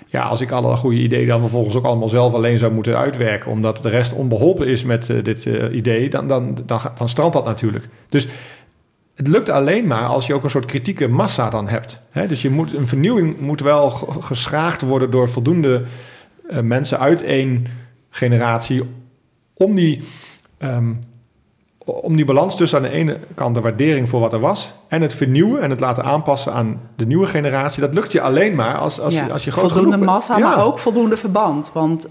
ja, 0.06 0.22
als 0.22 0.42
ik 0.42 0.52
alle 0.52 0.76
goede 0.76 0.98
ideeën 0.98 1.28
dan 1.28 1.42
vervolgens 1.42 1.76
ook 1.76 1.86
allemaal 1.86 2.10
zelf 2.10 2.34
alleen 2.34 2.58
zou 2.58 2.74
moeten 2.74 2.98
uitwerken, 2.98 3.52
omdat 3.52 3.84
de 3.84 3.90
rest 3.90 4.14
onbeholpen 4.14 4.68
is 4.68 4.84
met 4.84 5.10
uh, 5.10 5.24
dit 5.24 5.46
uh, 5.46 5.76
idee, 5.76 6.10
dan, 6.10 6.28
dan, 6.28 6.58
dan, 6.66 6.80
dan 6.98 7.10
strandt 7.10 7.34
dat 7.34 7.46
natuurlijk. 7.46 7.88
Dus 8.10 8.28
het 9.20 9.28
lukt 9.28 9.50
alleen 9.50 9.88
maar 9.88 10.06
als 10.06 10.28
je 10.28 10.34
ook 10.34 10.44
een 10.44 10.50
soort 10.50 10.66
kritieke 10.66 11.08
massa 11.08 11.50
dan 11.50 11.68
hebt. 11.68 12.00
Hè? 12.10 12.28
Dus 12.28 12.42
je 12.42 12.50
moet, 12.50 12.74
een 12.74 12.88
vernieuwing 12.88 13.40
moet 13.40 13.62
wel 13.62 13.90
geschraagd 14.20 14.82
worden 14.82 15.12
door 15.12 15.30
voldoende 15.30 15.84
uh, 16.50 16.60
mensen 16.60 17.00
uit 17.00 17.22
één 17.22 17.68
generatie 18.10 18.84
om 19.54 19.76
die 19.76 20.02
Um, 20.64 21.00
om 21.86 22.16
die 22.16 22.26
balans 22.26 22.56
tussen 22.56 22.78
aan 22.78 22.84
de 22.84 22.90
ene 22.90 23.20
kant 23.36 23.56
de 23.56 23.62
waardering 23.62 24.10
voor 24.10 24.20
wat 24.20 24.34
er 24.34 24.40
was 24.40 24.74
en 24.88 25.02
het 25.02 25.14
vernieuwen 25.14 25.62
en 25.62 25.70
het 25.70 25.80
laten 25.80 26.04
aanpassen 26.04 26.54
aan 26.54 26.82
de 26.96 27.06
nieuwe 27.06 27.28
generatie, 27.28 27.82
dat 27.82 27.94
lukt 27.94 28.12
je 28.12 28.22
alleen 28.22 28.56
maar 28.56 28.78
als, 28.78 29.00
als, 29.00 29.14
ja, 29.14 29.28
als 29.28 29.44
je 29.44 29.52
groot 29.52 29.72
voldoende 29.72 29.98
massa, 29.98 30.38
ja. 30.38 30.48
maar 30.48 30.66
ook 30.66 30.80
voldoende 30.80 31.18
verband. 31.18 31.72
Want 31.74 32.10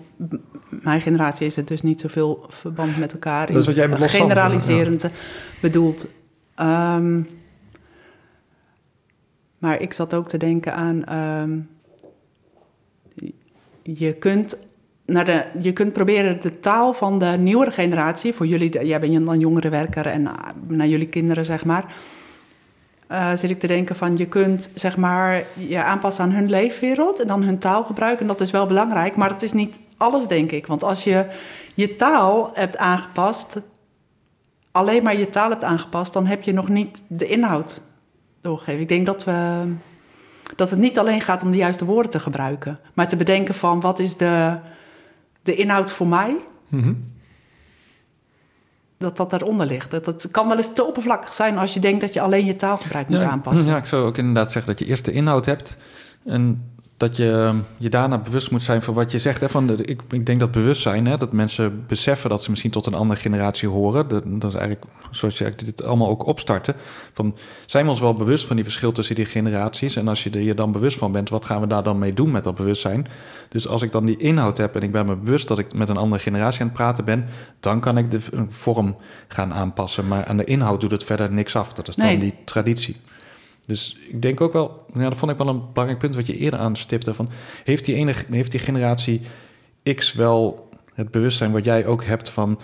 mijn 0.68 1.00
generatie 1.00 1.46
is 1.46 1.56
het 1.56 1.68
dus 1.68 1.82
niet 1.82 2.00
zoveel 2.00 2.46
verband 2.48 2.98
met 2.98 3.12
elkaar. 3.12 3.46
Dat 3.46 3.56
is 3.56 3.66
wat 3.66 3.74
jij 3.74 3.88
met 3.88 4.10
generaliserend 4.10 5.02
ja. 5.02 5.10
bedoelt. 5.60 6.06
Um, 6.60 7.28
maar 9.58 9.80
ik 9.80 9.92
zat 9.92 10.14
ook 10.14 10.28
te 10.28 10.38
denken 10.38 10.74
aan. 10.74 11.16
Um, 11.42 11.68
je 13.82 14.12
kunt 14.12 14.66
naar 15.04 15.24
de, 15.24 15.44
je 15.60 15.72
kunt 15.72 15.92
proberen 15.92 16.40
de 16.40 16.60
taal 16.60 16.92
van 16.92 17.18
de 17.18 17.26
nieuwere 17.26 17.70
generatie, 17.70 18.34
voor 18.34 18.46
jullie, 18.46 18.86
jij 18.86 19.00
bent 19.00 19.26
dan 19.26 19.38
jongere 19.38 19.68
werker 19.68 20.06
en 20.06 20.22
uh, 20.22 20.32
naar 20.66 20.86
jullie 20.86 21.08
kinderen, 21.08 21.44
zeg 21.44 21.64
maar. 21.64 21.94
Uh, 23.10 23.34
zit 23.34 23.50
ik 23.50 23.60
te 23.60 23.66
denken 23.66 23.96
van 23.96 24.16
je 24.16 24.26
kunt 24.26 24.70
zeg 24.74 24.96
maar 24.96 25.44
je 25.54 25.82
aanpassen 25.82 26.24
aan 26.24 26.30
hun 26.30 26.50
leefwereld 26.50 27.20
en 27.20 27.26
dan 27.26 27.42
hun 27.42 27.58
taal 27.58 27.84
gebruiken. 27.84 28.20
En 28.20 28.26
dat 28.26 28.40
is 28.40 28.50
wel 28.50 28.66
belangrijk, 28.66 29.16
maar 29.16 29.30
het 29.30 29.42
is 29.42 29.52
niet 29.52 29.78
alles, 29.96 30.26
denk 30.26 30.52
ik. 30.52 30.66
Want 30.66 30.82
als 30.82 31.04
je 31.04 31.26
je 31.74 31.96
taal 31.96 32.50
hebt 32.52 32.76
aangepast, 32.76 33.60
alleen 34.78 35.02
maar 35.02 35.18
je 35.18 35.28
taal 35.28 35.50
hebt 35.50 35.64
aangepast, 35.64 36.12
dan 36.12 36.26
heb 36.26 36.42
je 36.42 36.52
nog 36.52 36.68
niet 36.68 37.02
de 37.06 37.26
inhoud 37.26 37.82
doorgegeven. 38.40 38.80
Ik 38.80 38.88
denk 38.88 39.06
dat 39.06 39.24
we 39.24 39.62
dat 40.56 40.70
het 40.70 40.78
niet 40.78 40.98
alleen 40.98 41.20
gaat 41.20 41.42
om 41.42 41.50
de 41.50 41.56
juiste 41.56 41.84
woorden 41.84 42.10
te 42.10 42.20
gebruiken, 42.20 42.78
maar 42.94 43.08
te 43.08 43.16
bedenken 43.16 43.54
van 43.54 43.80
wat 43.80 43.98
is 43.98 44.16
de 44.16 44.58
de 45.42 45.54
inhoud 45.54 45.90
voor 45.90 46.06
mij, 46.06 46.36
mm 46.68 47.16
dat 48.98 49.16
dat 49.16 49.30
daaronder 49.30 49.66
ligt. 49.66 49.90
Dat, 49.90 50.04
dat 50.04 50.28
kan 50.30 50.48
wel 50.48 50.56
eens 50.56 50.72
te 50.72 50.84
oppervlakkig 50.84 51.32
zijn 51.32 51.58
als 51.58 51.74
je 51.74 51.80
denkt 51.80 52.00
dat 52.00 52.12
je 52.12 52.20
alleen 52.20 52.44
je 52.44 52.56
taalgebruik 52.56 53.08
moet 53.08 53.22
aanpassen. 53.22 53.66
Ja, 53.66 53.76
ik 53.76 53.86
zou 53.86 54.06
ook 54.06 54.18
inderdaad 54.18 54.52
zeggen 54.52 54.70
dat 54.70 54.80
je 54.80 54.86
eerst 54.86 55.04
de 55.04 55.12
inhoud 55.12 55.46
hebt 55.46 55.76
en 56.24 56.72
dat 56.98 57.16
je 57.16 57.30
ehm, 57.30 57.56
je 57.76 57.88
daarna 57.88 58.18
bewust 58.18 58.50
moet 58.50 58.62
zijn 58.62 58.82
van 58.82 58.94
wat 58.94 59.10
je 59.12 59.18
zegt. 59.18 59.40
Hè? 59.40 59.48
Van 59.48 59.66
de, 59.66 59.84
ik, 59.84 60.00
ik 60.10 60.26
denk 60.26 60.40
dat 60.40 60.50
bewustzijn, 60.50 61.06
hè, 61.06 61.16
dat 61.16 61.32
mensen 61.32 61.84
beseffen 61.86 62.30
dat 62.30 62.42
ze 62.42 62.50
misschien 62.50 62.70
tot 62.70 62.86
een 62.86 62.94
andere 62.94 63.20
generatie 63.20 63.68
horen. 63.68 64.08
Dat, 64.08 64.22
dat 64.26 64.52
is 64.52 64.58
eigenlijk 64.58 64.92
zoals 65.10 65.38
je 65.38 65.54
dit 65.56 65.84
allemaal 65.84 66.08
ook 66.08 66.26
opstarten. 66.26 66.74
Van, 67.12 67.36
zijn 67.66 67.84
we 67.84 67.90
ons 67.90 68.00
wel 68.00 68.14
bewust 68.14 68.46
van 68.46 68.56
die 68.56 68.64
verschil 68.64 68.92
tussen 68.92 69.14
die 69.14 69.24
generaties? 69.24 69.96
En 69.96 70.08
als 70.08 70.24
je 70.24 70.30
er 70.30 70.40
je 70.40 70.54
dan 70.54 70.72
bewust 70.72 70.98
van 70.98 71.12
bent, 71.12 71.28
wat 71.28 71.44
gaan 71.44 71.60
we 71.60 71.66
daar 71.66 71.82
dan 71.82 71.98
mee 71.98 72.14
doen 72.14 72.30
met 72.30 72.44
dat 72.44 72.54
bewustzijn? 72.54 73.06
Dus 73.48 73.68
als 73.68 73.82
ik 73.82 73.92
dan 73.92 74.06
die 74.06 74.16
inhoud 74.16 74.56
heb 74.56 74.74
en 74.74 74.82
ik 74.82 74.92
ben 74.92 75.06
me 75.06 75.16
bewust 75.16 75.48
dat 75.48 75.58
ik 75.58 75.74
met 75.74 75.88
een 75.88 75.96
andere 75.96 76.22
generatie 76.22 76.60
aan 76.60 76.66
het 76.66 76.76
praten 76.76 77.04
ben, 77.04 77.26
dan 77.60 77.80
kan 77.80 77.98
ik 77.98 78.10
de 78.10 78.20
vorm 78.48 78.96
gaan 79.28 79.54
aanpassen. 79.54 80.08
Maar 80.08 80.24
aan 80.24 80.36
de 80.36 80.44
inhoud 80.44 80.80
doet 80.80 80.90
het 80.90 81.04
verder 81.04 81.32
niks 81.32 81.56
af. 81.56 81.72
Dat 81.72 81.88
is 81.88 81.96
dan 81.96 82.18
die 82.18 82.34
traditie. 82.44 82.96
Dus 83.68 83.96
ik 84.08 84.22
denk 84.22 84.40
ook 84.40 84.52
wel, 84.52 84.84
ja, 84.94 85.08
dat 85.08 85.16
vond 85.16 85.30
ik 85.30 85.38
wel 85.38 85.48
een 85.48 85.62
belangrijk 85.72 85.98
punt 85.98 86.14
wat 86.14 86.26
je 86.26 86.36
eerder 86.36 86.58
aanstipte. 86.58 87.14
Van, 87.14 87.28
heeft, 87.64 87.84
die 87.84 87.94
ene, 87.94 88.14
heeft 88.30 88.50
die 88.50 88.60
generatie 88.60 89.20
X 89.94 90.12
wel 90.12 90.68
het 90.94 91.10
bewustzijn 91.10 91.52
wat 91.52 91.64
jij 91.64 91.86
ook 91.86 92.04
hebt 92.04 92.28
van... 92.28 92.58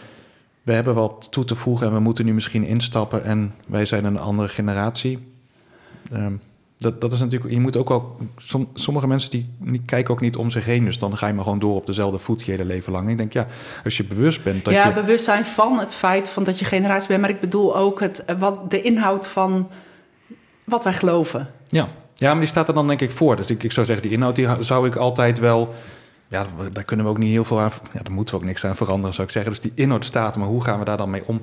we 0.62 0.72
hebben 0.72 0.94
wat 0.94 1.26
toe 1.30 1.44
te 1.44 1.54
voegen 1.54 1.86
en 1.86 1.92
we 1.92 2.00
moeten 2.00 2.24
nu 2.24 2.34
misschien 2.34 2.64
instappen... 2.64 3.24
en 3.24 3.54
wij 3.66 3.84
zijn 3.84 4.04
een 4.04 4.18
andere 4.18 4.48
generatie. 4.48 5.18
Um, 6.12 6.40
dat, 6.78 7.00
dat 7.00 7.12
is 7.12 7.20
natuurlijk, 7.20 7.52
je 7.52 7.60
moet 7.60 7.76
ook 7.76 7.88
wel, 7.88 8.16
sommige 8.74 9.06
mensen 9.06 9.30
die, 9.30 9.48
die, 9.58 9.82
kijken 9.84 10.12
ook 10.12 10.20
niet 10.20 10.36
om 10.36 10.50
zich 10.50 10.64
heen, 10.64 10.84
dus 10.84 10.98
dan 10.98 11.16
ga 11.16 11.26
je 11.26 11.32
maar 11.32 11.44
gewoon 11.44 11.58
door 11.58 11.74
op 11.74 11.86
dezelfde 11.86 12.18
voet 12.18 12.42
je 12.42 12.50
hele 12.50 12.64
leven 12.64 12.92
lang. 12.92 13.10
Ik 13.10 13.16
denk, 13.16 13.32
ja, 13.32 13.46
als 13.84 13.96
je 13.96 14.04
bewust 14.04 14.42
bent. 14.44 14.64
Dat 14.64 14.74
ja, 14.74 14.88
je... 14.88 14.94
bewustzijn 14.94 15.44
van 15.44 15.78
het 15.78 15.94
feit 15.94 16.28
van 16.28 16.44
dat 16.44 16.58
je 16.58 16.64
generatie 16.64 17.08
bent, 17.08 17.20
maar 17.20 17.30
ik 17.30 17.40
bedoel 17.40 17.76
ook 17.76 18.00
het, 18.00 18.24
wat, 18.38 18.70
de 18.70 18.82
inhoud 18.82 19.26
van 19.26 19.68
wat 20.64 20.84
wij 20.84 20.92
geloven. 20.92 21.50
Ja. 21.68 21.88
ja, 22.14 22.30
maar 22.30 22.38
die 22.40 22.48
staat 22.48 22.68
er 22.68 22.74
dan 22.74 22.86
denk 22.86 23.00
ik 23.00 23.10
voor. 23.10 23.36
Dus 23.36 23.50
ik, 23.50 23.62
ik 23.62 23.72
zou 23.72 23.86
zeggen, 23.86 24.04
die 24.04 24.14
inhoud 24.16 24.36
die 24.36 24.48
zou 24.60 24.86
ik 24.86 24.96
altijd 24.96 25.38
wel... 25.38 25.74
Ja, 26.28 26.46
daar 26.72 26.84
kunnen 26.84 27.06
we 27.06 27.12
ook 27.12 27.18
niet 27.18 27.30
heel 27.30 27.44
veel 27.44 27.60
aan... 27.60 27.70
Ja, 27.92 28.02
daar 28.02 28.12
moeten 28.12 28.34
we 28.34 28.40
ook 28.40 28.46
niks 28.46 28.64
aan 28.64 28.76
veranderen, 28.76 29.14
zou 29.14 29.26
ik 29.26 29.32
zeggen. 29.32 29.52
Dus 29.52 29.60
die 29.60 29.72
inhoud 29.74 30.04
staat 30.04 30.36
maar 30.36 30.46
hoe 30.46 30.64
gaan 30.64 30.78
we 30.78 30.84
daar 30.84 30.96
dan 30.96 31.10
mee 31.10 31.22
om? 31.26 31.40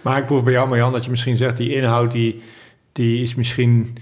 Maar 0.00 0.18
ik 0.18 0.26
proef 0.26 0.44
bij 0.44 0.52
jou, 0.52 0.68
Marjan, 0.68 0.92
dat 0.92 1.04
je 1.04 1.10
misschien 1.10 1.36
zegt... 1.36 1.56
die 1.56 1.74
inhoud 1.74 2.12
die, 2.12 2.42
die 2.92 3.22
is 3.22 3.34
misschien 3.34 3.96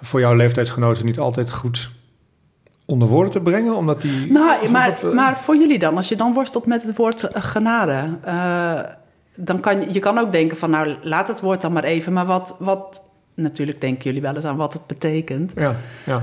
voor 0.00 0.20
jouw 0.20 0.34
leeftijdsgenoten 0.34 1.04
niet 1.04 1.18
altijd 1.18 1.50
goed 1.50 1.90
onder 2.90 3.08
woorden 3.08 3.32
te 3.32 3.40
brengen? 3.40 3.76
Omdat 3.76 4.00
die. 4.00 4.32
Nou, 4.32 4.70
maar, 4.70 4.98
maar 5.14 5.38
voor 5.38 5.56
jullie 5.56 5.78
dan, 5.78 5.96
als 5.96 6.08
je 6.08 6.16
dan 6.16 6.32
worstelt 6.32 6.66
met 6.66 6.82
het 6.82 6.96
woord 6.96 7.22
eh, 7.22 7.42
genade, 7.42 8.18
uh, 8.26 8.80
dan 9.36 9.60
kan 9.60 9.92
je 9.92 9.98
kan 9.98 10.18
ook 10.18 10.32
denken 10.32 10.56
van, 10.56 10.70
nou, 10.70 10.96
laat 11.02 11.28
het 11.28 11.40
woord 11.40 11.60
dan 11.60 11.72
maar 11.72 11.84
even. 11.84 12.12
Maar 12.12 12.26
wat, 12.26 12.56
wat 12.58 13.02
natuurlijk 13.42 13.80
denken 13.80 14.04
jullie 14.04 14.22
wel 14.22 14.34
eens 14.34 14.44
aan 14.44 14.56
wat 14.56 14.72
het 14.72 14.86
betekent. 14.86 15.52
Ja, 15.56 15.76
ja. 16.04 16.22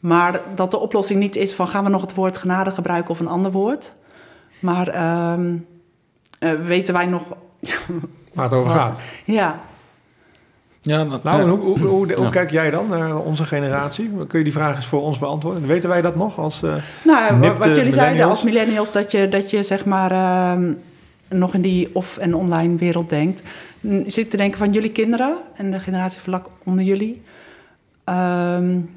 Maar 0.00 0.40
dat 0.54 0.70
de 0.70 0.78
oplossing 0.78 1.20
niet 1.20 1.36
is 1.36 1.54
van 1.54 1.68
gaan 1.68 1.84
we 1.84 1.90
nog 1.90 2.00
het 2.00 2.14
woord 2.14 2.36
genade 2.36 2.70
gebruiken 2.70 3.10
of 3.10 3.20
een 3.20 3.28
ander 3.28 3.52
woord. 3.52 3.92
Maar 4.58 4.94
uh, 4.94 5.34
weten 6.64 6.94
wij 6.94 7.06
nog. 7.06 7.22
Waar 8.34 8.44
het 8.44 8.54
over 8.54 8.70
gaat. 8.70 8.98
Ja. 9.24 9.60
Ja, 10.80 11.04
nou, 11.22 11.48
hoe, 11.48 11.78
hoe, 11.78 12.14
hoe, 12.14 12.28
kijk 12.28 12.50
jij 12.50 12.70
dan 12.70 12.88
naar 12.88 13.18
onze 13.18 13.44
generatie? 13.44 14.10
Kun 14.28 14.38
je 14.38 14.44
die 14.44 14.52
vraag 14.52 14.76
eens 14.76 14.86
voor 14.86 15.02
ons 15.02 15.18
beantwoorden? 15.18 15.66
Weten 15.66 15.88
wij 15.88 16.02
dat 16.02 16.16
nog 16.16 16.38
als. 16.38 16.62
Uh, 16.62 16.74
nou, 17.04 17.52
wat 17.58 17.64
jullie 17.64 17.92
zeiden 17.92 18.26
als 18.26 18.42
millennials, 18.42 18.92
dat 18.92 19.10
je, 19.10 19.28
dat 19.28 19.50
je 19.50 19.62
zeg 19.62 19.84
maar 19.84 20.12
uh, 20.12 20.74
nog 21.28 21.54
in 21.54 21.60
die 21.60 21.88
off- 21.92 22.18
en 22.18 22.34
online 22.34 22.76
wereld 22.76 23.08
denkt 23.08 23.42
zit 24.06 24.30
te 24.30 24.36
denken 24.36 24.58
van 24.58 24.72
jullie 24.72 24.92
kinderen 24.92 25.36
en 25.54 25.70
de 25.70 25.80
generatie 25.80 26.20
vlak 26.20 26.46
onder 26.64 26.84
jullie. 26.84 27.22
Um, 28.04 28.90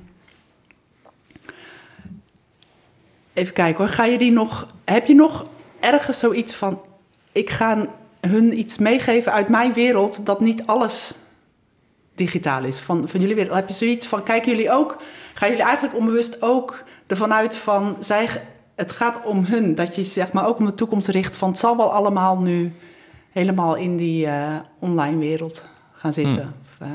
even 3.34 3.54
kijken 3.54 3.84
hoor. 3.84 3.94
Ga 3.94 4.06
je 4.06 4.18
die 4.18 4.32
nog. 4.32 4.68
Heb 4.86 5.08
je 5.08 5.16
nog 5.16 5.48
ergens 5.80 6.20
zoiets 6.20 6.54
van. 6.54 6.82
Ik 7.32 7.50
ga 7.50 7.88
hun 8.20 8.60
iets 8.60 8.78
meegeven 8.78 9.32
uit 9.32 9.50
mijn 9.50 9.74
wereld 9.74 10.26
dat 10.26 10.40
niet 10.40 10.66
alles 10.66 11.16
digitaal 12.16 12.64
is. 12.64 12.80
Van, 12.80 13.08
van 13.08 13.20
jullie 13.20 13.36
wereld. 13.36 13.56
Heb 13.56 13.68
je 13.68 13.74
zoiets 13.74 14.06
van. 14.06 14.24
Kijken 14.24 14.52
jullie 14.52 14.72
ook. 14.72 15.02
Gaan 15.34 15.50
jullie 15.50 15.64
eigenlijk 15.64 15.96
onbewust 15.96 16.42
ook 16.42 16.84
ervan 17.08 17.34
uit 17.34 17.56
van. 17.56 17.98
Zij, 18.00 18.28
het 18.80 18.92
gaat 18.92 19.24
om 19.24 19.46
hun. 19.46 19.76
Dat 19.76 19.96
je 19.96 20.04
zeg 20.04 20.32
maar 20.32 20.48
ook 20.48 20.58
om 20.58 20.66
de 20.66 20.74
toekomst 20.74 21.08
richt 21.08 21.36
van. 21.36 21.50
Het 21.50 21.60
zal 21.60 21.78
wel 21.78 21.94
allemaal 21.94 22.40
nu 22.40 22.74
helemaal 23.32 23.76
in 23.76 23.98
die 23.98 24.26
uh, 24.26 24.56
online 24.80 25.18
wereld 25.18 25.68
gaan 25.92 26.14
zitten. 26.14 26.54
Of, 26.64 26.88
uh... 26.88 26.94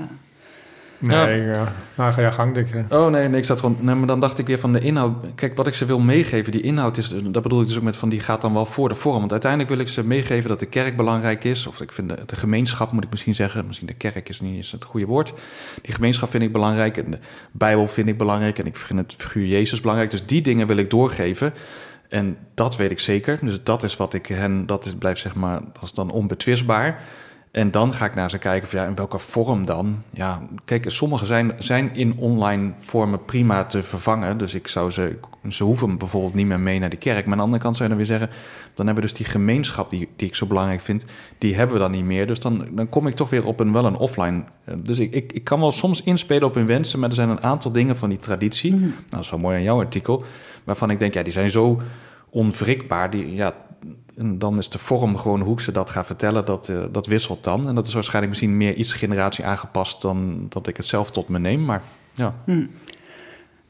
Nee, 1.07 1.41
ja. 1.41 1.73
Nou, 1.95 2.13
ga 2.13 2.21
je 2.21 2.33
gang. 2.33 2.57
Oh 2.89 3.07
nee, 3.07 3.29
nee, 3.29 3.39
ik 3.39 3.45
zat 3.45 3.61
gewoon... 3.61 3.77
Nee, 3.81 3.95
maar 3.95 4.07
dan 4.07 4.21
dacht 4.21 4.39
ik 4.39 4.47
weer 4.47 4.59
van 4.59 4.73
de 4.73 4.81
inhoud... 4.81 5.35
Kijk, 5.35 5.57
wat 5.57 5.67
ik 5.67 5.75
ze 5.75 5.85
wil 5.85 5.99
meegeven, 5.99 6.53
die 6.53 6.61
inhoud 6.61 6.97
is... 6.97 7.15
Dat 7.25 7.43
bedoel 7.43 7.61
ik 7.61 7.67
dus 7.67 7.77
ook 7.77 7.83
met 7.83 7.97
van, 7.97 8.09
die 8.09 8.21
gaat 8.21 8.41
dan 8.41 8.53
wel 8.53 8.67
voor 8.67 8.89
de 8.89 8.95
vorm. 8.95 9.19
Want 9.19 9.31
uiteindelijk 9.31 9.71
wil 9.71 9.81
ik 9.81 9.89
ze 9.89 10.05
meegeven 10.05 10.49
dat 10.49 10.59
de 10.59 10.67
kerk 10.67 10.97
belangrijk 10.97 11.45
is. 11.45 11.67
Of 11.67 11.81
ik 11.81 11.93
vind 11.93 12.09
de, 12.09 12.19
de 12.27 12.37
gemeenschap, 12.37 12.93
moet 12.93 13.05
ik 13.05 13.11
misschien 13.11 13.35
zeggen. 13.35 13.67
Misschien 13.67 13.87
de 13.87 13.95
kerk 13.95 14.29
is 14.29 14.41
niet 14.41 14.57
eens 14.57 14.73
het 14.73 14.85
goede 14.85 15.07
woord. 15.07 15.33
Die 15.83 15.95
gemeenschap 15.95 16.31
vind 16.31 16.43
ik 16.43 16.53
belangrijk. 16.53 16.97
En 16.97 17.11
de 17.11 17.19
Bijbel 17.53 17.87
vind 17.87 18.09
ik 18.09 18.19
belangrijk. 18.19 18.59
En 18.59 18.67
ik 18.67 18.77
vind 18.77 18.99
het 18.99 19.15
figuur 19.19 19.47
Jezus 19.47 19.81
belangrijk. 19.81 20.11
Dus 20.11 20.27
die 20.27 20.43
dingen 20.43 20.67
wil 20.67 20.77
ik 20.77 20.91
doorgeven. 20.91 21.55
En 22.09 22.37
dat 22.55 22.77
weet 22.77 22.91
ik 22.91 23.01
zeker. 23.01 23.39
Dus 23.43 23.63
dat 23.63 23.83
is 23.83 23.97
wat 23.97 24.15
ik 24.15 24.27
hen, 24.27 24.67
dat 24.67 24.85
is, 24.85 24.95
blijft 24.95 25.21
zeg 25.21 25.35
maar, 25.35 25.61
dat 25.73 25.83
is 25.83 25.93
dan 25.93 26.11
onbetwistbaar. 26.11 27.01
En 27.55 27.71
dan 27.71 27.95
ga 27.95 28.05
ik 28.05 28.15
naar 28.15 28.31
ze 28.31 28.39
kijken 28.39 28.69
van 28.69 28.81
ja, 28.81 28.87
in 28.87 28.95
welke 28.95 29.19
vorm 29.19 29.65
dan? 29.65 30.03
Ja, 30.11 30.41
kijk, 30.65 30.85
sommige 30.91 31.27
zijn, 31.27 31.53
zijn 31.59 31.95
in 31.95 32.15
online 32.19 32.73
vormen 32.81 33.25
prima 33.25 33.65
te 33.65 33.83
vervangen. 33.83 34.39
Dus 34.39 34.55
ik 34.55 34.69
zou 34.69 34.91
ze, 34.91 35.19
ze 35.49 35.65
hoeven 35.65 35.99
bijvoorbeeld 35.99 36.35
niet 36.35 36.47
meer 36.47 36.61
mee 36.61 36.79
naar 36.79 36.91
de 36.91 36.97
kerk. 36.97 37.25
Maar 37.25 37.33
aan 37.33 37.39
de 37.39 37.45
andere 37.45 37.63
kant 37.63 37.77
zou 37.77 37.89
je 37.91 37.97
dan 37.97 38.07
weer 38.07 38.19
zeggen, 38.19 38.37
dan 38.75 38.87
hebben 38.87 39.05
we 39.05 39.11
dus 39.11 39.19
die 39.19 39.27
gemeenschap 39.27 39.91
die, 39.91 40.09
die 40.17 40.29
ik 40.29 40.35
zo 40.35 40.47
belangrijk 40.47 40.81
vind, 40.81 41.05
die 41.39 41.55
hebben 41.55 41.77
we 41.77 41.83
dan 41.83 41.91
niet 41.91 42.05
meer. 42.05 42.27
Dus 42.27 42.41
dan, 42.41 42.67
dan 42.71 42.89
kom 42.89 43.07
ik 43.07 43.15
toch 43.15 43.31
weer 43.31 43.47
op 43.47 43.61
een 43.61 43.73
wel 43.73 43.85
een 43.87 43.97
offline. 43.97 44.45
eh, 44.65 44.75
Dus 44.79 44.99
ik, 44.99 45.15
ik, 45.15 45.33
ik 45.33 45.45
kan 45.45 45.61
wel 45.61 45.73
soms 45.73 46.03
inspelen 46.03 46.49
op 46.49 46.55
hun 46.55 46.67
wensen, 46.67 46.99
maar 46.99 47.09
er 47.09 47.15
zijn 47.15 47.29
een 47.29 47.43
aantal 47.43 47.73
dingen 47.73 47.97
van 47.97 48.09
die 48.09 48.19
traditie. 48.19 48.71
Nou, 48.75 48.93
dat 49.09 49.21
is 49.21 49.31
wel 49.31 49.41
mooi 49.41 49.57
aan 49.57 49.63
jouw 49.63 49.79
artikel, 49.81 50.25
waarvan 50.65 50.91
ik 50.91 50.99
denk, 50.99 51.15
ja, 51.15 51.23
die 51.23 51.33
zijn 51.33 51.51
zo 51.51 51.81
onwrikbaar. 52.31 53.11
Die, 53.11 53.35
ja, 53.35 53.53
en 54.17 54.39
dan 54.39 54.59
is 54.59 54.69
de 54.69 54.79
vorm 54.79 55.17
gewoon 55.17 55.41
hoe 55.41 55.53
ik 55.53 55.61
ze 55.61 55.73
dat 55.73 55.91
ga 55.91 56.05
vertellen, 56.05 56.45
dat, 56.45 56.69
eh, 56.69 56.83
dat 56.93 57.07
wisselt 57.07 57.45
dan. 57.45 57.69
En 57.69 57.75
dat 57.75 57.87
is 57.87 57.95
waarschijnlijk 57.95 58.33
misschien 58.33 58.57
meer 58.57 58.75
iets 58.75 58.93
generatie 58.93 59.45
aangepast 59.45 60.03
dan 60.03 60.47
dat 60.49 60.67
ik 60.67 60.77
het 60.77 60.87
zelf 60.87 61.11
tot 61.11 61.29
me 61.29 61.39
neem. 61.39 61.65
Maar 61.65 61.83
ja, 62.13 62.35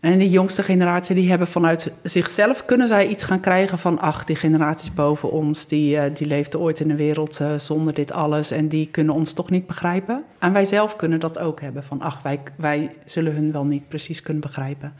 En 0.00 0.18
die 0.18 0.30
jongste 0.30 0.62
generatie, 0.62 1.14
die 1.14 1.28
hebben 1.28 1.46
vanuit 1.46 1.92
zichzelf... 2.02 2.64
kunnen 2.64 2.88
zij 2.88 3.08
iets 3.08 3.22
gaan 3.22 3.40
krijgen 3.40 3.78
van... 3.78 3.98
ach, 3.98 4.24
die 4.24 4.36
generaties 4.36 4.94
boven 4.94 5.30
ons, 5.30 5.66
die, 5.66 5.98
eh, 5.98 6.14
die 6.14 6.26
leefden 6.26 6.60
ooit 6.60 6.80
in 6.80 6.90
een 6.90 6.96
wereld 6.96 7.40
eh, 7.40 7.58
zonder 7.58 7.94
dit 7.94 8.12
alles... 8.12 8.50
en 8.50 8.68
die 8.68 8.86
kunnen 8.86 9.14
ons 9.14 9.32
toch 9.32 9.50
niet 9.50 9.66
begrijpen. 9.66 10.24
En 10.38 10.52
wij 10.52 10.64
zelf 10.64 10.96
kunnen 10.96 11.20
dat 11.20 11.38
ook 11.38 11.60
hebben 11.60 11.84
van... 11.84 12.00
ach, 12.00 12.22
wij, 12.22 12.40
wij 12.56 12.94
zullen 13.04 13.34
hun 13.34 13.52
wel 13.52 13.64
niet 13.64 13.88
precies 13.88 14.22
kunnen 14.22 14.42
begrijpen. 14.42 14.92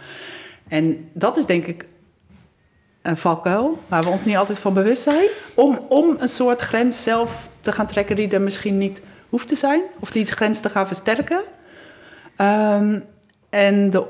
En 0.69 1.09
dat 1.13 1.37
is 1.37 1.47
denk 1.47 1.67
ik 1.67 1.87
een 3.05 3.17
valkuil... 3.17 3.83
waar 3.89 4.03
we 4.03 4.09
ons 4.09 4.25
niet 4.25 4.37
altijd 4.37 4.59
van 4.59 4.75
bewust 4.75 5.03
zijn... 5.03 5.29
om, 5.55 5.79
om 5.89 6.17
een 6.19 6.29
soort 6.29 6.61
grens 6.61 7.03
zelf 7.03 7.49
te 7.61 7.73
gaan 7.73 7.87
trekken... 7.87 8.17
die 8.17 8.29
er 8.29 8.41
misschien 8.41 8.79
niet 8.79 9.01
hoeft 9.29 9.49
te 9.49 9.55
zijn... 9.55 9.83
of 10.01 10.11
die 10.11 10.27
grens 10.27 10.61
te 10.61 10.69
gaan 10.69 10.87
versterken... 10.87 11.41
Ehm, 12.37 13.01
en, 13.51 13.91
de, 13.91 14.07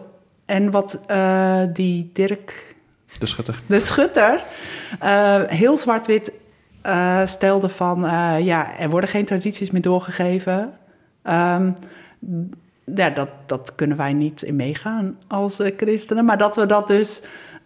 en 0.46 0.70
wat 0.70 1.02
eh, 1.07 1.61
die 1.72 2.11
Dirk 2.12 2.74
de 3.18 3.26
schutter. 3.26 3.61
de 3.66 3.80
Schutter 3.80 4.40
eh, 5.00 5.42
heel 5.46 5.78
zwart-wit 5.78 6.33
eh, 6.83 7.26
stelde 7.26 7.68
van... 7.68 8.00
ja, 8.42 8.78
er 8.78 8.90
worden 8.90 9.11
geen 9.11 9.24
tradities 9.24 9.70
meer 9.70 9.83
doorgegeven. 9.83 10.72
Ehm, 11.22 11.70
ja, 12.94 13.11
dat, 13.11 13.28
dat 13.46 13.74
kunnen 13.74 13.96
wij 13.96 14.12
niet 14.12 14.42
in 14.42 14.57
meegaan 14.57 15.18
als 15.28 15.61
christenen. 15.76 16.24
Maar 16.24 16.38
dat 16.38 16.57
we 16.57 16.66
dat 16.66 16.88
dus 16.88 17.22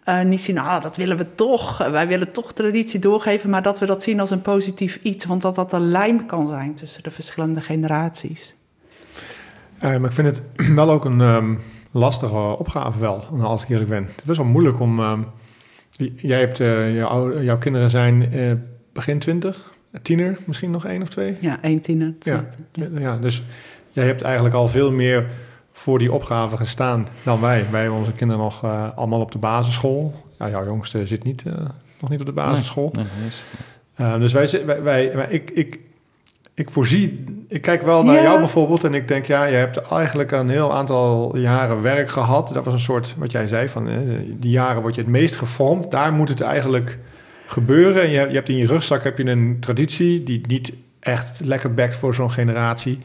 eh, 0.09 0.25
niet 0.25 0.41
zien... 0.41 0.57
ah, 0.57 0.81
dat 0.81 0.95
willen 0.97 1.17
we 1.17 1.35
toch. 1.35 1.77
Wij 1.77 2.07
willen 2.07 2.31
toch 2.31 2.53
traditie 2.53 2.99
doorgeven... 2.99 3.49
maar 3.49 3.61
dat 3.61 3.79
we 3.79 3.85
dat 3.85 4.03
zien 4.03 4.19
als 4.19 4.31
een 4.31 4.41
positief 4.41 4.99
iets. 5.01 5.25
Want 5.25 5.41
dat 5.41 5.55
dat 5.55 5.73
een 5.73 5.91
lijm 5.91 6.25
kan 6.25 6.47
zijn 6.47 6.73
tussen 6.73 7.03
de 7.03 7.11
verschillende 7.11 7.61
generaties. 7.61 8.55
Ja, 9.81 9.99
maar 9.99 10.09
ik 10.09 10.15
vind 10.15 10.27
het 10.27 10.41
wel 10.75 10.91
ook 10.91 11.05
een 11.05 11.21
ehm, 11.21 11.55
lastige 11.91 12.57
opgave 12.57 12.99
wel, 12.99 13.23
als 13.41 13.63
ik 13.63 13.69
eerlijk 13.69 13.89
ben. 13.89 14.03
Het 14.03 14.17
is 14.17 14.23
best 14.23 14.37
wel 14.39 14.47
moeilijk 14.47 14.79
om... 14.79 14.99
ehm, 14.99 15.21
jij 16.15 16.39
hebt, 16.39 16.59
eh, 16.59 16.93
jouw, 16.93 17.07
oude- 17.07 17.43
jouw 17.43 17.57
kinderen 17.57 17.89
zijn 17.89 18.33
eh, 18.33 18.51
begin 18.93 19.19
twintig, 19.19 19.73
tiener, 20.01 20.37
misschien 20.45 20.71
nog 20.71 20.85
één 20.85 21.01
of 21.01 21.09
twee. 21.09 21.35
Ja, 21.39 21.61
één 21.61 21.81
tiener. 21.81 22.13
Ja, 22.99 23.17
dus 23.17 23.43
jij 23.91 24.05
hebt 24.05 24.21
eigenlijk 24.21 24.55
al 24.55 24.67
veel 24.67 24.91
meer 24.91 25.25
voor 25.79 25.99
die 25.99 26.13
opgave 26.13 26.57
gestaan 26.57 27.07
dan 27.23 27.41
wij. 27.41 27.65
Wij 27.71 27.81
hebben 27.81 27.99
onze 27.99 28.11
kinderen 28.13 28.43
nog 28.43 28.63
eh, 28.63 28.85
allemaal 28.95 29.19
op 29.21 29.31
de 29.31 29.37
basisschool. 29.37 30.13
Ja, 30.39 30.49
jouw 30.49 30.65
jongste 30.65 31.05
zit 31.05 31.23
niet, 31.23 31.43
eh, 31.45 31.53
nog 31.99 32.09
niet 32.09 32.19
op 32.19 32.25
de 32.25 32.31
basisschool. 32.31 32.89
Nee, 32.93 33.05
nee, 33.19 33.27
is- 33.27 33.43
Uh, 34.01 34.17
dus 34.17 34.33
wij, 34.33 34.65
wij, 34.65 34.81
wij, 34.83 35.15
wij- 35.15 35.27
ik, 35.29 35.49
ik, 35.49 35.79
ik 36.53 36.69
voorzie, 36.69 37.23
ik 37.47 37.61
kijk 37.61 37.81
wel 37.81 38.03
naar 38.03 38.15
Ja. 38.15 38.21
jou 38.21 38.37
bijvoorbeeld 38.39 38.83
en 38.83 38.93
ik 38.93 39.07
denk, 39.07 39.25
ja, 39.25 39.43
je 39.45 39.55
hebt 39.55 39.77
eigenlijk 39.81 40.31
een 40.31 40.49
heel 40.49 40.73
aantal 40.73 41.37
jaren 41.37 41.81
werk 41.81 42.09
gehad. 42.09 42.53
Dat 42.53 42.65
was 42.65 42.73
een 42.73 42.79
soort, 42.79 43.15
wat 43.17 43.31
jij 43.31 43.47
zei, 43.47 43.69
van 43.69 43.87
eh, 43.89 43.95
die 44.37 44.51
jaren 44.51 44.81
word 44.81 44.95
je 44.95 45.01
het 45.01 45.09
meest 45.09 45.35
gevormd. 45.35 45.91
Daar 45.91 46.13
moet 46.13 46.29
het 46.29 46.41
eigenlijk 46.41 46.97
gebeuren. 47.45 48.01
En 48.01 48.09
je, 48.09 48.17
hebt- 48.17 48.29
je 48.29 48.35
hebt 48.35 48.49
in 48.49 48.57
je 48.57 48.65
rugzak 48.65 49.03
heb 49.03 49.17
je 49.17 49.25
een 49.25 49.57
traditie 49.59 50.23
die 50.23 50.41
niet 50.47 50.73
echt 50.99 51.39
lekker 51.43 51.73
bekt 51.73 51.95
voor 51.95 52.13
zo'n 52.13 52.31
generatie. 52.31 52.99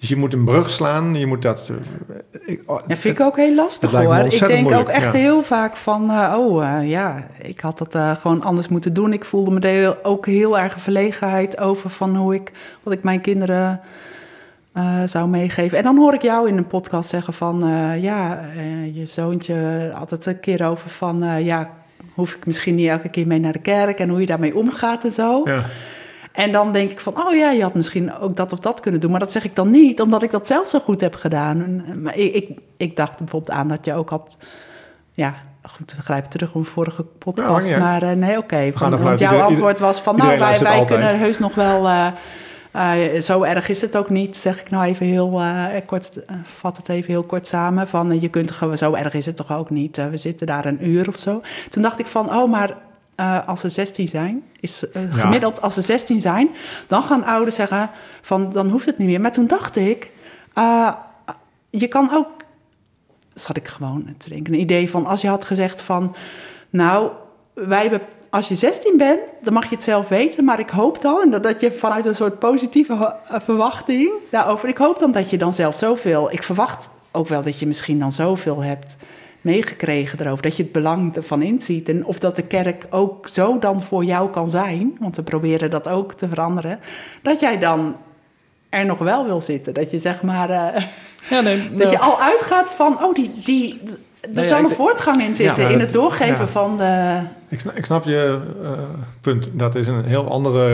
Dus 0.00 0.08
je 0.08 0.16
moet 0.16 0.32
een 0.32 0.44
brug 0.44 0.70
slaan. 0.70 1.14
Je 1.14 1.26
moet 1.26 1.42
dat. 1.42 1.70
eh, 1.70 2.40
ik, 2.46 2.62
oh, 2.66 2.80
Ja, 2.86 2.96
vind 2.96 3.18
ik 3.18 3.24
ook 3.24 3.36
heel 3.36 3.54
lastig 3.54 3.90
hoor. 3.90 4.16
Ik 4.16 4.46
denk 4.46 4.72
ook 4.72 4.88
echt 4.88 5.12
ja. 5.12 5.18
heel 5.18 5.42
vaak 5.42 5.76
van, 5.76 6.10
eh, 6.10 6.34
oh 6.38 6.66
eh, 6.66 6.88
ja, 6.88 7.26
ik 7.42 7.60
had 7.60 7.78
dat 7.78 8.18
gewoon 8.18 8.42
anders 8.42 8.68
moeten 8.68 8.92
doen. 8.92 9.12
Ik 9.12 9.24
voelde 9.24 9.50
me 9.50 9.60
er 9.60 9.98
ook 10.02 10.26
heel 10.26 10.58
erg 10.58 10.80
verlegenheid 10.80 11.60
over 11.60 11.90
van 11.90 12.16
hoe 12.16 12.34
ik, 12.34 12.52
wat 12.82 12.92
ik 12.94 13.02
mijn 13.02 13.20
kinderen 13.20 13.80
zou 15.04 15.28
meegeven. 15.28 15.78
En 15.78 15.84
dan 15.84 15.96
hoor 15.96 16.14
ik 16.14 16.22
jou 16.22 16.48
in 16.48 16.56
een 16.56 16.66
podcast 16.66 17.08
zeggen 17.08 17.32
van, 17.32 17.64
ja, 18.00 18.40
je 18.92 19.06
zoontje 19.06 19.90
had 19.94 20.10
het 20.10 20.26
een 20.26 20.40
keer 20.40 20.66
over 20.66 20.90
van, 20.90 21.44
ja, 21.44 21.70
hoef 22.14 22.34
ik 22.34 22.46
misschien 22.46 22.74
niet 22.74 22.88
elke 22.88 23.08
keer 23.08 23.26
mee 23.26 23.38
naar 23.38 23.52
de 23.52 23.58
kerk 23.58 23.98
en 23.98 24.08
hoe 24.08 24.20
je 24.20 24.26
daarmee 24.26 24.56
omgaat 24.56 25.04
en 25.04 25.10
zo. 25.10 25.42
ja. 25.44 25.64
En 26.38 26.52
dan 26.52 26.72
denk 26.72 26.90
ik 26.90 27.00
van, 27.00 27.16
oh 27.26 27.34
ja, 27.34 27.50
je 27.50 27.62
had 27.62 27.74
misschien 27.74 28.18
ook 28.18 28.36
dat 28.36 28.52
of 28.52 28.58
dat 28.58 28.80
kunnen 28.80 29.00
doen. 29.00 29.10
Maar 29.10 29.20
dat 29.20 29.32
zeg 29.32 29.44
ik 29.44 29.54
dan 29.54 29.70
niet, 29.70 30.00
omdat 30.00 30.22
ik 30.22 30.30
dat 30.30 30.46
zelf 30.46 30.68
zo 30.68 30.78
goed 30.78 31.00
heb 31.00 31.14
gedaan. 31.14 31.84
Maar 32.02 32.16
ik, 32.16 32.34
ik, 32.34 32.58
ik 32.76 32.96
dacht 32.96 33.18
bijvoorbeeld 33.18 33.50
aan 33.58 33.68
dat 33.68 33.84
je 33.84 33.94
ook 33.94 34.10
had... 34.10 34.36
Ja, 35.12 35.34
goed, 35.62 35.94
we 35.96 36.02
grijpen 36.02 36.30
terug 36.30 36.48
op 36.48 36.54
een 36.54 36.64
vorige 36.64 37.02
podcast. 37.02 37.78
maar 37.78 38.02
eh, 38.02 38.10
nee, 38.10 38.38
oké. 38.38 38.72
want 38.72 39.18
jouw 39.18 39.30
ieder- 39.32 39.42
antwoord 39.46 39.78
was 39.78 40.00
van, 40.00 40.16
nou, 40.16 40.38
wij, 40.38 40.58
wij 40.58 40.84
kunnen 40.84 41.18
heus 41.18 41.38
nog 41.38 41.54
wel... 41.54 41.88
eh, 41.88 42.06
eh, 43.16 43.22
zo 43.22 43.42
erg 43.42 43.68
is 43.68 43.80
het 43.80 43.96
ook 43.96 44.08
niet, 44.10 44.36
zeg 44.36 44.60
ik 44.60 44.70
nou 44.70 44.84
even 44.84 45.06
heel 45.06 45.42
kort, 45.86 46.18
vat 46.42 46.76
het 46.76 46.88
even 46.88 47.10
heel 47.10 47.22
kort 47.22 47.46
samen. 47.46 47.88
Van 47.88 48.20
je 48.20 48.28
kunt 48.28 48.50
gewoon, 48.50 48.78
zo 48.78 48.94
erg 48.94 49.14
is 49.14 49.26
het 49.26 49.36
toch 49.36 49.52
ook 49.52 49.70
niet. 49.70 49.96
We 50.10 50.16
zitten 50.16 50.46
daar 50.46 50.64
een 50.64 50.88
uur 50.88 51.08
of 51.08 51.18
zo. 51.18 51.42
Toen 51.70 51.82
dacht 51.82 51.98
ik 51.98 52.06
van, 52.06 52.34
oh, 52.36 52.50
maar 52.50 52.76
eh, 53.18 53.38
als 53.46 53.60
ze 53.60 53.68
16 53.68 54.08
zijn, 54.08 54.42
is 54.60 54.90
eh, 54.90 55.02
Ja. 55.02 55.16
gemiddeld 55.16 55.62
als 55.62 55.74
ze 55.74 55.80
16 55.82 56.20
zijn, 56.20 56.48
dan 56.86 57.02
gaan 57.02 57.24
ouders 57.24 57.56
zeggen 57.56 57.90
van 58.22 58.50
dan 58.50 58.68
hoeft 58.70 58.86
het 58.86 58.98
niet 58.98 59.08
meer. 59.08 59.20
Maar 59.20 59.32
toen 59.32 59.46
dacht 59.46 59.76
ik, 59.76 60.10
eh, 60.54 60.92
je 61.70 61.88
kan 61.88 62.10
ook, 62.14 62.28
zat 63.34 63.56
ik 63.56 63.68
gewoon 63.68 64.14
te 64.18 64.28
denken, 64.28 64.52
een 64.54 64.60
idee 64.60 64.90
van 64.90 65.06
als 65.06 65.20
je 65.20 65.28
had 65.28 65.44
gezegd 65.44 65.82
van, 65.82 66.14
nou, 66.70 67.10
wij 67.54 67.80
hebben, 67.82 68.00
als 68.30 68.48
je 68.48 68.54
16 68.54 68.96
bent, 68.96 69.20
dan 69.42 69.52
mag 69.52 69.68
je 69.68 69.74
het 69.74 69.84
zelf 69.84 70.08
weten, 70.08 70.44
maar 70.44 70.58
ik 70.58 70.70
hoop 70.70 71.00
dan, 71.00 71.32
en 71.32 71.42
dat, 71.42 71.60
je 71.60 71.72
vanuit 71.72 72.04
een 72.06 72.14
soort 72.14 72.38
positieve 72.38 73.14
verwachting 73.24 74.10
daarover, 74.30 74.68
ik 74.68 74.76
hoop 74.78 74.98
dan 74.98 75.12
dat 75.12 75.30
je 75.30 75.38
dan 75.38 75.52
zelf 75.52 75.76
zoveel, 75.76 76.32
ik 76.32 76.42
verwacht 76.42 76.90
ook 77.10 77.28
wel 77.28 77.42
dat 77.42 77.58
je 77.58 77.66
misschien 77.66 77.98
dan 77.98 78.12
zoveel 78.12 78.62
hebt 78.62 78.96
meegekregen 79.52 80.20
erover, 80.20 80.42
dat 80.42 80.56
je 80.56 80.62
het 80.62 80.72
belang 80.72 81.16
ervan 81.16 81.42
inziet 81.42 81.88
en 81.88 82.04
of 82.04 82.18
dat 82.18 82.36
de 82.36 82.42
kerk 82.42 82.86
ook 82.90 83.28
zo 83.28 83.58
dan 83.58 83.82
voor 83.82 84.04
jou 84.04 84.30
kan 84.30 84.50
zijn, 84.50 84.96
want 85.00 85.16
we 85.16 85.22
proberen 85.22 85.70
dat 85.70 85.88
ook 85.88 86.12
te 86.14 86.28
veranderen, 86.28 86.78
dat 87.22 87.40
jij 87.40 87.58
dan 87.58 87.96
er 88.68 88.84
nog 88.86 88.98
wel 88.98 89.24
wil 89.24 89.40
zitten, 89.40 89.74
dat 89.74 89.90
je 89.90 89.98
zeg 89.98 90.22
maar, 90.22 90.50
eh, 90.50 90.82
Ja, 91.30 91.40
nee, 91.40 91.62
dat 91.70 91.78
nou, 91.78 91.90
je 91.90 91.98
al 91.98 92.20
uitgaat 92.20 92.70
van, 92.70 93.04
oh, 93.04 93.14
die, 93.14 93.30
die, 93.44 93.80
er 94.20 94.30
Nee, 94.32 94.46
zal 94.46 94.58
een 94.58 94.70
voortgang 94.70 95.22
in 95.22 95.34
zitten 95.34 95.64
Ja, 95.64 95.70
in 95.70 95.80
het 95.80 95.92
doorgeven 95.92 96.44
ja. 96.44 96.46
van 96.46 96.76
de... 96.76 97.20
Ik 97.48 97.60
snap, 97.60 97.76
ik 97.76 97.84
snap 97.84 98.04
je 98.04 98.38
eh, 98.62 98.70
punt. 99.20 99.48
Dat 99.52 99.74
is 99.74 99.86
een 99.86 100.04
heel 100.04 100.30
andere, 100.30 100.68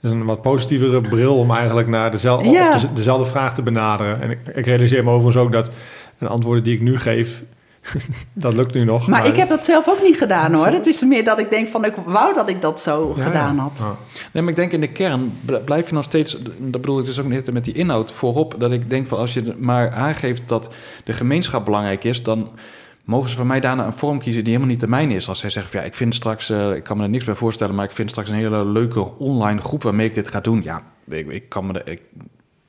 dat 0.00 0.10
is 0.10 0.10
een 0.10 0.24
wat 0.24 0.42
positievere 0.42 1.00
bril 1.00 1.36
om 1.36 1.50
eigenlijk 1.50 1.88
naar 1.88 2.10
dezelfde, 2.10 2.50
Ja. 2.50 2.74
op 2.74 2.80
de- 2.80 2.92
dezelfde 2.92 3.24
vraag 3.30 3.54
te 3.54 3.62
benaderen. 3.62 4.20
En 4.22 4.30
ik, 4.30 4.38
ik 4.54 4.66
realiseer 4.66 5.04
me 5.04 5.10
overigens 5.10 5.44
ook 5.44 5.52
dat 5.52 5.70
een 6.18 6.28
antwoorden 6.28 6.64
die 6.64 6.74
ik 6.74 6.80
nu 6.80 6.98
geef, 6.98 7.42
dat 8.32 8.54
lukt 8.54 8.74
nu 8.74 8.84
nog. 8.84 9.06
Maar 9.06 9.26
ik 9.26 9.36
heb 9.36 9.48
dat 9.48 9.64
zelf 9.64 9.88
ook 9.88 10.02
niet 10.02 10.16
gedaan 10.16 10.54
hoor. 10.54 10.66
Het 10.66 10.86
is 10.86 11.02
meer 11.02 11.24
dat 11.24 11.38
ik 11.38 11.50
denk 11.50 11.68
van, 11.68 11.84
ik 11.84 11.94
wou 12.06 12.34
dat 12.34 12.48
ik 12.48 12.60
dat 12.60 12.80
zo 12.80 13.12
Ja, 13.16 13.24
gedaan 13.24 13.58
had. 13.58 13.78
Ja. 13.78 13.96
Nee, 14.32 14.42
maar 14.42 14.50
ik 14.52 14.56
denk 14.56 14.72
in 14.72 14.80
de 14.80 14.92
kern 14.92 15.38
bl- 15.44 15.56
blijf 15.64 15.88
je 15.88 15.94
nog 15.94 16.04
steeds, 16.04 16.38
dat 16.58 16.80
bedoel 16.80 16.98
ik 16.98 17.04
dus 17.04 17.20
ook 17.20 17.28
niet 17.28 17.52
met 17.52 17.64
die 17.64 17.74
inhoud 17.74 18.12
voorop, 18.12 18.54
dat 18.58 18.70
ik 18.70 18.90
denk 18.90 19.06
van 19.06 19.18
als 19.18 19.34
je 19.34 19.54
maar 19.58 19.90
aangeeft 19.92 20.42
dat 20.46 20.70
de 21.04 21.12
gemeenschap 21.12 21.64
belangrijk 21.64 22.04
is, 22.04 22.22
dan 22.22 22.48
mogen 23.04 23.30
ze 23.30 23.36
van 23.36 23.46
mij 23.46 23.60
daarna 23.60 23.86
een 23.86 23.92
vorm 23.92 24.18
kiezen 24.18 24.44
die 24.44 24.52
helemaal 24.52 24.72
niet 24.72 24.80
de 24.80 24.88
mijne 24.88 25.14
is. 25.14 25.28
Als 25.28 25.38
zij 25.38 25.50
zeggen 25.50 25.72
van 25.72 25.80
ja, 25.80 25.86
ik 25.86 25.94
vind 25.94 26.14
straks, 26.14 26.50
eh, 26.50 26.74
ik 26.74 26.82
kan 26.82 26.96
me 26.96 27.02
er 27.02 27.08
niks 27.08 27.24
bij 27.24 27.34
voorstellen, 27.34 27.74
maar 27.74 27.84
ik 27.84 27.90
vind 27.90 28.10
straks 28.10 28.28
een 28.28 28.34
hele 28.34 28.64
leuke 28.64 29.18
online 29.18 29.60
groep 29.60 29.82
waarmee 29.82 30.06
ik 30.06 30.14
dit 30.14 30.28
ga 30.28 30.40
doen. 30.40 30.60
Ja, 30.64 30.82
ik, 31.08 31.28
ik 31.28 31.48
kan 31.48 31.66
me 31.66 31.72
er, 31.72 31.92
ik, 31.92 32.00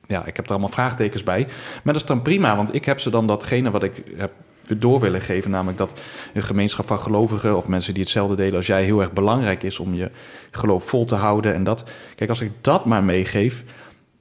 ja, 0.08 0.26
ik 0.26 0.36
heb 0.36 0.46
er 0.46 0.52
allemaal 0.52 0.70
vraagtekens 0.70 1.24
bij. 1.24 1.48
Maar 1.84 1.94
dat 1.94 2.02
is 2.02 2.08
dan 2.08 2.22
prima, 2.22 2.56
want 2.56 2.76
ik 2.76 2.86
heb 2.86 3.00
ze 3.00 3.10
dan 3.10 3.28
datgene 3.28 3.72
wat 3.72 3.84
ik 3.84 4.04
heb 4.18 4.32
door 4.78 5.00
willen 5.00 5.22
geven. 5.22 5.52
Namelijk 5.52 5.78
dat 5.78 5.94
een 6.34 6.44
gemeenschap 6.44 6.88
van 6.88 7.00
gelovigen 7.00 7.58
of 7.58 7.68
mensen 7.68 7.94
die 7.94 8.04
hetzelfde 8.04 8.36
delen 8.36 8.56
als 8.56 8.68
jij 8.68 8.84
heel 8.84 9.00
erg 9.02 9.14
belangrijk 9.14 9.64
is 9.64 9.80
om 9.80 9.94
je 9.94 10.12
geloof 10.52 10.84
vol 10.88 11.06
te 11.06 11.16
houden. 11.16 11.54
En 11.54 11.64
dat, 11.64 11.84
kijk, 12.16 12.30
als 12.30 12.42
ik 12.42 12.52
dat 12.62 12.86
maar 12.86 13.04
meegeef, 13.04 13.64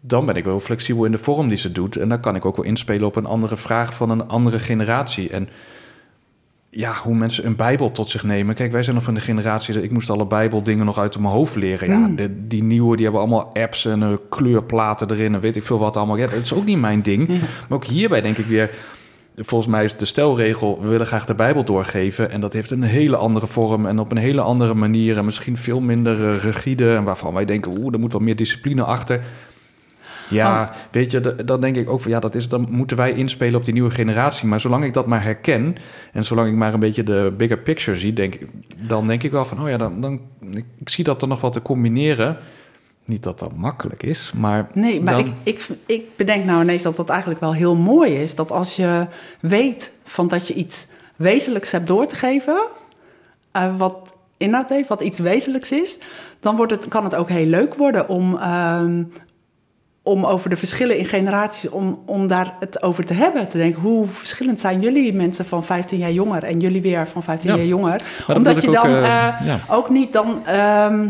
dan 0.00 0.26
ben 0.26 0.36
ik 0.36 0.44
wel 0.44 0.60
flexibel 0.60 1.04
in 1.04 1.12
de 1.12 1.18
vorm 1.18 1.48
die 1.48 1.58
ze 1.58 1.72
doet. 1.72 1.96
En 1.96 2.08
dan 2.08 2.20
kan 2.20 2.34
ik 2.36 2.44
ook 2.44 2.56
wel 2.56 2.64
inspelen 2.64 3.06
op 3.06 3.16
een 3.16 3.26
andere 3.26 3.56
vraag 3.56 3.94
van 3.94 4.10
een 4.10 4.28
andere 4.28 4.58
generatie. 4.58 5.30
En 5.30 5.48
ja, 6.70 6.94
hoe 7.02 7.14
mensen 7.14 7.46
een 7.46 7.56
Bijbel 7.56 7.90
tot 7.90 8.08
zich 8.08 8.22
nemen. 8.22 8.54
Kijk, 8.54 8.72
wij 8.72 8.82
zijn 8.82 8.94
nog 8.96 9.04
van 9.04 9.14
de 9.14 9.20
generatie 9.20 9.74
dat 9.74 9.82
ik 9.82 9.92
moest 9.92 10.10
alle 10.10 10.26
Bijbeldingen 10.26 10.84
nog 10.84 10.98
uit 10.98 11.18
mijn 11.18 11.32
hoofd 11.32 11.54
leren. 11.54 11.88
Ja, 11.88 11.96
Mm. 11.96 12.16
de, 12.16 12.46
die 12.46 12.62
nieuwe, 12.62 12.94
die 12.94 13.04
hebben 13.04 13.22
allemaal 13.22 13.54
apps 13.54 13.84
en 13.84 14.02
eh, 14.02 14.12
kleurplaten 14.28 15.10
erin 15.10 15.34
en 15.34 15.40
weet 15.40 15.56
ik 15.56 15.62
veel 15.62 15.78
wat 15.78 15.96
allemaal. 15.96 16.16
Ja, 16.16 16.26
dat 16.26 16.40
is 16.40 16.52
ook 16.54 16.64
niet 16.64 16.80
mijn 16.80 17.02
ding. 17.02 17.28
Ja. 17.28 17.34
Maar 17.68 17.78
ook 17.78 17.84
hierbij 17.84 18.20
denk 18.20 18.38
ik 18.38 18.46
weer, 18.46 18.70
volgens 19.36 19.70
mij 19.70 19.84
is 19.84 19.96
de 19.96 20.04
stelregel, 20.04 20.78
we 20.82 20.88
willen 20.88 21.06
graag 21.06 21.24
de 21.24 21.34
Bijbel 21.34 21.64
doorgeven. 21.64 22.30
En 22.30 22.40
dat 22.40 22.52
heeft 22.52 22.70
een 22.70 22.82
hele 22.82 23.16
andere 23.16 23.46
vorm 23.46 23.86
en 23.86 23.98
op 23.98 24.10
een 24.10 24.16
hele 24.16 24.40
andere 24.40 24.74
manier 24.74 25.18
en 25.18 25.24
misschien 25.24 25.56
veel 25.56 25.80
minder 25.80 26.28
eh, 26.28 26.42
rigide. 26.42 26.94
En 26.94 27.04
waarvan 27.04 27.34
wij 27.34 27.44
denken, 27.44 27.78
oeh, 27.78 27.92
er 27.94 28.00
moet 28.00 28.12
wel 28.12 28.20
meer 28.20 28.36
discipline 28.36 28.82
achter. 28.82 29.20
Ja, 30.30 30.72
weet 30.90 31.10
je, 31.10 31.34
dan 31.44 31.60
denk 31.60 31.76
ik 31.76 31.90
ook 31.90 32.00
van 32.00 32.10
ja, 32.10 32.20
dat 32.20 32.34
is, 32.34 32.48
dan 32.48 32.66
moeten 32.70 32.96
wij 32.96 33.12
inspelen 33.12 33.54
op 33.54 33.64
die 33.64 33.72
nieuwe 33.74 33.90
generatie. 33.90 34.46
Maar 34.48 34.60
zolang 34.60 34.84
ik 34.84 34.94
dat 34.94 35.06
maar 35.06 35.22
herken 35.22 35.74
en 36.12 36.24
zolang 36.24 36.48
ik 36.48 36.54
maar 36.54 36.74
een 36.74 36.80
beetje 36.80 37.02
de 37.02 37.32
bigger 37.36 37.58
picture 37.58 37.96
zie, 37.96 38.12
denk, 38.12 38.34
ik- 38.34 38.48
dan 38.78 39.06
denk 39.06 39.22
ik 39.22 39.30
wel 39.30 39.44
van, 39.44 39.62
oh 39.62 39.68
ja, 39.68 39.76
dan, 39.76 40.00
dan 40.00 40.20
ik, 40.54 40.64
ik 40.78 40.88
zie 40.88 41.04
dat 41.04 41.22
er 41.22 41.28
nog 41.28 41.40
wat 41.40 41.52
te 41.52 41.62
combineren. 41.62 42.36
Niet 43.04 43.22
dat 43.22 43.38
dat 43.38 43.56
makkelijk 43.56 44.02
is, 44.02 44.32
maar 44.34 44.66
Nee, 44.74 45.00
maar 45.00 45.12
dan, 45.14 45.34
ik, 45.42 45.58
ik, 45.66 45.68
ik 45.86 46.16
bedenk 46.16 46.44
nou 46.44 46.62
ineens 46.62 46.82
dat 46.82 46.96
dat 46.96 47.08
eigenlijk 47.08 47.40
wel 47.40 47.54
heel 47.54 47.74
mooi 47.76 48.14
is. 48.14 48.34
Dat 48.34 48.50
als 48.50 48.76
je 48.76 49.06
weet 49.40 49.92
van 50.04 50.28
dat 50.28 50.48
je 50.48 50.54
iets 50.54 50.86
wezenlijks 51.16 51.70
hebt 51.72 51.86
door 51.86 52.06
te 52.06 52.14
geven, 52.16 52.62
eh, 53.52 53.76
wat 53.76 54.14
inhoud 54.36 54.68
heeft, 54.68 54.88
wat 54.88 55.00
iets 55.00 55.18
wezenlijks 55.18 55.72
is, 55.72 55.98
dan 56.40 56.56
wordt 56.56 56.72
het, 56.72 56.88
kan 56.88 57.04
het 57.04 57.14
ook 57.14 57.28
heel 57.28 57.46
leuk 57.46 57.74
worden 57.74 58.08
om, 58.08 58.36
ehm, 58.36 59.02
om 60.02 60.24
over 60.24 60.50
de 60.50 60.56
verschillen 60.56 60.98
in 60.98 61.04
generaties, 61.04 61.70
om, 61.70 62.02
om 62.06 62.26
daar 62.26 62.54
het 62.60 62.82
over 62.82 63.04
te 63.04 63.14
hebben. 63.14 63.48
Te 63.48 63.58
denken, 63.58 63.80
hoe 63.80 64.06
verschillend 64.06 64.60
zijn 64.60 64.80
jullie 64.80 65.12
mensen 65.14 65.46
van 65.46 65.64
15 65.64 65.98
jaar 65.98 66.12
jonger 66.12 66.42
en 66.44 66.60
jullie 66.60 66.82
weer 66.82 67.08
van 67.08 67.22
15 67.22 67.50
Ja. 67.50 67.56
jaar 67.56 67.66
jonger? 67.66 68.02
Omdat 68.34 68.54
je 68.54 68.60
ik 68.62 68.68
ook, 68.68 68.74
dan 68.74 68.86
eh, 68.94 69.26
eh, 69.28 69.46
ja. 69.46 69.58
ook 69.70 69.90
niet 69.90 70.12
dan. 70.12 70.46
ehm, 70.46 71.08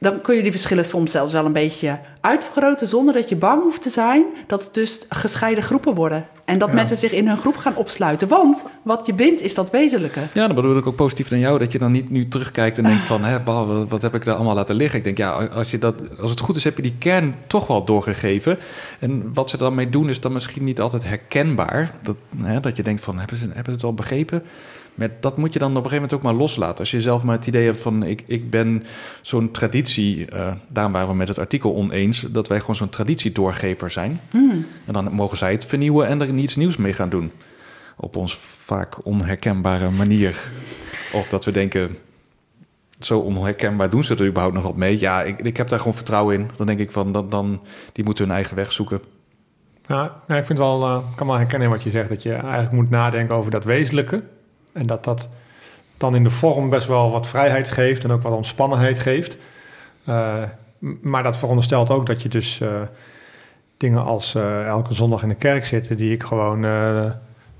dan 0.00 0.20
kun 0.20 0.36
je 0.36 0.42
die 0.42 0.50
verschillen 0.50 0.84
soms 0.84 1.10
zelfs 1.10 1.32
wel 1.32 1.44
een 1.44 1.52
beetje 1.52 1.98
uitvergroten 2.20 2.86
zonder 2.88 3.14
dat 3.14 3.28
je 3.28 3.36
bang 3.36 3.62
hoeft 3.62 3.82
te 3.82 3.90
zijn 3.90 4.24
dat 4.46 4.64
het 4.64 4.74
dus 4.74 5.00
gescheiden 5.08 5.64
groepen 5.64 5.94
worden. 5.94 6.24
En 6.44 6.58
dat 6.58 6.68
Ja. 6.68 6.74
mensen 6.74 6.96
zich 6.96 7.12
in 7.12 7.26
hun 7.28 7.36
groep 7.36 7.56
gaan 7.56 7.76
opsluiten. 7.76 8.28
Want 8.28 8.64
wat 8.82 9.06
je 9.06 9.14
bindt 9.14 9.42
is 9.42 9.54
dat 9.54 9.70
wezenlijke. 9.70 10.20
Ja, 10.32 10.46
dan 10.46 10.54
bedoel 10.56 10.76
ik 10.76 10.86
ook 10.86 10.96
positief 10.96 11.30
naar 11.30 11.38
jou. 11.40 11.58
Dat 11.58 11.72
je 11.72 11.78
dan 11.78 11.92
niet 11.92 12.10
nu 12.10 12.28
terugkijkt 12.28 12.78
en 12.78 12.84
denkt 12.84 13.02
van... 13.02 13.24
Hè, 13.24 13.40
bah, 13.40 13.82
wat 13.88 14.02
heb 14.02 14.14
ik 14.14 14.24
daar 14.24 14.34
allemaal 14.34 14.54
laten 14.54 14.74
liggen? 14.74 14.98
Ik 14.98 15.04
denk, 15.04 15.18
ja, 15.18 15.30
als, 15.30 15.70
je 15.70 15.78
dat, 15.78 15.94
als 16.20 16.30
het 16.30 16.40
goed 16.40 16.56
is, 16.56 16.64
heb 16.64 16.76
je 16.76 16.82
die 16.82 16.94
kern 16.98 17.34
toch 17.46 17.66
wel 17.66 17.84
doorgegeven. 17.84 18.58
En 18.98 19.30
wat 19.34 19.50
ze 19.50 19.56
dan 19.56 19.74
mee 19.74 19.90
doen, 19.90 20.08
is 20.08 20.20
dan 20.20 20.32
misschien 20.32 20.64
niet 20.64 20.80
altijd 20.80 21.04
herkenbaar. 21.04 21.90
Dat, 22.02 22.16
hè, 22.42 22.60
dat 22.60 22.76
je 22.76 22.82
denkt 22.82 23.02
van, 23.02 23.18
hebben 23.18 23.36
ze, 23.36 23.44
hebben 23.44 23.64
ze 23.64 23.70
het 23.70 23.82
wel 23.82 23.94
begrepen? 23.94 24.42
Maar 24.94 25.10
dat 25.20 25.36
moet 25.38 25.52
je 25.52 25.58
dan 25.58 25.70
op 25.70 25.76
een 25.76 25.90
gegeven 25.90 26.02
moment 26.02 26.26
ook 26.26 26.32
maar 26.32 26.40
loslaten. 26.40 26.78
Als 26.78 26.90
je 26.90 27.00
zelf 27.00 27.22
maar 27.22 27.36
het 27.36 27.46
idee 27.46 27.64
hebt 27.64 27.80
van... 27.80 28.02
ik, 28.02 28.22
ik 28.26 28.50
ben 28.50 28.84
zo'n 29.20 29.50
traditie... 29.50 30.26
eh, 30.26 30.52
daarom 30.68 30.92
waren 30.92 31.08
we 31.08 31.14
met 31.14 31.28
het 31.28 31.38
artikel 31.38 31.74
oneens... 31.74 32.20
dat 32.20 32.48
wij 32.48 32.60
gewoon 32.60 32.74
zo'n 32.76 32.88
traditiedoorgever 32.88 33.90
zijn. 33.90 34.20
Hmm. 34.30 34.66
En 34.84 34.92
dan 34.92 35.12
mogen 35.12 35.36
zij 35.36 35.52
het 35.52 35.64
vernieuwen 35.64 36.06
en 36.06 36.20
er 36.20 36.28
iets 36.28 36.56
nieuws 36.56 36.76
mee 36.76 36.92
gaan 36.92 37.08
doen. 37.08 37.32
Op 37.96 38.16
ons 38.16 38.36
vaak 38.36 39.06
onherkenbare 39.06 39.90
manier. 39.90 40.44
Of 41.12 41.28
dat 41.28 41.44
we 41.44 41.50
denken, 41.50 41.96
zo 43.00 43.18
onherkenbaar 43.18 43.90
doen 43.90 44.04
ze 44.04 44.14
er 44.14 44.26
überhaupt 44.26 44.54
nog 44.54 44.64
wat 44.64 44.76
mee. 44.76 45.00
Ja, 45.00 45.22
ik, 45.22 45.38
ik 45.38 45.56
heb 45.56 45.68
daar 45.68 45.78
gewoon 45.78 45.94
vertrouwen 45.94 46.38
in. 46.38 46.50
Dan 46.56 46.66
denk 46.66 46.78
ik 46.78 46.90
van, 46.90 47.12
dan, 47.12 47.28
dan 47.28 47.60
die 47.92 48.04
moeten 48.04 48.24
hun 48.24 48.34
eigen 48.34 48.56
weg 48.56 48.72
zoeken. 48.72 49.00
Ja, 49.86 50.22
ik 50.28 50.44
vind 50.44 50.58
wel, 50.58 50.84
eh, 50.84 50.98
ik 51.10 51.16
kan 51.16 51.26
wel 51.26 51.36
herkennen 51.36 51.70
wat 51.70 51.82
je 51.82 51.90
zegt, 51.90 52.08
dat 52.08 52.22
je 52.22 52.32
eigenlijk 52.32 52.72
moet 52.72 52.90
nadenken 52.90 53.34
over 53.36 53.50
dat 53.50 53.64
wezenlijke. 53.64 54.22
En 54.72 54.86
dat 54.86 55.04
dat 55.04 55.28
dan 56.00 56.14
in 56.14 56.24
de 56.24 56.30
vorm 56.30 56.70
best 56.70 56.86
wel 56.86 57.10
wat 57.10 57.26
vrijheid 57.26 57.70
geeft 57.70 58.04
en 58.04 58.10
ook 58.10 58.22
wat 58.22 58.32
ontspannenheid 58.32 58.98
geeft. 58.98 59.36
Eh, 60.04 60.42
maar 61.00 61.22
dat 61.22 61.36
veronderstelt 61.36 61.90
ook 61.90 62.06
dat 62.06 62.22
je 62.22 62.28
dus 62.28 62.60
eh, 62.60 62.68
dingen 63.76 64.04
als 64.04 64.34
eh, 64.34 64.66
elke 64.66 64.94
zondag 64.94 65.22
in 65.22 65.28
de 65.28 65.34
kerk 65.34 65.64
zitten, 65.64 65.96
die 65.96 66.12
ik 66.12 66.22
gewoon 66.22 66.66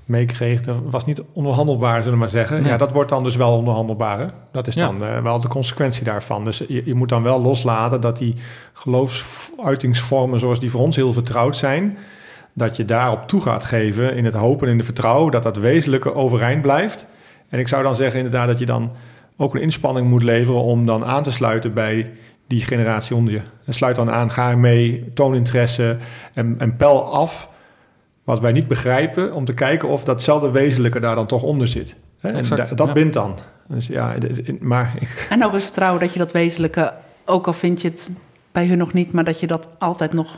meekreeg, 0.05 0.61
dat 0.61 0.75
was 0.83 1.05
niet 1.05 1.21
onderhandelbaar, 1.33 1.97
zullen 1.97 2.11
we 2.11 2.19
maar 2.19 2.29
zeggen. 2.29 2.61
Nee. 2.61 2.71
Ja, 2.71 2.77
dat 2.77 2.91
wordt 2.91 3.09
dan 3.09 3.23
dus 3.23 3.35
wel 3.35 3.57
onderhandelbaar. 3.57 4.19
Hè? 4.19 4.27
Dat 4.51 4.67
is 4.67 4.75
dan 4.75 4.99
wel 5.23 5.41
de 5.41 5.47
consequentie 5.47 6.03
daarvan. 6.03 6.45
Dus 6.45 6.57
je, 6.67 6.81
je 6.85 6.95
moet 6.95 7.09
dan 7.09 7.23
wel 7.23 7.41
loslaten 7.41 8.01
dat 8.01 8.17
die 8.17 8.35
geloofsuitingsvormen 8.73 10.39
zoals 10.39 10.59
die 10.59 10.71
voor 10.71 10.81
ons 10.81 10.95
heel 10.95 11.13
vertrouwd 11.13 11.57
zijn, 11.57 11.97
dat 12.53 12.75
je 12.75 12.85
daarop 12.85 13.27
toe 13.27 13.41
gaat 13.41 13.63
geven 13.63 14.15
in 14.15 14.25
het 14.25 14.33
hopen 14.33 14.65
en 14.65 14.71
in 14.71 14.77
de 14.77 14.83
vertrouwen 14.83 15.31
dat 15.31 15.43
dat 15.43 15.57
wezenlijke 15.57 16.15
overeind 16.15 16.61
blijft. 16.61 17.05
En 17.49 17.59
ik 17.59 17.67
zou 17.67 17.83
dan 17.83 17.95
zeggen 17.95 18.17
inderdaad 18.17 18.47
dat 18.47 18.59
je 18.59 18.65
dan 18.65 18.91
ook 19.37 19.55
een 19.55 19.61
inspanning 19.61 20.07
moet 20.07 20.23
leveren 20.23 20.61
om 20.61 20.85
dan 20.85 21.05
aan 21.05 21.23
te 21.23 21.31
sluiten 21.31 21.73
bij 21.73 22.11
die 22.47 22.61
generatie 22.61 23.15
onder 23.15 23.33
je. 23.33 23.41
En 23.65 23.73
sluit 23.73 23.95
dan 23.95 24.11
aan, 24.11 24.31
ga 24.31 24.55
mee, 24.55 25.11
toon 25.13 25.35
interesse 25.35 25.97
en, 26.33 26.55
en 26.57 26.75
pel 26.75 27.13
af 27.13 27.49
wat 28.23 28.39
wij 28.39 28.51
niet 28.51 28.67
begrijpen 28.67 29.33
om 29.33 29.45
te 29.45 29.53
kijken 29.53 29.87
of 29.87 30.03
datzelfde 30.03 30.51
wezenlijke 30.51 30.99
daar 30.99 31.15
dan 31.15 31.25
toch 31.25 31.43
onder 31.43 31.67
zit. 31.67 31.95
Hè? 32.19 32.29
En 32.29 32.43
da- 32.49 32.55
dat 32.75 32.87
ja. 32.87 32.93
bindt 32.93 33.13
dan. 33.13 33.37
Dus 33.67 33.87
ja, 33.87 34.13
maar 34.59 34.93
ik, 34.99 35.27
En 35.29 35.45
ook 35.45 35.53
het 35.53 35.63
vertrouwen 35.63 36.01
dat 36.01 36.13
je 36.13 36.19
dat 36.19 36.31
wezenlijke, 36.31 36.93
ook 37.25 37.47
al 37.47 37.53
vind 37.53 37.81
je 37.81 37.87
het 37.87 38.11
bij 38.51 38.67
hun 38.67 38.77
nog 38.77 38.93
niet, 38.93 39.11
maar 39.11 39.23
dat 39.23 39.39
je 39.39 39.47
dat 39.47 39.69
altijd 39.79 40.13
nog 40.13 40.35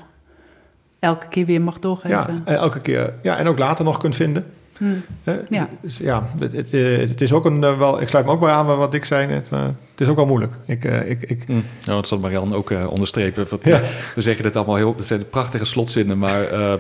elke 1.04 1.28
keer 1.28 1.46
weer 1.46 1.62
mag 1.62 1.74
ja, 1.74 1.80
doorgeven. 1.80 2.42
en 2.46 2.56
elke 2.56 2.80
keer, 2.80 3.14
ja, 3.22 3.38
en 3.38 3.48
ook 3.48 3.58
later 3.60 3.86
nog 3.86 3.98
kunt 3.98 4.16
vinden. 4.16 4.46
Hm. 4.78 4.86
Hè? 5.24 5.34
Ja. 5.50 5.68
Dus 5.82 5.98
ja, 5.98 6.24
het, 6.40 6.52
het, 6.54 6.74
eh, 6.74 6.98
het 6.98 7.22
is 7.22 7.34
ook 7.34 7.46
een 7.46 7.64
eh, 7.64 7.78
wel. 7.78 8.02
Ik 8.02 8.08
sluit 8.08 8.26
me 8.26 8.32
ook 8.32 8.40
bij 8.40 8.50
aan 8.52 8.66
bij 8.66 8.76
wat 8.76 8.94
ik 8.94 9.06
zei 9.06 9.28
net. 9.28 9.50
eh, 9.52 9.62
het 9.64 10.02
is 10.02 10.08
ook 10.08 10.16
wel 10.16 10.26
moeilijk. 10.26 10.54
Ik, 10.66 10.86
eh, 10.86 11.10
ik, 11.10 11.22
ik, 11.22 11.44
Ja, 11.82 11.94
dat 11.94 12.08
zal 12.08 12.18
Marianne 12.18 12.56
ook 12.56 12.72
eh, 12.72 12.88
onderstrepen. 12.90 13.46
Want, 13.50 13.68
Ja. 13.68 13.80
eh, 13.80 13.88
We 14.16 14.22
zeggen 14.22 14.44
dit 14.44 14.56
allemaal 14.56 14.76
heel... 14.76 14.94
Het 14.96 15.06
zijn 15.06 15.30
prachtige 15.30 15.66
slotzinnen, 15.66 16.18
maar... 16.18 16.44
ehm, 16.44 16.80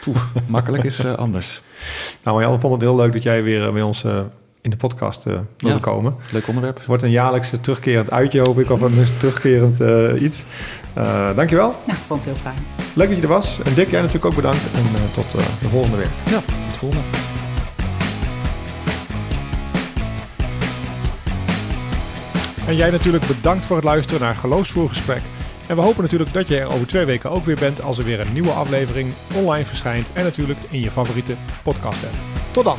poeh, 0.00 0.16
makkelijk 0.48 0.84
is 0.84 0.98
eh, 1.04 1.12
anders. 1.12 1.62
nou, 2.22 2.42
Jan 2.42 2.60
vond 2.60 2.72
het 2.72 2.82
heel 2.82 2.96
leuk 2.96 3.12
dat 3.12 3.22
jij 3.22 3.42
weer 3.42 3.66
eh, 3.66 3.72
bij 3.72 3.82
ons 3.82 4.04
eh, 4.04 4.18
in 4.60 4.70
de 4.70 4.76
podcast 4.76 5.26
eh 5.26 5.32
wilde 5.56 5.74
Ja. 5.76 5.80
komen. 5.82 6.14
Leuk 6.32 6.48
onderwerp. 6.48 6.76
Het 6.76 6.86
wordt 6.86 7.02
een 7.02 7.10
jaarlijkse 7.10 7.60
terugkerend 7.60 8.10
uitje, 8.10 8.40
hoop 8.40 8.58
ik, 8.60 8.70
of 8.70 8.80
een 8.80 9.04
terugkerend 9.18 9.80
eh, 9.80 10.22
iets. 10.22 10.44
Eh 10.96 11.36
dankjewel. 11.36 11.74
Ja, 11.86 11.92
ik 11.92 11.98
vond 12.06 12.24
het 12.24 12.34
heel 12.34 12.42
fijn. 12.42 12.66
Leuk 12.94 13.08
dat 13.08 13.16
je 13.16 13.22
er 13.22 13.28
was. 13.28 13.58
En 13.64 13.74
Dick, 13.74 13.90
jij 13.90 14.00
natuurlijk 14.00 14.24
ook 14.24 14.34
bedankt. 14.34 14.62
En 14.74 14.84
eh, 14.94 15.14
tot 15.14 15.24
eh, 15.40 15.46
de 15.60 15.68
volgende 15.68 15.96
weer. 15.96 16.10
Ja, 16.24 16.40
tot 16.40 16.72
de 16.72 16.78
volgende. 16.78 17.04
En 22.66 22.76
jij 22.76 22.90
natuurlijk 22.90 23.26
bedankt 23.26 23.64
voor 23.64 23.76
het 23.76 23.84
luisteren 23.84 24.20
naar 24.20 24.34
Geloofsvoer 24.34 24.88
Gesprek. 24.88 25.22
En 25.66 25.76
we 25.76 25.82
hopen 25.82 26.02
natuurlijk 26.02 26.32
dat 26.32 26.48
je 26.48 26.58
er 26.58 26.72
over 26.72 26.86
twee 26.86 27.04
weken 27.04 27.30
ook 27.30 27.44
weer 27.44 27.58
bent 27.58 27.82
als 27.82 27.98
er 27.98 28.04
weer 28.04 28.20
een 28.20 28.32
nieuwe 28.32 28.50
aflevering 28.50 29.12
online 29.34 29.64
verschijnt. 29.64 30.06
En 30.12 30.24
natuurlijk 30.24 30.58
in 30.68 30.80
je 30.80 30.90
favoriete 30.90 31.34
podcast 31.62 32.04
app. 32.04 32.14
Tot 32.52 32.64
dan! 32.64 32.76